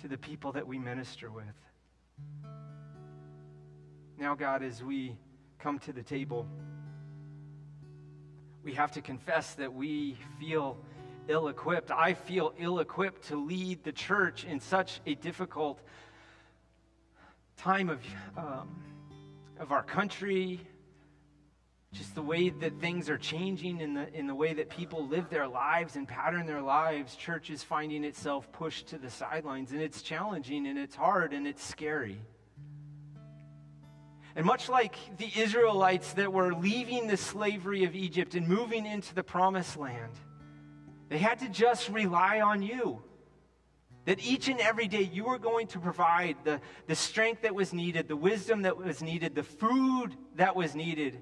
to 0.02 0.08
the 0.08 0.18
people 0.18 0.52
that 0.54 0.66
we 0.66 0.80
minister 0.80 1.30
with? 1.30 1.46
Now, 4.18 4.34
God, 4.34 4.64
as 4.64 4.84
we 4.84 5.16
come 5.60 5.78
to 5.80 5.94
the 5.94 6.02
table, 6.02 6.48
we 8.64 8.74
have 8.74 8.94
to 8.94 9.02
confess 9.02 9.54
that 9.54 9.72
we 9.72 10.18
feel 10.40 10.76
ill 11.28 11.50
equipped. 11.50 11.92
I 11.92 12.16
feel 12.16 12.52
ill 12.58 12.80
equipped 12.80 13.28
to 13.28 13.36
lead 13.36 13.84
the 13.84 13.92
church 13.92 14.44
in 14.44 14.60
such 14.60 15.02
a 15.06 15.14
difficult 15.14 15.80
time 17.58 17.90
of. 17.90 18.00
Um, 18.36 18.85
of 19.60 19.72
our 19.72 19.84
country, 19.84 20.62
just 21.94 22.14
the 22.14 22.22
way 22.22 22.50
that 22.50 22.80
things 22.82 23.10
are 23.10 23.18
changing 23.18 23.80
in 23.80 23.94
the, 23.94 24.14
in 24.14 24.28
the 24.28 24.36
way 24.36 24.54
that 24.54 24.70
people 24.70 25.08
live 25.08 25.30
their 25.30 25.48
lives 25.48 25.96
and 25.96 26.08
pattern 26.08 26.46
their 26.46 26.62
lives, 26.62 27.16
church 27.16 27.50
is 27.50 27.64
finding 27.64 28.04
itself 28.04 28.52
pushed 28.52 28.88
to 28.88 28.98
the 28.98 29.10
sidelines. 29.10 29.72
And 29.72 29.82
it's 29.82 30.02
challenging 30.02 30.68
and 30.68 30.78
it's 30.78 30.96
hard 30.96 31.32
and 31.34 31.48
it's 31.48 31.64
scary. 31.64 32.22
And 34.36 34.46
much 34.46 34.68
like 34.68 34.98
the 35.18 35.32
Israelites 35.40 36.12
that 36.14 36.34
were 36.34 36.54
leaving 36.54 37.08
the 37.08 37.16
slavery 37.16 37.86
of 37.86 37.96
Egypt 37.96 38.36
and 38.36 38.48
moving 38.48 38.86
into 38.86 39.16
the 39.16 39.24
promised 39.24 39.78
land, 39.78 40.12
they 41.08 41.18
had 41.18 41.40
to 41.40 41.48
just 41.48 41.88
rely 41.88 42.42
on 42.42 42.62
you. 42.62 43.02
That 44.06 44.24
each 44.24 44.48
and 44.48 44.60
every 44.60 44.88
day 44.88 45.10
you 45.12 45.26
were 45.26 45.40
going 45.40 45.68
to 45.68 45.80
provide 45.80 46.38
the, 46.44 46.62
the 46.88 46.96
strength 46.96 47.42
that 47.42 47.56
was 47.56 47.74
needed, 47.74 48.08
the 48.08 48.16
wisdom 48.16 48.62
that 48.62 48.78
was 48.78 49.02
needed, 49.02 49.36
the 49.36 49.44
food 49.44 50.16
that 50.36 50.56
was 50.56 50.76
needed 50.76 51.22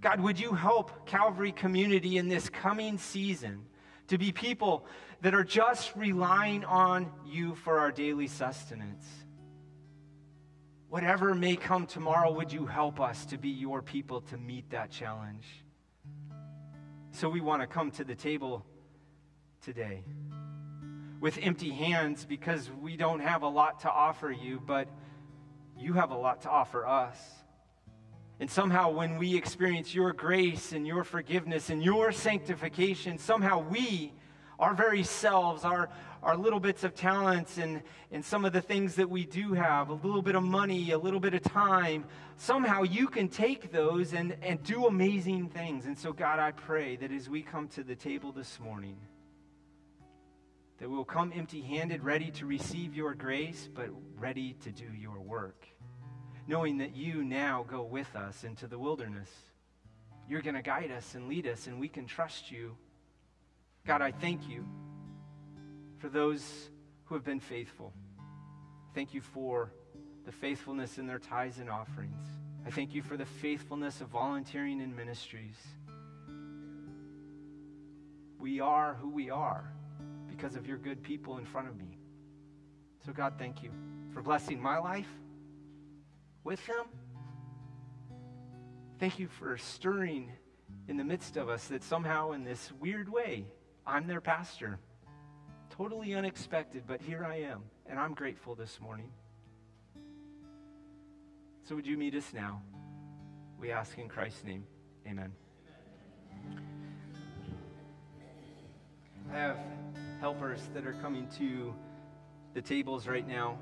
God, 0.00 0.20
would 0.20 0.38
you 0.38 0.52
help 0.52 1.06
Calvary 1.06 1.52
community 1.52 2.18
in 2.18 2.28
this 2.28 2.48
coming 2.48 2.98
season 2.98 3.64
to 4.06 4.16
be 4.16 4.30
people 4.30 4.86
that 5.22 5.34
are 5.34 5.44
just 5.44 5.94
relying 5.96 6.64
on 6.64 7.10
you 7.26 7.54
for 7.56 7.80
our 7.80 7.90
daily 7.90 8.28
sustenance? 8.28 9.04
Whatever 10.88 11.34
may 11.34 11.56
come 11.56 11.86
tomorrow, 11.86 12.32
would 12.32 12.52
you 12.52 12.64
help 12.64 13.00
us 13.00 13.26
to 13.26 13.38
be 13.38 13.50
your 13.50 13.82
people 13.82 14.20
to 14.22 14.38
meet 14.38 14.70
that 14.70 14.90
challenge? 14.90 15.46
So 17.10 17.28
we 17.28 17.40
want 17.40 17.60
to 17.62 17.66
come 17.66 17.90
to 17.92 18.04
the 18.04 18.14
table 18.14 18.64
today 19.60 20.04
with 21.20 21.38
empty 21.42 21.70
hands 21.70 22.24
because 22.24 22.70
we 22.80 22.96
don't 22.96 23.20
have 23.20 23.42
a 23.42 23.48
lot 23.48 23.80
to 23.80 23.90
offer 23.90 24.30
you, 24.30 24.62
but 24.64 24.88
you 25.76 25.92
have 25.94 26.10
a 26.10 26.16
lot 26.16 26.42
to 26.42 26.50
offer 26.50 26.86
us. 26.86 27.18
And 28.40 28.48
somehow, 28.48 28.90
when 28.90 29.18
we 29.18 29.36
experience 29.36 29.92
your 29.92 30.12
grace 30.12 30.72
and 30.72 30.86
your 30.86 31.02
forgiveness 31.02 31.70
and 31.70 31.82
your 31.82 32.12
sanctification, 32.12 33.18
somehow 33.18 33.58
we, 33.58 34.12
our 34.60 34.74
very 34.74 35.02
selves, 35.02 35.64
our, 35.64 35.88
our 36.22 36.36
little 36.36 36.60
bits 36.60 36.84
of 36.84 36.94
talents 36.94 37.58
and, 37.58 37.82
and 38.12 38.24
some 38.24 38.44
of 38.44 38.52
the 38.52 38.60
things 38.60 38.94
that 38.94 39.10
we 39.10 39.24
do 39.24 39.54
have, 39.54 39.88
a 39.88 39.94
little 39.94 40.22
bit 40.22 40.36
of 40.36 40.44
money, 40.44 40.92
a 40.92 40.98
little 40.98 41.18
bit 41.18 41.34
of 41.34 41.42
time, 41.42 42.04
somehow 42.36 42.82
you 42.82 43.08
can 43.08 43.28
take 43.28 43.72
those 43.72 44.12
and, 44.12 44.36
and 44.40 44.62
do 44.62 44.86
amazing 44.86 45.48
things. 45.48 45.86
And 45.86 45.98
so, 45.98 46.12
God, 46.12 46.38
I 46.38 46.52
pray 46.52 46.94
that 46.96 47.10
as 47.10 47.28
we 47.28 47.42
come 47.42 47.66
to 47.68 47.82
the 47.82 47.96
table 47.96 48.30
this 48.30 48.60
morning, 48.60 48.96
that 50.78 50.88
we'll 50.88 51.04
come 51.04 51.32
empty 51.34 51.60
handed, 51.60 52.04
ready 52.04 52.30
to 52.32 52.46
receive 52.46 52.94
your 52.94 53.14
grace, 53.14 53.68
but 53.74 53.88
ready 54.18 54.54
to 54.62 54.70
do 54.70 54.86
your 54.96 55.20
work 55.20 55.66
knowing 56.48 56.78
that 56.78 56.96
you 56.96 57.22
now 57.22 57.64
go 57.68 57.82
with 57.82 58.16
us 58.16 58.42
into 58.42 58.66
the 58.66 58.78
wilderness. 58.78 59.30
You're 60.28 60.40
going 60.40 60.56
to 60.56 60.62
guide 60.62 60.90
us 60.90 61.14
and 61.14 61.28
lead 61.28 61.46
us, 61.46 61.66
and 61.66 61.78
we 61.78 61.88
can 61.88 62.06
trust 62.06 62.50
you. 62.50 62.74
God, 63.86 64.00
I 64.00 64.10
thank 64.10 64.48
you 64.48 64.66
for 65.98 66.08
those 66.08 66.70
who 67.04 67.14
have 67.14 67.24
been 67.24 67.40
faithful. 67.40 67.92
Thank 68.94 69.12
you 69.12 69.20
for 69.20 69.70
the 70.24 70.32
faithfulness 70.32 70.98
in 70.98 71.06
their 71.06 71.18
tithes 71.18 71.58
and 71.58 71.68
offerings. 71.68 72.26
I 72.66 72.70
thank 72.70 72.94
you 72.94 73.02
for 73.02 73.16
the 73.16 73.26
faithfulness 73.26 74.00
of 74.00 74.08
volunteering 74.08 74.80
in 74.80 74.96
ministries. 74.96 75.56
We 78.38 78.60
are 78.60 78.94
who 78.94 79.10
we 79.10 79.30
are 79.30 79.70
because 80.38 80.54
of 80.54 80.68
your 80.68 80.78
good 80.78 81.02
people 81.02 81.38
in 81.38 81.44
front 81.44 81.68
of 81.68 81.76
me. 81.76 81.98
So, 83.04 83.12
God, 83.12 83.34
thank 83.38 83.62
you 83.62 83.70
for 84.14 84.22
blessing 84.22 84.62
my 84.62 84.78
life 84.78 85.08
with 86.44 86.64
them. 86.66 86.86
Thank 89.00 89.18
you 89.18 89.26
for 89.26 89.56
stirring 89.58 90.30
in 90.86 90.96
the 90.96 91.04
midst 91.04 91.36
of 91.36 91.48
us 91.48 91.66
that 91.68 91.82
somehow, 91.82 92.32
in 92.32 92.44
this 92.44 92.70
weird 92.78 93.08
way, 93.08 93.46
I'm 93.84 94.06
their 94.06 94.20
pastor. 94.20 94.78
Totally 95.70 96.14
unexpected, 96.14 96.84
but 96.86 97.00
here 97.00 97.24
I 97.24 97.40
am, 97.40 97.62
and 97.86 97.98
I'm 97.98 98.14
grateful 98.14 98.54
this 98.54 98.80
morning. 98.80 99.10
So, 101.64 101.74
would 101.74 101.86
you 101.86 101.96
meet 101.96 102.14
us 102.14 102.32
now? 102.32 102.62
We 103.60 103.72
ask 103.72 103.98
in 103.98 104.08
Christ's 104.08 104.44
name. 104.44 104.64
Amen. 105.04 105.32
I 109.32 109.36
have 109.36 109.58
helpers 110.20 110.60
that 110.74 110.86
are 110.86 110.94
coming 110.94 111.28
to 111.38 111.74
the 112.54 112.62
tables 112.62 113.06
right 113.06 113.26
now. 113.26 113.58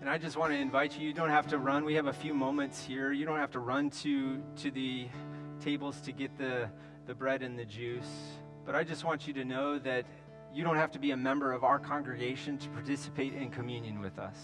And 0.00 0.08
I 0.08 0.18
just 0.18 0.36
want 0.36 0.52
to 0.52 0.58
invite 0.58 0.98
you, 0.98 1.06
you 1.06 1.12
don't 1.12 1.30
have 1.30 1.48
to 1.48 1.58
run. 1.58 1.84
We 1.84 1.94
have 1.94 2.06
a 2.06 2.12
few 2.12 2.32
moments 2.32 2.84
here. 2.84 3.12
You 3.12 3.26
don't 3.26 3.38
have 3.38 3.50
to 3.52 3.58
run 3.58 3.90
to, 3.90 4.42
to 4.56 4.70
the 4.70 5.08
tables 5.60 6.00
to 6.02 6.12
get 6.12 6.36
the, 6.38 6.68
the 7.06 7.14
bread 7.14 7.42
and 7.42 7.58
the 7.58 7.64
juice. 7.64 8.08
But 8.64 8.74
I 8.74 8.84
just 8.84 9.04
want 9.04 9.26
you 9.26 9.32
to 9.34 9.44
know 9.44 9.78
that 9.80 10.04
you 10.54 10.64
don't 10.64 10.76
have 10.76 10.90
to 10.92 10.98
be 10.98 11.10
a 11.10 11.16
member 11.16 11.52
of 11.52 11.64
our 11.64 11.78
congregation 11.78 12.56
to 12.58 12.68
participate 12.70 13.34
in 13.34 13.50
communion 13.50 14.00
with 14.00 14.18
us. 14.18 14.36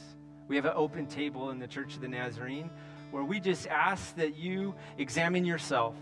We 0.48 0.56
have 0.56 0.64
an 0.64 0.74
open 0.74 1.06
table 1.06 1.50
in 1.50 1.58
the 1.58 1.66
Church 1.66 1.94
of 1.94 2.00
the 2.00 2.08
Nazarene 2.08 2.70
where 3.10 3.24
we 3.24 3.40
just 3.40 3.66
ask 3.68 4.16
that 4.16 4.36
you 4.36 4.74
examine 4.98 5.44
yourself 5.44 5.94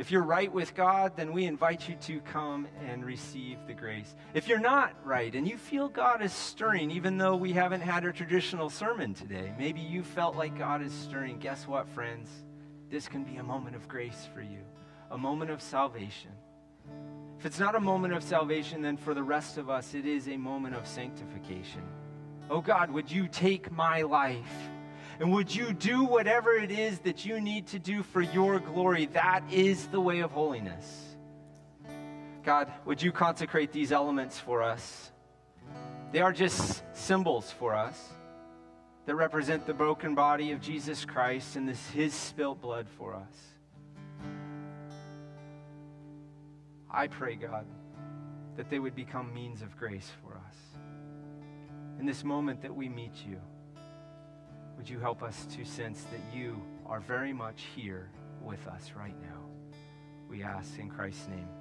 if 0.00 0.10
you're 0.10 0.22
right 0.22 0.50
with 0.50 0.74
God, 0.74 1.12
then 1.14 1.30
we 1.30 1.44
invite 1.44 1.86
you 1.86 1.94
to 1.94 2.20
come 2.20 2.66
and 2.88 3.04
receive 3.04 3.58
the 3.66 3.74
grace. 3.74 4.14
If 4.32 4.48
you're 4.48 4.58
not 4.58 4.94
right 5.04 5.34
and 5.34 5.46
you 5.46 5.58
feel 5.58 5.90
God 5.90 6.22
is 6.22 6.32
stirring, 6.32 6.90
even 6.90 7.18
though 7.18 7.36
we 7.36 7.52
haven't 7.52 7.82
had 7.82 8.06
a 8.06 8.12
traditional 8.12 8.70
sermon 8.70 9.12
today, 9.12 9.52
maybe 9.58 9.82
you 9.82 10.02
felt 10.02 10.36
like 10.36 10.56
God 10.56 10.80
is 10.80 10.90
stirring. 10.90 11.38
Guess 11.38 11.68
what, 11.68 11.86
friends? 11.90 12.30
This 12.88 13.08
can 13.08 13.24
be 13.24 13.36
a 13.36 13.42
moment 13.42 13.76
of 13.76 13.88
grace 13.88 14.26
for 14.32 14.40
you, 14.40 14.60
a 15.10 15.18
moment 15.18 15.50
of 15.50 15.60
salvation. 15.60 16.30
If 17.38 17.44
it's 17.44 17.60
not 17.60 17.74
a 17.74 17.80
moment 17.80 18.14
of 18.14 18.22
salvation, 18.22 18.80
then 18.80 18.96
for 18.96 19.12
the 19.12 19.22
rest 19.22 19.58
of 19.58 19.68
us, 19.68 19.92
it 19.92 20.06
is 20.06 20.28
a 20.28 20.36
moment 20.38 20.76
of 20.76 20.86
sanctification. 20.86 21.82
Oh 22.48 22.62
God, 22.62 22.90
would 22.90 23.10
you 23.10 23.28
take 23.28 23.70
my 23.70 24.00
life? 24.00 24.70
And 25.20 25.34
would 25.34 25.54
you 25.54 25.74
do 25.74 26.04
whatever 26.04 26.54
it 26.54 26.70
is 26.70 26.98
that 27.00 27.26
you 27.26 27.42
need 27.42 27.66
to 27.68 27.78
do 27.78 28.02
for 28.02 28.22
your 28.22 28.58
glory? 28.58 29.04
That 29.04 29.44
is 29.52 29.86
the 29.88 30.00
way 30.00 30.20
of 30.20 30.30
holiness. 30.30 31.14
God, 32.42 32.72
would 32.86 33.02
you 33.02 33.12
consecrate 33.12 33.70
these 33.70 33.92
elements 33.92 34.38
for 34.38 34.62
us? 34.62 35.12
They 36.10 36.20
are 36.20 36.32
just 36.32 36.82
symbols 36.94 37.50
for 37.50 37.74
us 37.74 38.02
that 39.04 39.14
represent 39.14 39.66
the 39.66 39.74
broken 39.74 40.14
body 40.14 40.52
of 40.52 40.62
Jesus 40.62 41.04
Christ 41.04 41.54
and 41.54 41.68
this, 41.68 41.90
his 41.90 42.14
spilt 42.14 42.62
blood 42.62 42.86
for 42.96 43.14
us. 43.14 43.36
I 46.90 47.08
pray, 47.08 47.36
God, 47.36 47.66
that 48.56 48.70
they 48.70 48.78
would 48.78 48.94
become 48.94 49.34
means 49.34 49.60
of 49.60 49.76
grace 49.76 50.10
for 50.22 50.32
us. 50.32 50.56
In 51.98 52.06
this 52.06 52.24
moment 52.24 52.62
that 52.62 52.74
we 52.74 52.88
meet 52.88 53.14
you, 53.28 53.38
would 54.80 54.88
you 54.88 54.98
help 54.98 55.22
us 55.22 55.46
to 55.54 55.62
sense 55.62 56.04
that 56.04 56.34
you 56.34 56.58
are 56.86 57.00
very 57.00 57.34
much 57.34 57.64
here 57.76 58.08
with 58.42 58.66
us 58.66 58.92
right 58.96 59.14
now? 59.20 59.42
We 60.26 60.42
ask 60.42 60.78
in 60.78 60.88
Christ's 60.88 61.28
name. 61.28 61.59